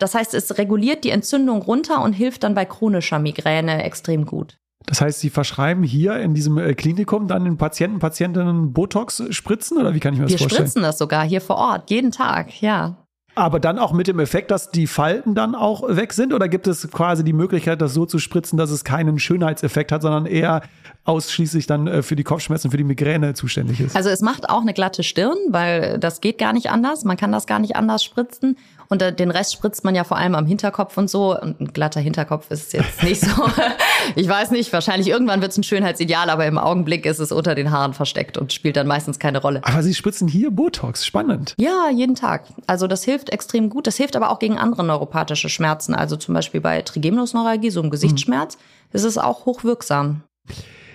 Das 0.00 0.14
heißt, 0.14 0.34
es 0.34 0.58
reguliert 0.58 1.04
die 1.04 1.10
Entzündung 1.10 1.62
runter 1.62 2.02
und 2.02 2.14
hilft 2.14 2.42
dann 2.42 2.54
bei 2.54 2.64
chronischer 2.64 3.18
Migräne 3.18 3.84
extrem 3.84 4.26
gut. 4.26 4.58
Das 4.86 5.00
heißt, 5.02 5.20
Sie 5.20 5.30
verschreiben 5.30 5.84
hier 5.84 6.16
in 6.16 6.34
diesem 6.34 6.56
äh, 6.58 6.74
Klinikum 6.74 7.28
dann 7.28 7.44
den 7.44 7.58
Patienten, 7.58 7.98
Patientinnen 7.98 8.72
Botox 8.72 9.22
spritzen 9.30 9.78
oder 9.78 9.94
wie 9.94 10.00
kann 10.00 10.14
ich 10.14 10.18
mir 10.18 10.24
das 10.24 10.32
Wir 10.32 10.38
vorstellen? 10.38 10.64
Wir 10.64 10.70
spritzen 10.70 10.82
das 10.82 10.98
sogar 10.98 11.24
hier 11.24 11.42
vor 11.42 11.56
Ort, 11.56 11.90
jeden 11.90 12.10
Tag, 12.10 12.62
ja. 12.62 13.06
Aber 13.40 13.58
dann 13.58 13.78
auch 13.78 13.92
mit 13.92 14.06
dem 14.06 14.18
Effekt, 14.18 14.50
dass 14.50 14.70
die 14.70 14.86
Falten 14.86 15.34
dann 15.34 15.54
auch 15.54 15.82
weg 15.88 16.12
sind? 16.12 16.34
Oder 16.34 16.46
gibt 16.46 16.66
es 16.66 16.90
quasi 16.90 17.24
die 17.24 17.32
Möglichkeit, 17.32 17.80
das 17.80 17.94
so 17.94 18.04
zu 18.04 18.18
spritzen, 18.18 18.58
dass 18.58 18.70
es 18.70 18.84
keinen 18.84 19.18
Schönheitseffekt 19.18 19.92
hat, 19.92 20.02
sondern 20.02 20.26
eher 20.26 20.60
ausschließlich 21.04 21.66
dann 21.66 21.86
äh, 21.86 22.02
für 22.02 22.16
die 22.16 22.22
Kopfschmerzen, 22.22 22.70
für 22.70 22.76
die 22.76 22.84
Migräne 22.84 23.32
zuständig 23.32 23.80
ist? 23.80 23.96
Also 23.96 24.10
es 24.10 24.20
macht 24.20 24.50
auch 24.50 24.60
eine 24.60 24.74
glatte 24.74 25.02
Stirn, 25.02 25.38
weil 25.48 25.98
das 25.98 26.20
geht 26.20 26.36
gar 26.36 26.52
nicht 26.52 26.68
anders. 26.68 27.04
Man 27.04 27.16
kann 27.16 27.32
das 27.32 27.46
gar 27.46 27.60
nicht 27.60 27.76
anders 27.76 28.04
spritzen. 28.04 28.58
Und 28.92 29.02
den 29.20 29.30
Rest 29.30 29.52
spritzt 29.52 29.84
man 29.84 29.94
ja 29.94 30.02
vor 30.02 30.16
allem 30.16 30.34
am 30.34 30.46
Hinterkopf 30.46 30.98
und 30.98 31.08
so. 31.08 31.40
Und 31.40 31.60
ein 31.60 31.72
glatter 31.72 32.00
Hinterkopf 32.00 32.50
ist 32.50 32.72
jetzt 32.72 33.04
nicht 33.04 33.20
so. 33.20 33.44
ich 34.16 34.28
weiß 34.28 34.50
nicht, 34.50 34.72
wahrscheinlich 34.72 35.08
irgendwann 35.08 35.40
wird 35.40 35.52
es 35.52 35.58
ein 35.58 35.62
Schönheitsideal, 35.62 36.28
aber 36.28 36.44
im 36.46 36.58
Augenblick 36.58 37.06
ist 37.06 37.20
es 37.20 37.30
unter 37.30 37.54
den 37.54 37.70
Haaren 37.70 37.94
versteckt 37.94 38.36
und 38.36 38.52
spielt 38.52 38.76
dann 38.76 38.88
meistens 38.88 39.20
keine 39.20 39.40
Rolle. 39.40 39.60
Aber 39.62 39.84
Sie 39.84 39.94
spritzen 39.94 40.26
hier 40.26 40.50
Botox. 40.50 41.06
Spannend. 41.06 41.54
Ja, 41.56 41.88
jeden 41.94 42.16
Tag. 42.16 42.46
Also 42.66 42.88
das 42.88 43.04
hilft 43.04 43.29
extrem 43.32 43.70
gut. 43.70 43.86
Das 43.86 43.96
hilft 43.96 44.16
aber 44.16 44.30
auch 44.30 44.38
gegen 44.38 44.58
andere 44.58 44.84
neuropathische 44.84 45.48
Schmerzen. 45.48 45.94
Also 45.94 46.16
zum 46.16 46.34
Beispiel 46.34 46.60
bei 46.60 46.82
Trigeminusneuralgie, 46.82 47.70
so 47.70 47.80
einem 47.80 47.90
Gesichtsschmerz, 47.90 48.56
mhm. 48.56 48.60
ist 48.92 49.04
es 49.04 49.18
auch 49.18 49.46
hochwirksam. 49.46 50.22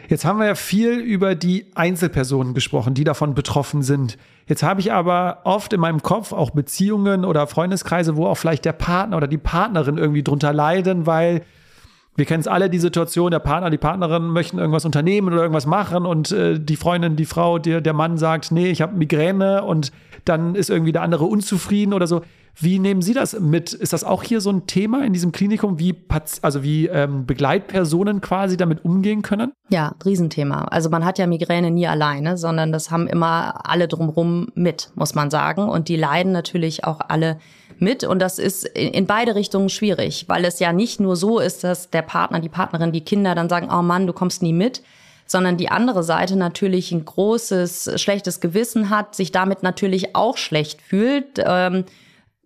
Jetzt 0.07 0.25
haben 0.25 0.39
wir 0.39 0.45
ja 0.45 0.55
viel 0.55 0.99
über 0.99 1.33
die 1.35 1.71
Einzelpersonen 1.73 2.53
gesprochen, 2.53 2.93
die 2.93 3.03
davon 3.03 3.33
betroffen 3.33 3.81
sind. 3.81 4.17
Jetzt 4.47 4.61
habe 4.61 4.79
ich 4.79 4.91
aber 4.91 5.39
oft 5.45 5.73
in 5.73 5.79
meinem 5.79 6.03
Kopf 6.03 6.31
auch 6.31 6.51
Beziehungen 6.51 7.25
oder 7.25 7.47
Freundeskreise, 7.47 8.15
wo 8.15 8.27
auch 8.27 8.35
vielleicht 8.35 8.65
der 8.65 8.73
Partner 8.73 9.17
oder 9.17 9.27
die 9.27 9.39
Partnerin 9.39 9.97
irgendwie 9.97 10.23
drunter 10.23 10.53
leiden, 10.53 11.07
weil 11.07 11.41
wir 12.15 12.25
kennen 12.25 12.41
es 12.41 12.47
alle, 12.47 12.69
die 12.69 12.79
Situation, 12.79 13.31
der 13.31 13.39
Partner, 13.39 13.69
die 13.69 13.77
Partnerin 13.77 14.27
möchten 14.27 14.57
irgendwas 14.57 14.85
unternehmen 14.85 15.33
oder 15.33 15.41
irgendwas 15.41 15.65
machen 15.65 16.05
und 16.05 16.31
äh, 16.31 16.59
die 16.59 16.77
Freundin, 16.77 17.15
die 17.15 17.25
Frau, 17.25 17.59
der, 17.59 17.81
der 17.81 17.93
Mann 17.93 18.17
sagt, 18.17 18.51
nee, 18.51 18.67
ich 18.67 18.81
habe 18.81 18.95
Migräne 18.95 19.63
und 19.63 19.91
dann 20.23 20.55
ist 20.55 20.69
irgendwie 20.69 20.91
der 20.91 21.01
andere 21.01 21.25
unzufrieden 21.25 21.93
oder 21.93 22.07
so. 22.07 22.21
Wie 22.57 22.79
nehmen 22.79 23.01
Sie 23.01 23.13
das 23.13 23.37
mit? 23.37 23.73
Ist 23.73 23.91
das 23.91 24.05
auch 24.05 24.23
hier 24.23 24.39
so 24.39 24.49
ein 24.49 24.65
Thema 24.65 25.03
in 25.05 25.11
diesem 25.11 25.33
Klinikum, 25.33 25.77
wie, 25.77 25.93
also 26.41 26.63
wie 26.63 26.87
ähm, 26.87 27.25
Begleitpersonen 27.25 28.21
quasi 28.21 28.55
damit 28.55 28.85
umgehen 28.85 29.21
können? 29.23 29.51
Ja, 29.69 29.93
Riesenthema. 30.05 30.63
Also 30.65 30.89
man 30.89 31.03
hat 31.03 31.19
ja 31.19 31.27
Migräne 31.27 31.69
nie 31.69 31.85
alleine, 31.85 32.37
sondern 32.37 32.71
das 32.71 32.91
haben 32.91 33.07
immer 33.07 33.69
alle 33.69 33.89
drumherum 33.89 34.47
mit, 34.55 34.89
muss 34.95 35.15
man 35.15 35.29
sagen. 35.29 35.67
Und 35.67 35.89
die 35.89 35.97
leiden 35.97 36.31
natürlich 36.31 36.85
auch 36.85 37.01
alle 37.05 37.39
mit. 37.81 38.03
Und 38.03 38.19
das 38.19 38.39
ist 38.39 38.65
in 38.65 39.05
beide 39.05 39.35
Richtungen 39.35 39.69
schwierig, 39.69 40.25
weil 40.27 40.45
es 40.45 40.59
ja 40.59 40.73
nicht 40.73 40.99
nur 40.99 41.15
so 41.15 41.39
ist, 41.39 41.63
dass 41.63 41.89
der 41.89 42.01
Partner, 42.01 42.39
die 42.39 42.49
Partnerin, 42.49 42.91
die 42.91 43.01
Kinder 43.01 43.35
dann 43.35 43.49
sagen, 43.49 43.69
oh 43.71 43.81
Mann, 43.81 44.07
du 44.07 44.13
kommst 44.13 44.41
nie 44.41 44.53
mit, 44.53 44.81
sondern 45.25 45.57
die 45.57 45.69
andere 45.69 46.03
Seite 46.03 46.35
natürlich 46.35 46.91
ein 46.91 47.05
großes, 47.05 47.99
schlechtes 48.01 48.39
Gewissen 48.39 48.89
hat, 48.89 49.15
sich 49.15 49.31
damit 49.31 49.63
natürlich 49.63 50.15
auch 50.15 50.37
schlecht 50.37 50.81
fühlt. 50.81 51.39
Ähm, 51.43 51.85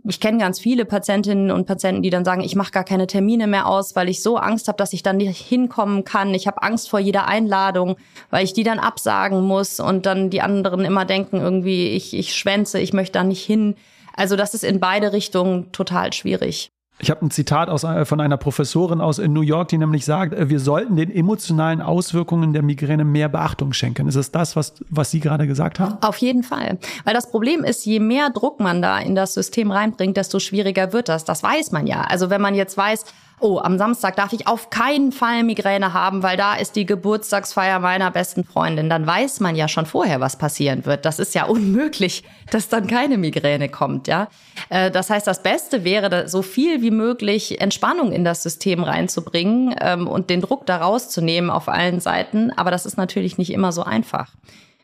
ich 0.06 0.20
kenne 0.22 0.38
ganz 0.38 0.60
viele 0.60 0.86
Patientinnen 0.86 1.52
und 1.52 1.65
Patienten, 1.65 2.02
die 2.02 2.10
dann 2.10 2.24
sagen, 2.24 2.42
ich 2.42 2.56
mache 2.56 2.72
gar 2.72 2.86
keine 2.86 3.06
Termine 3.06 3.48
mehr 3.48 3.68
aus, 3.68 3.96
weil 3.96 4.08
ich 4.08 4.24
so 4.24 4.38
Angst 4.38 4.70
habe, 4.70 4.78
dass 4.78 4.94
ich 4.94 5.04
dann 5.04 5.18
nicht 5.18 5.38
hinkommen 5.38 6.06
kann. 6.06 6.34
Ich 6.34 6.48
habe 6.48 6.63
Angst 6.63 6.89
vor 6.89 7.00
jeder 7.00 7.28
Einladung, 7.28 7.98
weil 8.30 8.46
ich 8.46 8.54
die 8.54 8.63
dann 8.63 8.80
absagen 8.80 9.42
muss 9.42 9.80
und 9.82 10.06
dann 10.06 10.30
die 10.30 10.42
anderen 10.42 10.86
immer 10.86 11.04
denken, 11.04 11.38
irgendwie, 11.38 11.89
ich, 11.89 12.13
ich 12.13 12.36
schwänze, 12.36 12.80
ich 12.80 12.94
möchte 12.94 13.20
da 13.20 13.24
nicht 13.26 13.44
hin. 13.44 13.76
Also 14.15 14.36
das 14.36 14.54
ist 14.54 14.63
in 14.63 14.80
beide 14.80 15.13
Richtungen 15.13 15.72
total 15.72 16.13
schwierig. 16.13 16.72
Ich 17.02 17.10
habe 17.10 17.26
ein 17.26 17.32
Zitat 17.32 17.69
aus, 17.69 17.86
äh, 17.86 18.04
von 18.04 18.19
einer 18.19 18.36
Professorin 18.36 19.00
aus 19.00 19.19
in 19.19 19.32
New 19.32 19.41
York, 19.41 19.69
die 19.69 19.78
nämlich 19.78 20.04
sagt, 20.04 20.34
äh, 20.34 20.50
wir 20.50 20.60
sollten 20.60 20.98
den 20.98 21.10
emotionalen 21.10 21.82
Auswirkungen 21.82 22.52
der 22.52 22.62
Migräne 22.62 23.06
mehr 23.06 23.30
Beachtung 23.30 23.72
schenken. 23.72 24.08
Ist 24.08 24.15
es 24.15 24.32
das, 24.32 24.58
was, 24.58 24.74
was 24.89 25.10
Sie 25.10 25.22
gerade 25.22 25.48
gesagt 25.48 25.80
haben? 25.80 25.98
Auf 26.02 26.17
jeden 26.17 26.43
Fall. 26.43 26.78
Weil 27.06 27.13
das 27.13 27.32
Problem 27.32 27.63
ist, 27.63 27.86
je 27.86 28.02
mehr 28.02 28.30
Druck 28.32 28.60
man 28.60 28.82
da 28.82 29.00
in 29.00 29.15
das 29.15 29.34
System 29.34 29.72
reinbringt, 29.72 30.17
desto 30.17 30.39
schwieriger 30.39 30.91
wird 30.91 31.08
das. 31.08 31.24
Das 31.24 31.41
weiß 31.41 31.72
man 31.72 31.88
ja. 31.88 32.02
Also 32.02 32.30
wenn 32.30 32.41
man 32.41 32.54
jetzt 32.54 32.76
weiß, 32.76 33.06
oh, 33.39 33.60
am 33.60 33.78
Samstag 33.78 34.15
darf 34.15 34.34
ich 34.34 34.47
auf 34.47 34.69
keinen 34.69 35.12
Fall 35.12 35.43
Migräne 35.43 35.93
haben, 35.93 36.23
weil 36.23 36.38
da 36.38 36.56
ist 36.56 36.75
die 36.75 36.86
Geburtstagsfeier 36.86 37.80
meiner 37.80 38.12
besten 38.12 38.43
Freundin. 38.43 38.89
Dann 38.89 39.06
weiß 39.06 39.39
man 39.39 39.56
ja 39.56 39.67
schon 39.67 39.86
vorher, 39.86 40.19
was 40.19 40.38
passieren 40.38 40.86
wird. 40.86 41.06
Das 41.06 41.19
ist 41.19 41.36
ja 41.36 41.45
unmöglich, 41.45 42.23
dass 42.52 42.69
dann 42.69 42.88
keine 42.88 43.17
Migräne 43.17 43.69
kommt, 43.69 44.08
ja. 44.08 44.28
Äh, 44.69 44.91
das 44.91 45.10
heißt, 45.10 45.28
das 45.28 45.43
Beste 45.43 45.84
wäre, 45.84 46.28
so 46.28 46.41
viel 46.41 46.82
wie 46.82 46.91
möglich 46.91 47.62
Entspannung 47.62 48.12
in 48.12 48.23
das 48.23 48.43
System 48.43 48.84
reinzubringen 48.84 49.75
ähm, 49.80 50.08
und 50.08 50.30
den 50.30 50.41
Druck 50.41 50.65
da 50.65 50.78
rauszunehmen 50.78 51.49
auf 51.49 51.67
allen 51.67 51.99
Seiten. 51.99 52.52
Aber 52.52 52.71
das 52.71 52.86
ist 52.86 52.97
natürlich 52.97 53.38
nicht 53.38 53.52
immer 53.52 53.71
so 53.71 53.84
einfach. 53.84 54.30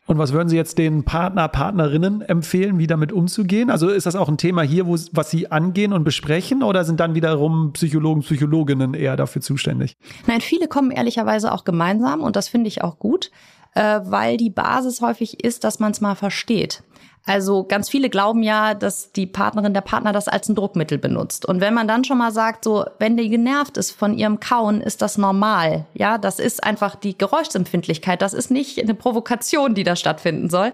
Und 0.06 0.18
was 0.18 0.32
würden 0.32 0.48
Sie 0.48 0.56
jetzt 0.56 0.78
den 0.78 1.04
Partner, 1.04 1.48
Partnerinnen 1.48 2.22
empfehlen, 2.22 2.78
wie 2.78 2.86
damit 2.86 3.10
umzugehen? 3.12 3.70
Also 3.70 3.88
ist 3.88 4.06
das 4.06 4.14
auch 4.14 4.28
ein 4.28 4.38
Thema 4.38 4.62
hier, 4.62 4.86
wo, 4.86 4.96
was 5.12 5.30
Sie 5.30 5.50
angehen 5.50 5.92
und 5.92 6.04
besprechen 6.04 6.62
oder 6.62 6.84
sind 6.84 7.00
dann 7.00 7.14
wiederum 7.14 7.72
Psychologen, 7.72 8.20
Psychologinnen 8.20 8.94
eher 8.94 9.16
dafür 9.16 9.42
zuständig? 9.42 9.96
Nein, 10.26 10.40
viele 10.40 10.68
kommen 10.68 10.92
ehrlicherweise 10.92 11.52
auch 11.52 11.64
gemeinsam 11.64 12.20
und 12.20 12.36
das 12.36 12.48
finde 12.48 12.68
ich 12.68 12.84
auch 12.84 12.98
gut, 13.00 13.32
äh, 13.74 14.00
weil 14.04 14.36
die 14.36 14.50
Basis 14.50 15.00
häufig 15.00 15.42
ist, 15.42 15.64
dass 15.64 15.80
man 15.80 15.90
es 15.90 16.00
mal 16.00 16.14
versteht. 16.14 16.84
Also 17.26 17.64
ganz 17.64 17.90
viele 17.90 18.08
glauben 18.08 18.44
ja, 18.44 18.74
dass 18.74 19.10
die 19.10 19.26
Partnerin, 19.26 19.74
der 19.74 19.80
Partner 19.80 20.12
das 20.12 20.28
als 20.28 20.48
ein 20.48 20.54
Druckmittel 20.54 20.96
benutzt. 20.96 21.44
Und 21.44 21.60
wenn 21.60 21.74
man 21.74 21.88
dann 21.88 22.04
schon 22.04 22.18
mal 22.18 22.30
sagt, 22.30 22.62
so, 22.62 22.86
wenn 23.00 23.16
die 23.16 23.28
genervt 23.28 23.76
ist 23.76 23.90
von 23.90 24.16
ihrem 24.16 24.38
Kauen, 24.38 24.80
ist 24.80 25.02
das 25.02 25.18
normal. 25.18 25.86
Ja, 25.92 26.18
das 26.18 26.38
ist 26.38 26.62
einfach 26.62 26.94
die 26.94 27.18
Geräuschempfindlichkeit. 27.18 28.22
Das 28.22 28.32
ist 28.32 28.52
nicht 28.52 28.80
eine 28.80 28.94
Provokation, 28.94 29.74
die 29.74 29.82
da 29.82 29.96
stattfinden 29.96 30.48
soll. 30.48 30.72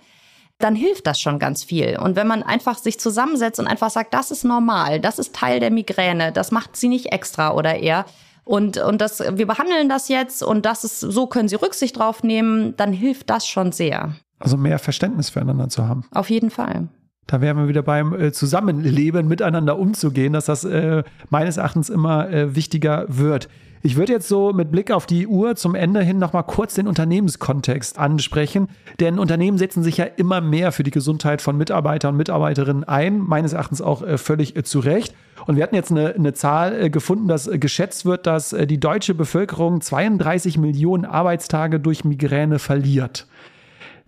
Dann 0.58 0.76
hilft 0.76 1.06
das 1.06 1.18
schon 1.18 1.38
ganz 1.38 1.64
viel. 1.64 1.98
Und 1.98 2.16
wenn 2.16 2.26
man 2.26 2.42
einfach 2.42 2.76
sich 2.76 3.00
zusammensetzt 3.00 3.58
und 3.58 3.66
einfach 3.66 3.90
sagt, 3.90 4.12
das 4.12 4.30
ist 4.30 4.44
normal, 4.44 5.00
das 5.00 5.18
ist 5.18 5.34
Teil 5.34 5.58
der 5.58 5.70
Migräne, 5.70 6.32
das 6.32 6.50
macht 6.50 6.76
sie 6.76 6.88
nicht 6.88 7.12
extra 7.12 7.54
oder 7.54 7.76
eher, 7.76 8.04
und, 8.44 8.76
und 8.76 9.00
das, 9.00 9.20
wir 9.20 9.46
behandeln 9.46 9.88
das 9.88 10.08
jetzt 10.08 10.42
und 10.42 10.66
das 10.66 10.82
ist, 10.82 10.98
so 10.98 11.28
können 11.28 11.48
Sie 11.48 11.54
Rücksicht 11.54 11.96
drauf 11.96 12.24
nehmen, 12.24 12.76
dann 12.76 12.92
hilft 12.92 13.30
das 13.30 13.46
schon 13.46 13.70
sehr. 13.70 14.16
Also 14.42 14.56
mehr 14.56 14.78
Verständnis 14.78 15.30
füreinander 15.30 15.68
zu 15.68 15.88
haben. 15.88 16.04
Auf 16.12 16.30
jeden 16.30 16.50
Fall. 16.50 16.88
Da 17.26 17.40
wären 17.40 17.56
wir 17.56 17.68
wieder 17.68 17.82
beim 17.82 18.12
äh, 18.14 18.32
Zusammenleben, 18.32 19.28
miteinander 19.28 19.78
umzugehen, 19.78 20.32
dass 20.32 20.46
das 20.46 20.64
äh, 20.64 21.04
meines 21.30 21.56
Erachtens 21.56 21.88
immer 21.88 22.28
äh, 22.28 22.54
wichtiger 22.56 23.06
wird. 23.08 23.48
Ich 23.84 23.96
würde 23.96 24.12
jetzt 24.12 24.28
so 24.28 24.52
mit 24.52 24.70
Blick 24.70 24.92
auf 24.92 25.06
die 25.06 25.26
Uhr 25.26 25.56
zum 25.56 25.74
Ende 25.74 26.02
hin 26.02 26.20
nochmal 26.20 26.44
kurz 26.44 26.74
den 26.74 26.86
Unternehmenskontext 26.86 27.98
ansprechen. 27.98 28.68
Denn 29.00 29.18
Unternehmen 29.18 29.58
setzen 29.58 29.82
sich 29.82 29.96
ja 29.96 30.04
immer 30.04 30.40
mehr 30.40 30.70
für 30.70 30.84
die 30.84 30.92
Gesundheit 30.92 31.42
von 31.42 31.56
Mitarbeitern 31.56 32.14
und 32.14 32.18
Mitarbeiterinnen 32.18 32.84
ein, 32.84 33.18
meines 33.18 33.54
Erachtens 33.54 33.82
auch 33.82 34.02
äh, 34.02 34.18
völlig 34.18 34.54
äh, 34.56 34.62
zu 34.62 34.78
Recht. 34.78 35.16
Und 35.46 35.56
wir 35.56 35.64
hatten 35.64 35.74
jetzt 35.74 35.90
eine, 35.90 36.14
eine 36.14 36.32
Zahl 36.32 36.80
äh, 36.80 36.90
gefunden, 36.90 37.26
dass 37.26 37.50
geschätzt 37.52 38.04
wird, 38.04 38.28
dass 38.28 38.50
die 38.50 38.78
deutsche 38.78 39.14
Bevölkerung 39.14 39.80
32 39.80 40.58
Millionen 40.58 41.04
Arbeitstage 41.04 41.80
durch 41.80 42.04
Migräne 42.04 42.60
verliert. 42.60 43.26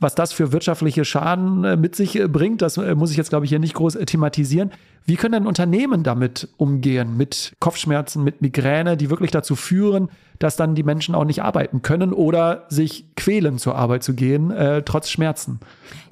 Was 0.01 0.15
das 0.15 0.33
für 0.33 0.53
wirtschaftliche 0.53 1.05
Schaden 1.05 1.65
äh, 1.65 1.77
mit 1.77 1.95
sich 1.97 2.19
äh, 2.19 2.29
bringt, 2.29 2.63
das 2.63 2.77
äh, 2.77 2.95
muss 2.95 3.11
ich 3.11 3.17
jetzt, 3.17 3.31
glaube 3.31 3.45
ich, 3.45 3.51
hier 3.51 3.59
nicht 3.59 3.75
groß 3.75 3.99
thematisieren. 4.07 4.71
Wie 5.07 5.17
können 5.17 5.33
denn 5.33 5.47
Unternehmen 5.47 6.03
damit 6.03 6.49
umgehen, 6.57 7.17
mit 7.17 7.55
Kopfschmerzen, 7.61 8.25
mit 8.25 8.41
Migräne, 8.41 8.97
die 8.97 9.11
wirklich 9.11 9.31
dazu 9.31 9.55
führen, 9.55 10.09
dass 10.39 10.57
dann 10.57 10.75
die 10.75 10.83
Menschen 10.83 11.15
auch 11.15 11.25
nicht 11.25 11.43
arbeiten 11.43 11.83
können 11.83 12.13
oder 12.13 12.65
sich 12.69 13.07
quälen, 13.17 13.59
zur 13.59 13.77
Arbeit 13.77 14.03
zu 14.03 14.15
gehen, 14.15 14.51
äh, 14.51 14.83
trotz 14.83 15.09
Schmerzen? 15.09 15.61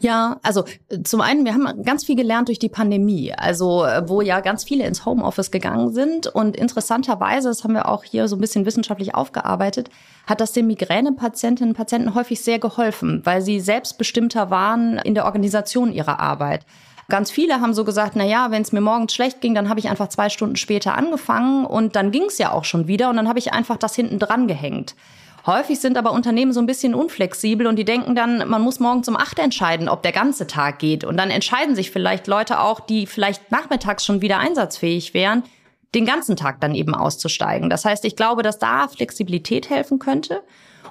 Ja, 0.01 0.39
also 0.43 0.65
zum 1.05 1.21
einen, 1.21 1.45
wir 1.45 1.55
haben 1.55 1.83
ganz 1.85 2.05
viel 2.05 2.17
gelernt 2.17 2.49
durch 2.49 2.59
die 2.59 2.69
Pandemie, 2.69 3.33
also 3.33 3.87
wo 4.07 4.21
ja 4.21 4.41
ganz 4.41 4.65
viele 4.65 4.87
ins 4.87 5.05
Homeoffice 5.07 5.51
gegangen 5.51 5.93
sind 5.93 6.27
und 6.27 6.57
interessanterweise, 6.57 7.49
das 7.49 7.63
haben 7.65 7.75
wir 7.75 7.89
auch 7.89 8.05
hier 8.05 8.29
so 8.29 8.37
ein 8.37 8.41
bisschen 8.41 8.67
wissenschaftlich 8.67 9.15
aufgearbeitet, 9.15 9.91
hat 10.27 10.41
das 10.41 10.53
den 10.53 10.67
Migränepatientinnen 10.67 11.73
und 11.73 11.77
Patienten 11.77 12.15
häufig 12.15 12.43
sehr 12.43 12.59
geholfen, 12.59 13.23
weil 13.25 13.43
sie 13.43 13.61
selbstbestimmter 13.61 14.51
waren 14.51 14.99
in 14.99 15.15
der 15.15 15.25
Organisation 15.25 15.93
ihrer 15.93 16.21
Arbeit. 16.21 16.65
Ganz 17.09 17.31
viele 17.31 17.61
haben 17.61 17.75
so 17.75 17.85
gesagt, 17.85 18.17
na 18.17 18.25
ja, 18.25 18.51
wenn 18.51 18.63
es 18.63 18.73
mir 18.73 18.81
morgens 18.81 19.13
schlecht 19.13 19.41
ging, 19.41 19.55
dann 19.55 19.69
habe 19.69 19.81
ich 19.81 19.89
einfach 19.89 20.09
zwei 20.09 20.29
Stunden 20.29 20.57
später 20.57 20.97
angefangen 20.97 21.67
und 21.67 21.97
dann 21.97 22.11
ging 22.11 22.25
es 22.25 22.39
ja 22.39 22.53
auch 22.53 22.65
schon 22.65 22.89
wieder 22.89 23.11
und 23.11 23.17
dann 23.17 23.29
habe 23.29 23.39
ich 23.39 23.53
einfach 23.53 23.77
das 23.77 23.95
hinten 23.95 24.19
dran 24.19 24.47
gehängt. 24.47 24.95
Häufig 25.45 25.81
sind 25.81 25.99
aber 25.99 26.13
Unternehmen 26.13 26.53
so 26.53 26.61
ein 26.61 26.67
bisschen 26.67 26.95
unflexibel 26.95 27.67
und 27.67 27.77
die 27.77 27.85
denken 27.85 28.15
dann, 28.15 28.49
man 28.49 28.63
muss 28.63 28.79
morgens 28.79 29.09
um 29.09 29.17
acht 29.17 29.41
entscheiden, 29.41 29.89
ob 29.89 30.03
der 30.03 30.13
ganze 30.13 30.47
Tag 30.47 30.79
geht. 30.79 31.03
Und 31.03 31.17
dann 31.17 31.31
entscheiden 31.31 31.75
sich 31.75 31.91
vielleicht 31.91 32.29
Leute 32.29 32.61
auch, 32.61 32.79
die 32.79 33.07
vielleicht 33.07 33.51
nachmittags 33.51 34.05
schon 34.05 34.23
wieder 34.23 34.39
einsatzfähig 34.39 35.15
wären, 35.15 35.43
den 35.97 36.07
ganzen 36.07 36.37
Tag 36.37 36.61
dann 36.61 36.77
eben 36.77 36.95
auszusteigen. 36.95 37.71
Das 37.71 37.85
heißt, 37.85 38.05
ich 38.05 38.15
glaube, 38.15 38.43
dass 38.43 38.61
da 38.61 38.87
Flexibilität 38.87 39.69
helfen 39.69 39.99
könnte. 39.99 40.43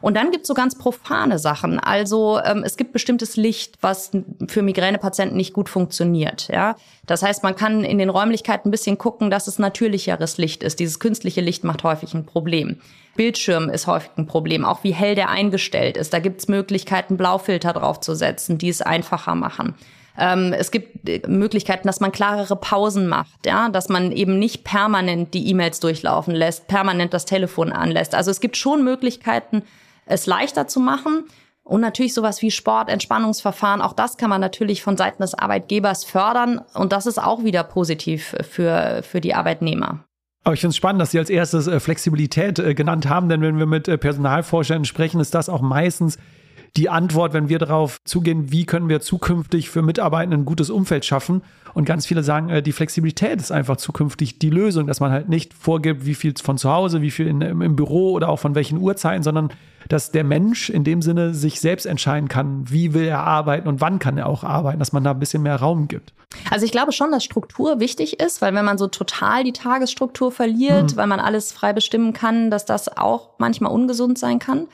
Und 0.02 0.16
dann 0.16 0.32
gibt 0.32 0.44
es 0.44 0.48
so 0.48 0.54
ganz 0.54 0.78
profane 0.78 1.40
Sachen. 1.40 1.80
Also 1.80 2.40
ähm, 2.44 2.64
es 2.66 2.78
gibt 2.78 2.92
bestimmtes 2.92 3.38
Licht, 3.38 3.78
was 3.82 4.12
für 4.48 4.62
Migränepatienten 4.62 5.38
nicht 5.38 5.54
gut 5.54 5.70
funktioniert. 5.70 6.48
Ja, 6.52 6.76
das 7.06 7.24
heißt, 7.24 7.44
man 7.44 7.56
kann 7.56 7.84
in 7.84 7.98
den 7.98 8.10
Räumlichkeiten 8.10 8.70
ein 8.70 8.72
bisschen 8.72 8.98
gucken, 8.98 9.30
dass 9.30 9.48
es 9.48 9.60
natürlicheres 9.60 10.38
Licht 10.38 10.64
ist. 10.64 10.80
Dieses 10.80 11.00
künstliche 11.00 11.42
Licht 11.42 11.64
macht 11.64 11.84
häufig 11.84 12.14
ein 12.14 12.26
Problem. 12.26 12.78
Bildschirm 13.16 13.70
ist 13.70 13.88
häufig 13.88 14.12
ein 14.18 14.26
Problem, 14.26 14.66
auch 14.66 14.84
wie 14.84 14.94
hell 14.94 15.16
der 15.16 15.30
eingestellt 15.30 15.98
ist. 15.98 16.14
Da 16.14 16.20
gibt 16.20 16.42
es 16.42 16.48
Möglichkeiten, 16.48 17.18
Blaufilter 17.18 17.74
draufzusetzen, 17.74 18.58
die 18.58 18.70
es 18.70 18.82
einfacher 18.82 19.36
machen. 19.36 19.76
Ähm, 20.18 20.54
es 20.54 20.72
gibt 20.72 21.08
äh, 21.08 21.22
Möglichkeiten, 21.28 21.88
dass 21.88 22.00
man 22.00 22.12
klarere 22.12 22.56
Pausen 22.56 23.08
macht, 23.08 23.46
ja, 23.46 23.70
dass 23.70 23.90
man 23.90 24.12
eben 24.12 24.40
nicht 24.40 24.64
permanent 24.64 25.34
die 25.34 25.50
E-Mails 25.50 25.80
durchlaufen 25.80 26.36
lässt, 26.36 26.68
permanent 26.68 27.14
das 27.14 27.26
Telefon 27.26 27.72
anlässt. 27.72 28.14
Also 28.14 28.32
es 28.32 28.42
gibt 28.42 28.58
schon 28.58 28.84
Möglichkeiten, 28.84 29.64
es 30.06 30.26
leichter 30.26 30.68
zu 30.68 30.80
machen. 30.80 31.26
Und 31.64 31.82
natürlich 31.82 32.14
sowas 32.14 32.42
wie 32.42 32.52
Sport, 32.52 32.90
Entspannungsverfahren, 32.90 33.82
auch 33.82 33.94
das 33.94 34.18
kann 34.18 34.30
man 34.30 34.42
natürlich 34.42 34.82
von 34.82 34.98
Seiten 34.98 35.22
des 35.22 35.36
Arbeitgebers 35.36 36.04
fördern. 36.04 36.62
Und 36.74 36.92
das 36.92 37.06
ist 37.06 37.22
auch 37.22 37.44
wieder 37.44 37.64
positiv 37.64 38.36
für, 38.42 39.04
für 39.04 39.22
die 39.22 39.36
Arbeitnehmer. 39.36 40.04
Aber 40.44 40.56
ich 40.56 40.62
finde 40.62 40.72
es 40.72 40.78
spannend, 40.78 41.02
dass 41.02 41.12
Sie 41.12 41.20
als 41.20 41.30
erstes 41.30 41.68
äh, 41.68 41.80
Flexibilität 41.80 42.58
äh, 42.58 42.74
genannt 42.74 43.08
haben, 43.08 43.30
denn 43.30 43.42
wenn 43.42 43.60
wir 43.60 43.68
mit 43.68 43.88
äh, 43.88 43.98
Personalforschern 43.98 44.86
sprechen, 44.86 45.22
ist 45.22 45.36
das 45.36 45.50
auch 45.50 45.62
meistens 45.62 46.18
die 46.78 46.90
Antwort, 46.90 47.34
wenn 47.34 47.50
wir 47.50 47.60
darauf 47.60 48.02
zugehen, 48.06 48.52
wie 48.52 48.66
können 48.66 48.88
wir 48.88 49.02
zukünftig 49.02 49.70
für 49.70 49.82
Mitarbeiter 49.82 50.32
ein 50.32 50.46
gutes 50.46 50.70
Umfeld 50.70 51.06
schaffen. 51.06 51.42
Und 51.74 51.86
ganz 51.86 52.06
viele 52.06 52.24
sagen, 52.24 52.50
äh, 52.50 52.62
die 52.62 52.72
Flexibilität 52.72 53.40
ist 53.40 53.52
einfach 53.52 53.78
zukünftig 53.78 54.40
die 54.40 54.50
Lösung, 54.50 54.88
dass 54.88 55.00
man 55.00 55.12
halt 55.12 55.30
nicht 55.30 55.54
vorgibt, 55.54 56.06
wie 56.06 56.16
viel 56.16 56.34
von 56.42 56.58
zu 56.58 56.72
Hause, 56.72 57.02
wie 57.02 57.12
viel 57.12 57.28
in, 57.28 57.42
im 57.42 57.76
Büro 57.76 58.12
oder 58.12 58.30
auch 58.30 58.40
von 58.40 58.56
welchen 58.56 58.78
Uhrzeiten, 58.78 59.24
sondern 59.24 59.50
dass 59.90 60.12
der 60.12 60.24
Mensch 60.24 60.70
in 60.70 60.84
dem 60.84 61.02
Sinne 61.02 61.34
sich 61.34 61.60
selbst 61.60 61.86
entscheiden 61.86 62.30
kann, 62.30 62.70
wie 62.70 62.94
will 62.94 63.06
er 63.06 63.20
arbeiten 63.20 63.68
und 63.68 63.82
wann 63.82 64.00
kann 64.00 64.18
er 64.18 64.28
auch 64.28 64.44
arbeiten, 64.44 64.80
dass 64.80 64.94
man 64.94 65.04
da 65.04 65.12
ein 65.12 65.20
bisschen 65.20 65.44
mehr 65.44 65.58
Raum 65.58 65.88
gibt. 65.88 66.14
Also 66.50 66.66
ich 66.66 66.72
glaube 66.72 66.92
schon, 66.92 67.12
dass 67.12 67.24
Struktur 67.24 67.80
wichtig 67.80 68.20
ist, 68.20 68.42
weil 68.42 68.54
wenn 68.54 68.64
man 68.64 68.78
so 68.78 68.88
total 68.88 69.44
die 69.44 69.54
Tagesstruktur 69.54 70.32
verliert, 70.32 70.94
mhm. 70.94 70.98
weil 70.98 71.08
man 71.08 71.20
alles 71.20 71.52
frei 71.52 71.74
bestimmen 71.74 72.14
kann, 72.14 72.50
dass 72.50 72.66
das 72.66 72.96
auch 72.98 73.32
manchmal 73.38 73.72
ungesund 73.72 74.18
sein 74.18 74.40
kann. 74.40 74.68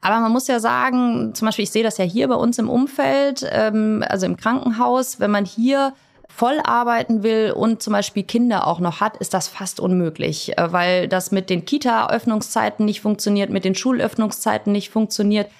Aber 0.00 0.20
man 0.20 0.32
muss 0.32 0.48
ja 0.48 0.60
sagen, 0.60 1.34
zum 1.34 1.46
Beispiel, 1.46 1.64
ich 1.64 1.70
sehe 1.70 1.82
das 1.82 1.98
ja 1.98 2.04
hier 2.04 2.28
bei 2.28 2.34
uns 2.34 2.58
im 2.58 2.70
Umfeld, 2.70 3.46
ähm, 3.50 4.02
also 4.08 4.26
im 4.26 4.36
Krankenhaus, 4.36 5.20
wenn 5.20 5.30
man 5.30 5.44
hier 5.44 5.92
voll 6.28 6.60
arbeiten 6.64 7.22
will 7.22 7.52
und 7.54 7.82
zum 7.82 7.92
Beispiel 7.92 8.22
Kinder 8.22 8.66
auch 8.66 8.80
noch 8.80 9.00
hat, 9.00 9.18
ist 9.18 9.34
das 9.34 9.48
fast 9.48 9.78
unmöglich, 9.78 10.56
äh, 10.56 10.72
weil 10.72 11.08
das 11.08 11.32
mit 11.32 11.50
den 11.50 11.66
Kita-Öffnungszeiten 11.66 12.86
nicht 12.86 13.02
funktioniert, 13.02 13.50
mit 13.50 13.64
den 13.64 13.74
Schulöffnungszeiten 13.74 14.72
nicht 14.72 14.90
funktioniert. 14.90 15.50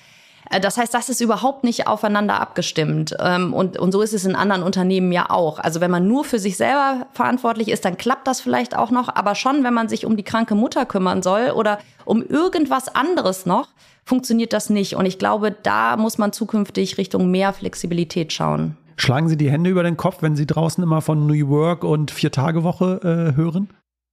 Äh, 0.51 0.61
das 0.61 0.77
heißt, 0.77 0.93
das 0.93 1.09
ist 1.09 1.21
überhaupt 1.21 1.65
nicht 1.65 1.87
aufeinander 1.87 2.41
abgestimmt. 2.41 3.17
Ähm, 3.19 3.55
und, 3.55 3.79
und 3.79 3.93
so 3.93 4.03
ist 4.03 4.13
es 4.13 4.27
in 4.27 4.37
anderen 4.37 4.63
Unternehmen 4.63 5.13
ja 5.13 5.31
auch. 5.31 5.59
Also 5.59 5.81
wenn 5.81 5.91
man 5.91 6.07
nur 6.07 6.25
für 6.25 6.39
sich 6.39 6.57
selber 6.57 7.07
verantwortlich 7.13 7.69
ist, 7.69 7.85
dann 7.85 7.97
klappt 7.97 8.27
das 8.27 8.41
vielleicht 8.41 8.77
auch 8.77 8.91
noch. 8.91 9.09
Aber 9.15 9.35
schon, 9.35 9.65
wenn 9.65 9.75
man 9.75 9.89
sich 9.89 10.05
um 10.05 10.17
die 10.17 10.25
kranke 10.25 10.55
Mutter 10.55 10.85
kümmern 10.85 11.23
soll 11.23 11.51
oder 11.51 11.79
um 12.05 12.23
irgendwas 12.23 12.95
anderes 12.95 13.47
noch, 13.47 13.69
funktioniert 14.05 14.53
das 14.53 14.71
nicht. 14.71 14.97
Und 14.97 15.07
ich 15.07 15.19
glaube, 15.19 15.53
da 15.53 15.97
muss 15.97 16.19
man 16.19 16.33
zukünftig 16.33 16.99
Richtung 16.99 17.31
mehr 17.31 17.53
Flexibilität 17.53 18.33
schauen. 18.33 18.77
Schlagen 18.97 19.29
Sie 19.29 19.37
die 19.37 19.51
Hände 19.51 19.71
über 19.71 19.83
den 19.83 19.97
Kopf, 19.97 20.19
wenn 20.21 20.37
Sie 20.37 20.47
draußen 20.47 20.85
immer 20.85 21.01
von 21.01 21.27
New 21.27 21.49
Work 21.49 21.85
und 21.85 22.11
Vier-Tage-Woche 22.11 23.33
äh, 23.33 23.37
hören? 23.37 23.71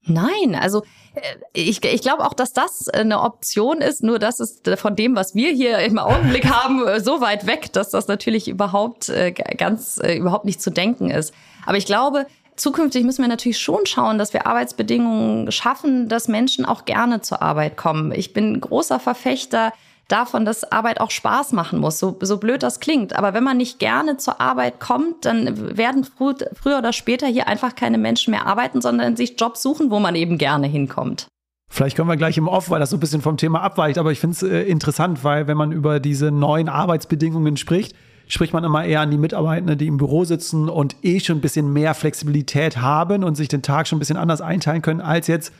Nein, 0.07 0.55
also 0.59 0.83
äh, 1.15 1.21
ich, 1.53 1.83
ich 1.83 2.01
glaube 2.01 2.25
auch, 2.25 2.33
dass 2.33 2.53
das 2.53 2.89
eine 2.89 3.21
Option 3.21 3.81
ist, 3.81 4.03
nur 4.03 4.19
das 4.19 4.39
ist 4.39 4.69
von 4.77 4.95
dem, 4.95 5.15
was 5.15 5.35
wir 5.35 5.51
hier 5.51 5.79
im 5.79 5.97
Augenblick 5.99 6.45
haben, 6.49 6.85
äh, 6.87 6.99
so 6.99 7.21
weit 7.21 7.45
weg, 7.45 7.71
dass 7.73 7.89
das 7.89 8.07
natürlich 8.07 8.47
überhaupt 8.47 9.09
äh, 9.09 9.31
ganz 9.31 9.97
überhaupt 9.97 10.45
nicht 10.45 10.61
zu 10.61 10.69
denken 10.69 11.09
ist. 11.09 11.33
Aber 11.65 11.77
ich 11.77 11.85
glaube, 11.85 12.25
zukünftig 12.55 13.03
müssen 13.03 13.21
wir 13.21 13.29
natürlich 13.29 13.59
schon 13.59 13.85
schauen, 13.85 14.17
dass 14.17 14.33
wir 14.33 14.47
Arbeitsbedingungen 14.47 15.51
schaffen, 15.51 16.09
dass 16.09 16.27
Menschen 16.27 16.65
auch 16.65 16.85
gerne 16.85 17.21
zur 17.21 17.41
Arbeit 17.41 17.77
kommen. 17.77 18.11
Ich 18.11 18.33
bin 18.33 18.59
großer 18.59 18.99
Verfechter 18.99 19.73
davon, 20.07 20.45
dass 20.45 20.71
Arbeit 20.71 21.01
auch 21.01 21.11
Spaß 21.11 21.53
machen 21.53 21.79
muss, 21.79 21.99
so, 21.99 22.17
so 22.21 22.37
blöd 22.37 22.63
das 22.63 22.79
klingt. 22.79 23.13
Aber 23.15 23.33
wenn 23.33 23.43
man 23.43 23.57
nicht 23.57 23.79
gerne 23.79 24.17
zur 24.17 24.39
Arbeit 24.39 24.79
kommt, 24.79 25.25
dann 25.25 25.77
werden 25.77 26.03
früh, 26.03 26.33
früher 26.53 26.77
oder 26.77 26.93
später 26.93 27.27
hier 27.27 27.47
einfach 27.47 27.75
keine 27.75 27.97
Menschen 27.97 28.31
mehr 28.31 28.45
arbeiten, 28.45 28.81
sondern 28.81 29.15
sich 29.15 29.39
Jobs 29.39 29.61
suchen, 29.61 29.91
wo 29.91 29.99
man 29.99 30.15
eben 30.15 30.37
gerne 30.37 30.67
hinkommt. 30.67 31.27
Vielleicht 31.69 31.97
können 31.97 32.07
wir 32.07 32.15
gleich 32.15 32.37
im 32.37 32.47
Off, 32.47 32.69
weil 32.69 32.79
das 32.79 32.91
so 32.91 32.97
ein 32.97 33.01
bisschen 33.01 33.21
vom 33.21 33.37
Thema 33.37 33.61
abweicht, 33.61 33.97
aber 33.97 34.11
ich 34.11 34.19
finde 34.19 34.35
es 34.35 34.43
äh, 34.43 34.61
interessant, 34.63 35.23
weil 35.23 35.47
wenn 35.47 35.57
man 35.57 35.71
über 35.73 35.99
diese 35.99 36.31
neuen 36.31 36.69
Arbeitsbedingungen 36.69 37.57
spricht, 37.57 37.93
spricht 38.27 38.53
man 38.53 38.63
immer 38.63 38.85
eher 38.85 39.01
an 39.01 39.11
die 39.11 39.17
Mitarbeitenden, 39.17 39.77
die 39.77 39.87
im 39.87 39.97
Büro 39.97 40.23
sitzen 40.23 40.69
und 40.69 40.95
eh 41.03 41.19
schon 41.19 41.37
ein 41.37 41.41
bisschen 41.41 41.71
mehr 41.71 41.93
Flexibilität 41.93 42.77
haben 42.77 43.23
und 43.23 43.35
sich 43.35 43.47
den 43.47 43.61
Tag 43.61 43.87
schon 43.87 43.97
ein 43.97 43.99
bisschen 43.99 44.17
anders 44.17 44.41
einteilen 44.41 44.81
können 44.81 45.01
als 45.01 45.27
jetzt 45.27 45.53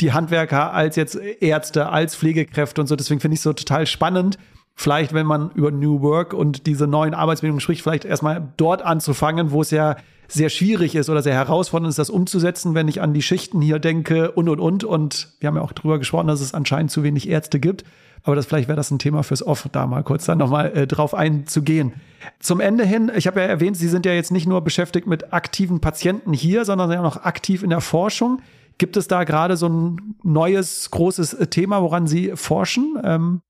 die 0.00 0.12
Handwerker 0.12 0.72
als 0.72 0.96
jetzt 0.96 1.16
Ärzte, 1.16 1.88
als 1.88 2.16
Pflegekräfte 2.16 2.80
und 2.80 2.86
so. 2.86 2.96
Deswegen 2.96 3.20
finde 3.20 3.34
ich 3.34 3.40
es 3.40 3.44
so 3.44 3.52
total 3.52 3.86
spannend. 3.86 4.38
Vielleicht, 4.74 5.14
wenn 5.14 5.26
man 5.26 5.50
über 5.52 5.70
New 5.70 6.02
Work 6.02 6.34
und 6.34 6.66
diese 6.66 6.86
neuen 6.86 7.14
Arbeitsbedingungen 7.14 7.60
spricht, 7.60 7.82
vielleicht 7.82 8.04
erstmal 8.04 8.52
dort 8.58 8.82
anzufangen, 8.82 9.50
wo 9.50 9.62
es 9.62 9.70
ja 9.70 9.96
sehr 10.28 10.50
schwierig 10.50 10.94
ist 10.94 11.08
oder 11.08 11.22
sehr 11.22 11.34
herausfordernd 11.34 11.88
ist, 11.88 11.98
das 11.98 12.10
umzusetzen, 12.10 12.74
wenn 12.74 12.88
ich 12.88 13.00
an 13.00 13.14
die 13.14 13.22
Schichten 13.22 13.60
hier 13.60 13.78
denke 13.78 14.32
und 14.32 14.48
und 14.48 14.60
und. 14.60 14.84
Und 14.84 15.28
wir 15.40 15.46
haben 15.46 15.56
ja 15.56 15.62
auch 15.62 15.72
drüber 15.72 15.98
gesprochen, 15.98 16.26
dass 16.26 16.40
es 16.40 16.52
anscheinend 16.52 16.90
zu 16.90 17.02
wenig 17.02 17.28
Ärzte 17.28 17.58
gibt. 17.58 17.84
Aber 18.22 18.34
das 18.34 18.46
vielleicht 18.46 18.68
wäre 18.68 18.76
das 18.76 18.90
ein 18.90 18.98
Thema 18.98 19.22
fürs 19.22 19.46
Off, 19.46 19.68
da 19.70 19.86
mal 19.86 20.02
kurz 20.02 20.24
dann 20.24 20.38
nochmal 20.38 20.76
äh, 20.76 20.86
drauf 20.86 21.14
einzugehen. 21.14 21.94
Zum 22.40 22.60
Ende 22.60 22.84
hin, 22.84 23.10
ich 23.14 23.28
habe 23.28 23.40
ja 23.40 23.46
erwähnt, 23.46 23.76
Sie 23.76 23.88
sind 23.88 24.04
ja 24.04 24.12
jetzt 24.12 24.32
nicht 24.32 24.48
nur 24.48 24.62
beschäftigt 24.62 25.06
mit 25.06 25.32
aktiven 25.32 25.80
Patienten 25.80 26.32
hier, 26.32 26.64
sondern 26.64 26.88
sind 26.88 26.96
ja 26.96 27.02
noch 27.02 27.24
aktiv 27.24 27.62
in 27.62 27.70
der 27.70 27.80
Forschung. 27.80 28.42
Gibt 28.78 28.96
es 28.98 29.08
da 29.08 29.24
gerade 29.24 29.56
so 29.56 29.68
ein 29.68 30.16
neues, 30.22 30.90
großes 30.90 31.34
äh, 31.34 31.46
Thema, 31.46 31.82
woran 31.82 32.06
Sie 32.06 32.32
forschen? 32.34 33.00
Ähm 33.02 33.40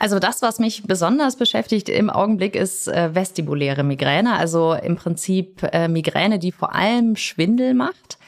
also 0.00 0.18
das, 0.18 0.42
was 0.42 0.58
mich 0.58 0.82
besonders 0.84 1.36
beschäftigt 1.36 1.88
im 1.88 2.10
Augenblick, 2.10 2.56
ist 2.56 2.88
äh, 2.88 3.14
vestibuläre 3.14 3.84
Migräne. 3.84 4.34
Also 4.34 4.74
im 4.74 4.96
Prinzip 4.96 5.62
äh, 5.72 5.86
Migräne, 5.86 6.38
die 6.40 6.50
vor 6.50 6.74
allem 6.74 7.14
Schwindel 7.14 7.74
macht. 7.74 8.18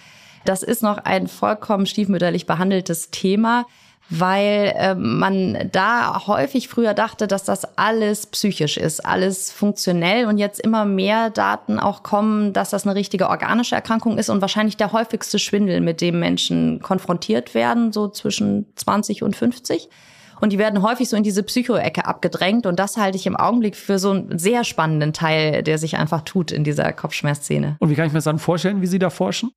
Das 0.44 0.62
ist 0.62 0.82
noch 0.82 0.98
ein 0.98 1.26
vollkommen 1.26 1.86
stiefmütterlich 1.86 2.46
behandeltes 2.46 3.10
Thema 3.10 3.66
weil 4.10 4.74
äh, 4.76 4.94
man 4.94 5.70
da 5.72 6.26
häufig 6.26 6.68
früher 6.68 6.94
dachte, 6.94 7.26
dass 7.26 7.44
das 7.44 7.78
alles 7.78 8.26
psychisch 8.26 8.76
ist, 8.76 9.04
alles 9.04 9.50
funktionell 9.50 10.26
und 10.26 10.38
jetzt 10.38 10.60
immer 10.60 10.84
mehr 10.84 11.30
Daten 11.30 11.78
auch 11.78 12.02
kommen, 12.02 12.52
dass 12.52 12.70
das 12.70 12.86
eine 12.86 12.94
richtige 12.94 13.28
organische 13.28 13.74
Erkrankung 13.74 14.18
ist 14.18 14.28
und 14.28 14.40
wahrscheinlich 14.40 14.76
der 14.76 14.92
häufigste 14.92 15.38
Schwindel, 15.38 15.80
mit 15.80 16.00
dem 16.00 16.20
Menschen 16.20 16.80
konfrontiert 16.80 17.54
werden, 17.54 17.92
so 17.92 18.08
zwischen 18.08 18.66
20 18.76 19.22
und 19.22 19.36
50. 19.36 19.88
Und 20.40 20.52
die 20.52 20.58
werden 20.58 20.82
häufig 20.82 21.08
so 21.08 21.16
in 21.16 21.22
diese 21.22 21.42
Psycho-Ecke 21.42 22.04
abgedrängt. 22.06 22.66
Und 22.66 22.78
das 22.78 22.96
halte 22.96 23.16
ich 23.16 23.26
im 23.26 23.36
Augenblick 23.36 23.76
für 23.76 23.98
so 23.98 24.10
einen 24.10 24.38
sehr 24.38 24.64
spannenden 24.64 25.12
Teil, 25.12 25.62
der 25.62 25.78
sich 25.78 25.96
einfach 25.96 26.22
tut 26.22 26.52
in 26.52 26.64
dieser 26.64 26.92
Kopfschmerzszene. 26.92 27.76
Und 27.78 27.88
wie 27.88 27.94
kann 27.94 28.06
ich 28.06 28.12
mir 28.12 28.18
das 28.18 28.24
dann 28.24 28.38
vorstellen, 28.38 28.82
wie 28.82 28.86
Sie 28.86 28.98
da 28.98 29.10
forschen? 29.10 29.52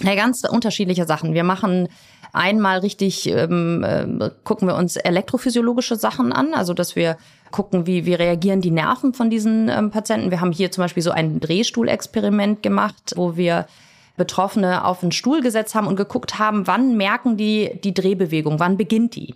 Ja, 0.00 0.14
ganz 0.14 0.42
unterschiedliche 0.48 1.04
Sachen. 1.04 1.34
Wir 1.34 1.44
machen 1.44 1.88
einmal 2.32 2.78
richtig, 2.78 3.28
ähm, 3.28 3.84
äh, 3.84 4.30
gucken 4.44 4.66
wir 4.68 4.76
uns 4.76 4.96
elektrophysiologische 4.96 5.96
Sachen 5.96 6.32
an, 6.32 6.54
also 6.54 6.74
dass 6.74 6.96
wir 6.96 7.16
gucken, 7.50 7.86
wie, 7.86 8.06
wie 8.06 8.14
reagieren 8.14 8.60
die 8.60 8.70
Nerven 8.70 9.12
von 9.12 9.30
diesen 9.30 9.68
ähm, 9.68 9.90
Patienten. 9.90 10.30
Wir 10.30 10.40
haben 10.40 10.52
hier 10.52 10.70
zum 10.70 10.82
Beispiel 10.82 11.02
so 11.02 11.10
ein 11.10 11.40
Drehstuhlexperiment 11.40 12.62
gemacht, 12.62 13.12
wo 13.16 13.36
wir 13.36 13.66
Betroffene 14.16 14.84
auf 14.84 15.02
einen 15.02 15.12
Stuhl 15.12 15.40
gesetzt 15.40 15.74
haben 15.74 15.86
und 15.86 15.96
geguckt 15.96 16.38
haben, 16.38 16.66
wann 16.66 16.96
merken 16.96 17.36
die 17.36 17.80
die 17.82 17.94
Drehbewegung, 17.94 18.60
wann 18.60 18.76
beginnt 18.76 19.16
die. 19.16 19.34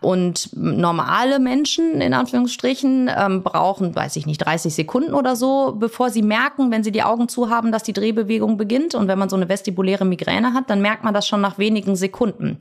Und 0.00 0.50
normale 0.54 1.38
Menschen, 1.38 2.00
in 2.00 2.14
Anführungsstrichen, 2.14 3.10
ähm, 3.14 3.42
brauchen, 3.42 3.94
weiß 3.94 4.16
ich 4.16 4.26
nicht, 4.26 4.38
30 4.38 4.74
Sekunden 4.74 5.14
oder 5.14 5.36
so, 5.36 5.76
bevor 5.78 6.10
sie 6.10 6.22
merken, 6.22 6.70
wenn 6.70 6.84
sie 6.84 6.92
die 6.92 7.02
Augen 7.02 7.28
zu 7.28 7.48
haben, 7.50 7.70
dass 7.70 7.82
die 7.82 7.92
Drehbewegung 7.92 8.56
beginnt. 8.56 8.94
Und 8.94 9.08
wenn 9.08 9.18
man 9.18 9.28
so 9.28 9.36
eine 9.36 9.48
vestibuläre 9.48 10.04
Migräne 10.04 10.52
hat, 10.52 10.68
dann 10.68 10.82
merkt 10.82 11.04
man 11.04 11.14
das 11.14 11.28
schon 11.28 11.40
nach 11.40 11.58
wenigen 11.58 11.96
Sekunden. 11.96 12.60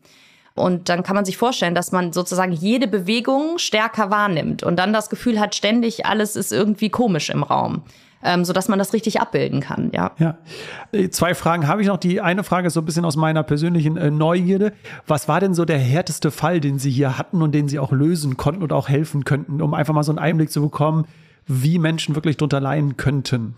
Und 0.55 0.89
dann 0.89 1.01
kann 1.01 1.15
man 1.15 1.25
sich 1.25 1.37
vorstellen, 1.37 1.75
dass 1.75 1.91
man 1.91 2.13
sozusagen 2.13 2.51
jede 2.51 2.87
Bewegung 2.87 3.57
stärker 3.57 4.11
wahrnimmt 4.11 4.61
und 4.61 4.77
dann 4.77 4.93
das 4.93 5.09
Gefühl 5.09 5.39
hat, 5.39 5.55
ständig 5.55 6.05
alles 6.05 6.35
ist 6.35 6.51
irgendwie 6.51 6.89
komisch 6.89 7.29
im 7.29 7.41
Raum 7.41 7.81
ähm, 8.23 8.45
sodass 8.45 8.67
man 8.67 8.79
das 8.79 8.93
richtig 8.93 9.21
abbilden 9.21 9.59
kann. 9.59 9.91
Ja. 9.93 10.11
ja. 10.17 10.37
Äh, 10.91 11.09
zwei 11.09 11.35
Fragen 11.35 11.67
habe 11.67 11.81
ich 11.81 11.87
noch. 11.87 11.97
Die 11.97 12.21
eine 12.21 12.43
Frage 12.43 12.67
ist 12.67 12.73
so 12.73 12.81
ein 12.81 12.85
bisschen 12.85 13.05
aus 13.05 13.15
meiner 13.15 13.43
persönlichen 13.43 13.97
äh, 13.97 14.11
Neugierde. 14.11 14.73
Was 15.07 15.27
war 15.27 15.39
denn 15.39 15.53
so 15.53 15.65
der 15.65 15.79
härteste 15.79 16.31
Fall, 16.31 16.59
den 16.59 16.79
Sie 16.79 16.91
hier 16.91 17.17
hatten 17.17 17.41
und 17.41 17.53
den 17.53 17.67
Sie 17.67 17.79
auch 17.79 17.91
lösen 17.91 18.37
konnten 18.37 18.63
und 18.63 18.73
auch 18.73 18.89
helfen 18.89 19.23
könnten, 19.25 19.61
um 19.61 19.73
einfach 19.73 19.93
mal 19.93 20.03
so 20.03 20.11
einen 20.11 20.19
Einblick 20.19 20.51
zu 20.51 20.61
bekommen, 20.61 21.05
wie 21.45 21.79
Menschen 21.79 22.15
wirklich 22.15 22.37
drunter 22.37 22.59
leiden 22.59 22.97
könnten? 22.97 23.55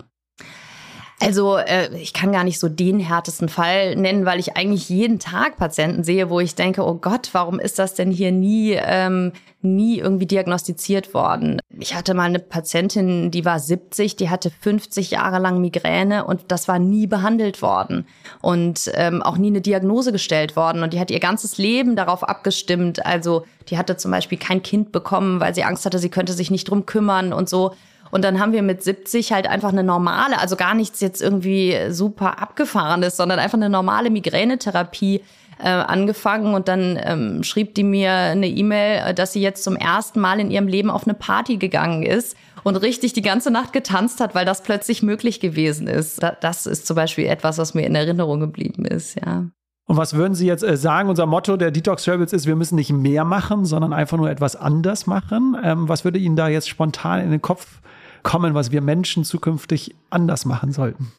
Also 1.18 1.56
äh, 1.56 1.96
ich 1.96 2.12
kann 2.12 2.32
gar 2.32 2.44
nicht 2.44 2.60
so 2.60 2.68
den 2.68 3.00
härtesten 3.00 3.48
Fall 3.48 3.96
nennen, 3.96 4.26
weil 4.26 4.38
ich 4.38 4.56
eigentlich 4.56 4.90
jeden 4.90 5.18
Tag 5.18 5.56
Patienten 5.56 6.04
sehe, 6.04 6.28
wo 6.28 6.40
ich 6.40 6.54
denke, 6.54 6.84
oh 6.84 6.94
Gott, 6.94 7.30
warum 7.32 7.58
ist 7.58 7.78
das 7.78 7.94
denn 7.94 8.10
hier 8.10 8.32
nie, 8.32 8.72
ähm, 8.78 9.32
nie 9.62 9.98
irgendwie 9.98 10.26
diagnostiziert 10.26 11.14
worden? 11.14 11.58
Ich 11.78 11.94
hatte 11.94 12.12
mal 12.12 12.24
eine 12.24 12.38
Patientin, 12.38 13.30
die 13.30 13.46
war 13.46 13.58
70, 13.58 14.16
die 14.16 14.28
hatte 14.28 14.50
50 14.50 15.10
Jahre 15.10 15.38
lang 15.38 15.62
Migräne 15.62 16.26
und 16.26 16.42
das 16.48 16.68
war 16.68 16.78
nie 16.78 17.06
behandelt 17.06 17.62
worden 17.62 18.06
und 18.42 18.90
ähm, 18.92 19.22
auch 19.22 19.38
nie 19.38 19.48
eine 19.48 19.62
Diagnose 19.62 20.12
gestellt 20.12 20.54
worden. 20.54 20.82
Und 20.82 20.92
die 20.92 21.00
hat 21.00 21.10
ihr 21.10 21.20
ganzes 21.20 21.56
Leben 21.56 21.96
darauf 21.96 22.28
abgestimmt. 22.28 23.06
Also 23.06 23.46
die 23.70 23.78
hatte 23.78 23.96
zum 23.96 24.10
Beispiel 24.10 24.38
kein 24.38 24.62
Kind 24.62 24.92
bekommen, 24.92 25.40
weil 25.40 25.54
sie 25.54 25.64
Angst 25.64 25.86
hatte, 25.86 25.98
sie 25.98 26.10
könnte 26.10 26.34
sich 26.34 26.50
nicht 26.50 26.68
drum 26.68 26.84
kümmern 26.84 27.32
und 27.32 27.48
so. 27.48 27.74
Und 28.10 28.24
dann 28.24 28.40
haben 28.40 28.52
wir 28.52 28.62
mit 28.62 28.82
70 28.82 29.32
halt 29.32 29.46
einfach 29.46 29.70
eine 29.70 29.82
normale, 29.82 30.38
also 30.38 30.56
gar 30.56 30.74
nichts 30.74 31.00
jetzt 31.00 31.20
irgendwie 31.22 31.76
super 31.90 32.40
abgefahrenes, 32.40 33.16
sondern 33.16 33.38
einfach 33.38 33.58
eine 33.58 33.68
normale 33.68 34.10
Migränetherapie 34.10 35.22
äh, 35.58 35.68
angefangen 35.68 36.54
und 36.54 36.68
dann 36.68 36.98
ähm, 37.02 37.42
schrieb 37.42 37.74
die 37.74 37.82
mir 37.82 38.12
eine 38.12 38.48
E-Mail, 38.48 39.14
dass 39.14 39.32
sie 39.32 39.40
jetzt 39.40 39.64
zum 39.64 39.76
ersten 39.76 40.20
Mal 40.20 40.40
in 40.40 40.50
ihrem 40.50 40.68
Leben 40.68 40.90
auf 40.90 41.04
eine 41.04 41.14
Party 41.14 41.56
gegangen 41.56 42.02
ist 42.02 42.36
und 42.62 42.76
richtig 42.76 43.14
die 43.14 43.22
ganze 43.22 43.50
Nacht 43.50 43.72
getanzt 43.72 44.20
hat, 44.20 44.34
weil 44.34 44.44
das 44.44 44.62
plötzlich 44.62 45.02
möglich 45.02 45.40
gewesen 45.40 45.86
ist. 45.86 46.20
Das 46.40 46.66
ist 46.66 46.86
zum 46.86 46.96
Beispiel 46.96 47.26
etwas, 47.26 47.58
was 47.58 47.74
mir 47.74 47.86
in 47.86 47.94
Erinnerung 47.94 48.40
geblieben 48.40 48.84
ist, 48.84 49.16
ja. 49.24 49.46
Und 49.88 49.96
was 49.96 50.14
würden 50.14 50.34
Sie 50.34 50.48
jetzt 50.48 50.64
äh, 50.64 50.76
sagen? 50.76 51.08
Unser 51.08 51.26
Motto 51.26 51.56
der 51.56 51.70
Detox 51.70 52.08
Rebels 52.08 52.32
ist, 52.32 52.46
wir 52.46 52.56
müssen 52.56 52.74
nicht 52.74 52.92
mehr 52.92 53.24
machen, 53.24 53.64
sondern 53.64 53.92
einfach 53.92 54.16
nur 54.16 54.28
etwas 54.28 54.56
anders 54.56 55.06
machen. 55.06 55.56
Ähm, 55.62 55.88
was 55.88 56.04
würde 56.04 56.18
Ihnen 56.18 56.34
da 56.34 56.48
jetzt 56.48 56.68
spontan 56.68 57.20
in 57.20 57.30
den 57.30 57.40
Kopf 57.40 57.80
kommen, 58.26 58.54
was 58.54 58.72
wir 58.72 58.80
Menschen 58.80 59.22
zukünftig 59.22 59.94
anders 60.10 60.46
machen 60.46 60.72
sollten? 60.72 61.12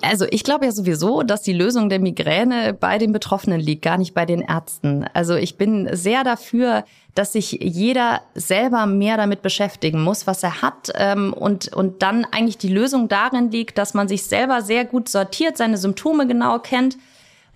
Also 0.00 0.24
ich 0.30 0.44
glaube 0.44 0.64
ja 0.64 0.72
sowieso, 0.72 1.22
dass 1.22 1.42
die 1.42 1.52
Lösung 1.52 1.90
der 1.90 1.98
Migräne 1.98 2.72
bei 2.72 2.96
den 2.96 3.12
Betroffenen 3.12 3.60
liegt, 3.60 3.82
gar 3.82 3.98
nicht 3.98 4.14
bei 4.14 4.24
den 4.24 4.40
Ärzten. 4.40 5.04
Also 5.12 5.34
ich 5.34 5.58
bin 5.58 5.90
sehr 5.92 6.24
dafür, 6.24 6.84
dass 7.14 7.34
sich 7.34 7.58
jeder 7.60 8.22
selber 8.34 8.86
mehr 8.86 9.18
damit 9.18 9.42
beschäftigen 9.42 10.02
muss, 10.02 10.26
was 10.26 10.42
er 10.42 10.62
hat 10.62 10.90
ähm, 10.94 11.34
und, 11.34 11.68
und 11.74 12.02
dann 12.02 12.24
eigentlich 12.24 12.56
die 12.56 12.72
Lösung 12.72 13.08
darin 13.08 13.50
liegt, 13.50 13.76
dass 13.76 13.92
man 13.92 14.08
sich 14.08 14.22
selber 14.24 14.62
sehr 14.62 14.86
gut 14.86 15.10
sortiert, 15.10 15.58
seine 15.58 15.76
Symptome 15.76 16.26
genau 16.26 16.58
kennt 16.60 16.96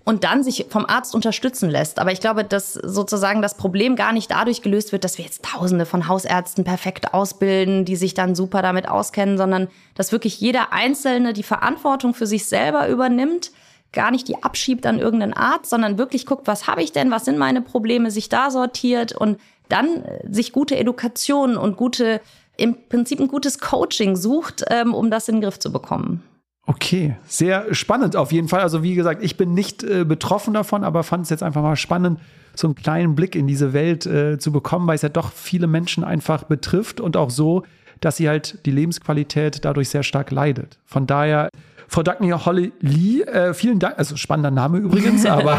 und 0.09 0.23
dann 0.23 0.43
sich 0.43 0.65
vom 0.69 0.87
Arzt 0.87 1.13
unterstützen 1.13 1.69
lässt. 1.69 1.99
Aber 1.99 2.11
ich 2.11 2.19
glaube, 2.19 2.43
dass 2.43 2.73
sozusagen 2.73 3.43
das 3.43 3.55
Problem 3.55 3.95
gar 3.95 4.11
nicht 4.11 4.31
dadurch 4.31 4.63
gelöst 4.63 4.91
wird, 4.91 5.03
dass 5.03 5.19
wir 5.19 5.25
jetzt 5.25 5.45
Tausende 5.45 5.85
von 5.85 6.07
Hausärzten 6.07 6.63
perfekt 6.63 7.13
ausbilden, 7.13 7.85
die 7.85 7.95
sich 7.95 8.15
dann 8.15 8.33
super 8.33 8.63
damit 8.63 8.89
auskennen, 8.89 9.37
sondern 9.37 9.67
dass 9.93 10.11
wirklich 10.11 10.41
jeder 10.41 10.73
Einzelne 10.73 11.33
die 11.33 11.43
Verantwortung 11.43 12.15
für 12.15 12.25
sich 12.25 12.47
selber 12.47 12.87
übernimmt, 12.87 13.51
gar 13.93 14.09
nicht 14.09 14.27
die 14.27 14.41
abschiebt 14.41 14.87
an 14.87 14.97
irgendeinen 14.97 15.33
Arzt, 15.33 15.69
sondern 15.69 15.99
wirklich 15.99 16.25
guckt, 16.25 16.47
was 16.47 16.65
habe 16.65 16.81
ich 16.81 16.91
denn, 16.91 17.11
was 17.11 17.25
sind 17.25 17.37
meine 17.37 17.61
Probleme, 17.61 18.09
sich 18.09 18.29
da 18.29 18.49
sortiert 18.49 19.11
und 19.15 19.39
dann 19.67 20.05
sich 20.27 20.53
gute 20.53 20.75
Education 20.75 21.55
und 21.55 21.77
gute, 21.77 22.19
im 22.57 22.75
Prinzip 22.89 23.19
ein 23.19 23.27
gutes 23.27 23.59
Coaching 23.59 24.15
sucht, 24.15 24.65
ähm, 24.71 24.95
um 24.95 25.11
das 25.11 25.29
in 25.29 25.35
den 25.35 25.41
Griff 25.43 25.59
zu 25.59 25.71
bekommen. 25.71 26.23
Okay, 26.69 27.15
sehr 27.25 27.73
spannend 27.73 28.15
auf 28.15 28.31
jeden 28.31 28.47
Fall. 28.47 28.59
Also 28.59 28.83
wie 28.83 28.93
gesagt, 28.93 29.23
ich 29.23 29.37
bin 29.37 29.55
nicht 29.55 29.81
äh, 29.81 30.05
betroffen 30.05 30.53
davon, 30.53 30.83
aber 30.83 31.01
fand 31.01 31.23
es 31.23 31.31
jetzt 31.31 31.41
einfach 31.41 31.63
mal 31.63 31.75
spannend, 31.75 32.19
so 32.53 32.67
einen 32.67 32.75
kleinen 32.75 33.15
Blick 33.15 33.35
in 33.35 33.47
diese 33.47 33.73
Welt 33.73 34.05
äh, 34.05 34.37
zu 34.37 34.51
bekommen, 34.51 34.85
weil 34.85 34.93
es 34.93 35.01
ja 35.01 35.09
doch 35.09 35.31
viele 35.31 35.65
Menschen 35.65 36.03
einfach 36.03 36.43
betrifft 36.43 37.01
und 37.01 37.17
auch 37.17 37.31
so, 37.31 37.63
dass 38.01 38.17
sie 38.17 38.29
halt 38.29 38.63
die 38.67 38.71
Lebensqualität 38.71 39.65
dadurch 39.65 39.89
sehr 39.89 40.03
stark 40.03 40.29
leidet. 40.29 40.77
Von 40.85 41.07
daher 41.07 41.49
Frau 41.89 42.03
Dagny 42.03 42.29
Holly 42.29 42.71
Lee, 42.79 43.23
äh, 43.23 43.53
vielen 43.53 43.79
Dank, 43.79 43.97
also 43.97 44.15
spannender 44.15 44.51
Name 44.51 44.77
übrigens, 44.77 45.25
aber 45.25 45.57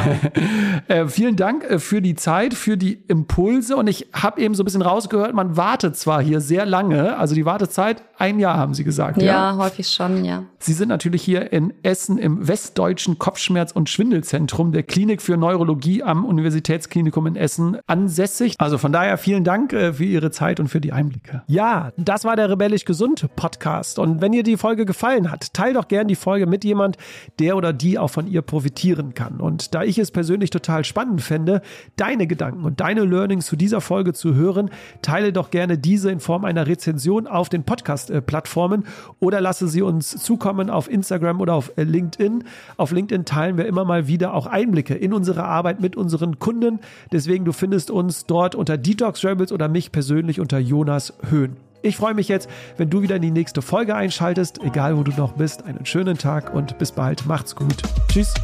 äh, 0.88 1.06
vielen 1.06 1.36
Dank 1.36 1.64
äh, 1.64 1.78
für 1.78 2.00
die 2.00 2.14
Zeit, 2.14 2.54
für 2.54 2.76
die 2.76 3.02
Impulse 3.08 3.76
und 3.76 3.88
ich 3.88 4.08
habe 4.12 4.40
eben 4.40 4.54
so 4.54 4.62
ein 4.62 4.64
bisschen 4.64 4.82
rausgehört, 4.82 5.34
man 5.34 5.56
wartet 5.56 5.96
zwar 5.96 6.22
hier 6.22 6.40
sehr 6.40 6.66
lange, 6.66 7.18
also 7.18 7.34
die 7.34 7.44
Wartezeit 7.44 8.04
ein 8.16 8.38
Jahr 8.38 8.56
haben 8.56 8.74
Sie 8.74 8.84
gesagt. 8.84 9.20
Ja, 9.20 9.52
ja, 9.52 9.56
häufig 9.56 9.88
schon, 9.88 10.24
ja. 10.24 10.44
Sie 10.58 10.74
sind 10.74 10.88
natürlich 10.88 11.22
hier 11.22 11.52
in 11.52 11.72
Essen 11.82 12.18
im 12.18 12.46
Westdeutschen 12.46 13.18
Kopfschmerz- 13.18 13.72
und 13.72 13.88
Schwindelzentrum 13.88 14.72
der 14.72 14.82
Klinik 14.82 15.22
für 15.22 15.38
Neurologie 15.38 16.02
am 16.02 16.26
Universitätsklinikum 16.26 17.26
in 17.26 17.36
Essen 17.36 17.78
ansässig. 17.86 18.56
Also 18.58 18.76
von 18.76 18.92
daher 18.92 19.16
vielen 19.16 19.42
Dank 19.42 19.72
äh, 19.72 19.94
für 19.94 20.04
Ihre 20.04 20.30
Zeit 20.30 20.60
und 20.60 20.68
für 20.68 20.80
die 20.80 20.92
Einblicke. 20.92 21.42
Ja, 21.46 21.92
das 21.96 22.24
war 22.24 22.36
der 22.36 22.50
Rebellisch 22.50 22.84
Gesund 22.84 23.26
Podcast 23.36 23.98
und 23.98 24.20
wenn 24.20 24.32
dir 24.32 24.42
die 24.42 24.58
Folge 24.58 24.84
gefallen 24.84 25.30
hat, 25.30 25.54
teil 25.54 25.72
doch 25.72 25.88
gern 25.88 26.06
die 26.06 26.14
Folge 26.20 26.46
mit 26.46 26.64
jemand, 26.64 26.96
der 27.38 27.56
oder 27.56 27.72
die 27.72 27.98
auch 27.98 28.10
von 28.10 28.26
ihr 28.26 28.42
profitieren 28.42 29.14
kann. 29.14 29.40
Und 29.40 29.74
da 29.74 29.82
ich 29.82 29.98
es 29.98 30.10
persönlich 30.10 30.50
total 30.50 30.84
spannend 30.84 31.22
fände, 31.22 31.62
deine 31.96 32.26
Gedanken 32.26 32.64
und 32.64 32.80
deine 32.80 33.04
Learnings 33.04 33.46
zu 33.46 33.56
dieser 33.56 33.80
Folge 33.80 34.12
zu 34.12 34.34
hören, 34.34 34.70
teile 35.02 35.32
doch 35.32 35.50
gerne 35.50 35.78
diese 35.78 36.10
in 36.10 36.20
Form 36.20 36.44
einer 36.44 36.66
Rezension 36.66 37.26
auf 37.26 37.48
den 37.48 37.64
Podcast-Plattformen 37.64 38.84
oder 39.18 39.40
lasse 39.40 39.68
sie 39.68 39.82
uns 39.82 40.10
zukommen 40.10 40.70
auf 40.70 40.90
Instagram 40.90 41.40
oder 41.40 41.54
auf 41.54 41.72
LinkedIn. 41.76 42.44
Auf 42.76 42.92
LinkedIn 42.92 43.24
teilen 43.24 43.56
wir 43.56 43.66
immer 43.66 43.84
mal 43.84 44.06
wieder 44.06 44.34
auch 44.34 44.46
Einblicke 44.46 44.94
in 44.94 45.12
unsere 45.12 45.44
Arbeit 45.44 45.80
mit 45.80 45.96
unseren 45.96 46.38
Kunden. 46.38 46.80
Deswegen, 47.12 47.44
du 47.44 47.52
findest 47.52 47.90
uns 47.90 48.26
dort 48.26 48.54
unter 48.54 48.76
Detox 48.76 49.24
Rebels 49.24 49.52
oder 49.52 49.68
mich 49.68 49.92
persönlich 49.92 50.40
unter 50.40 50.58
Jonas 50.58 51.14
Höhn. 51.28 51.56
Ich 51.82 51.96
freue 51.96 52.14
mich 52.14 52.28
jetzt, 52.28 52.48
wenn 52.76 52.90
du 52.90 53.02
wieder 53.02 53.16
in 53.16 53.22
die 53.22 53.30
nächste 53.30 53.62
Folge 53.62 53.94
einschaltest. 53.94 54.62
Egal 54.62 54.96
wo 54.96 55.02
du 55.02 55.12
noch 55.12 55.32
bist, 55.32 55.64
einen 55.64 55.86
schönen 55.86 56.18
Tag 56.18 56.52
und 56.54 56.78
bis 56.78 56.92
bald. 56.92 57.26
Macht's 57.26 57.56
gut. 57.56 57.82
Tschüss. 58.08 58.34